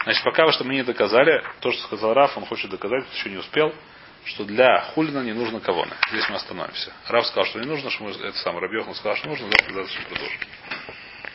Значит, 0.04 0.24
пока 0.24 0.50
что 0.52 0.64
мы 0.64 0.76
не 0.76 0.84
доказали, 0.84 1.44
то, 1.60 1.72
что 1.72 1.84
сказал 1.84 2.14
Раф, 2.14 2.38
он 2.38 2.46
хочет 2.46 2.70
доказать, 2.72 3.06
еще 3.14 3.30
не 3.30 3.38
успел, 3.38 3.74
что 4.26 4.46
для 4.46 4.82
хулина 4.94 5.24
не 5.24 5.34
нужно 5.34 5.60
кавона. 5.60 5.96
Здесь 6.10 6.28
мы 6.30 6.36
остановимся. 6.36 6.94
Раф 7.08 7.26
сказал, 7.28 7.46
что 7.46 7.60
не 7.60 7.68
нужно, 7.68 7.90
что 7.90 8.04
мы, 8.04 8.12
это 8.12 8.38
сам 8.38 8.58
Рабьехан 8.58 8.94
сказал, 8.96 9.18
что 9.18 9.30
нужно, 9.30 9.48
завтра 9.50 9.74
дальше 9.74 10.02
продолжим. 10.08 10.40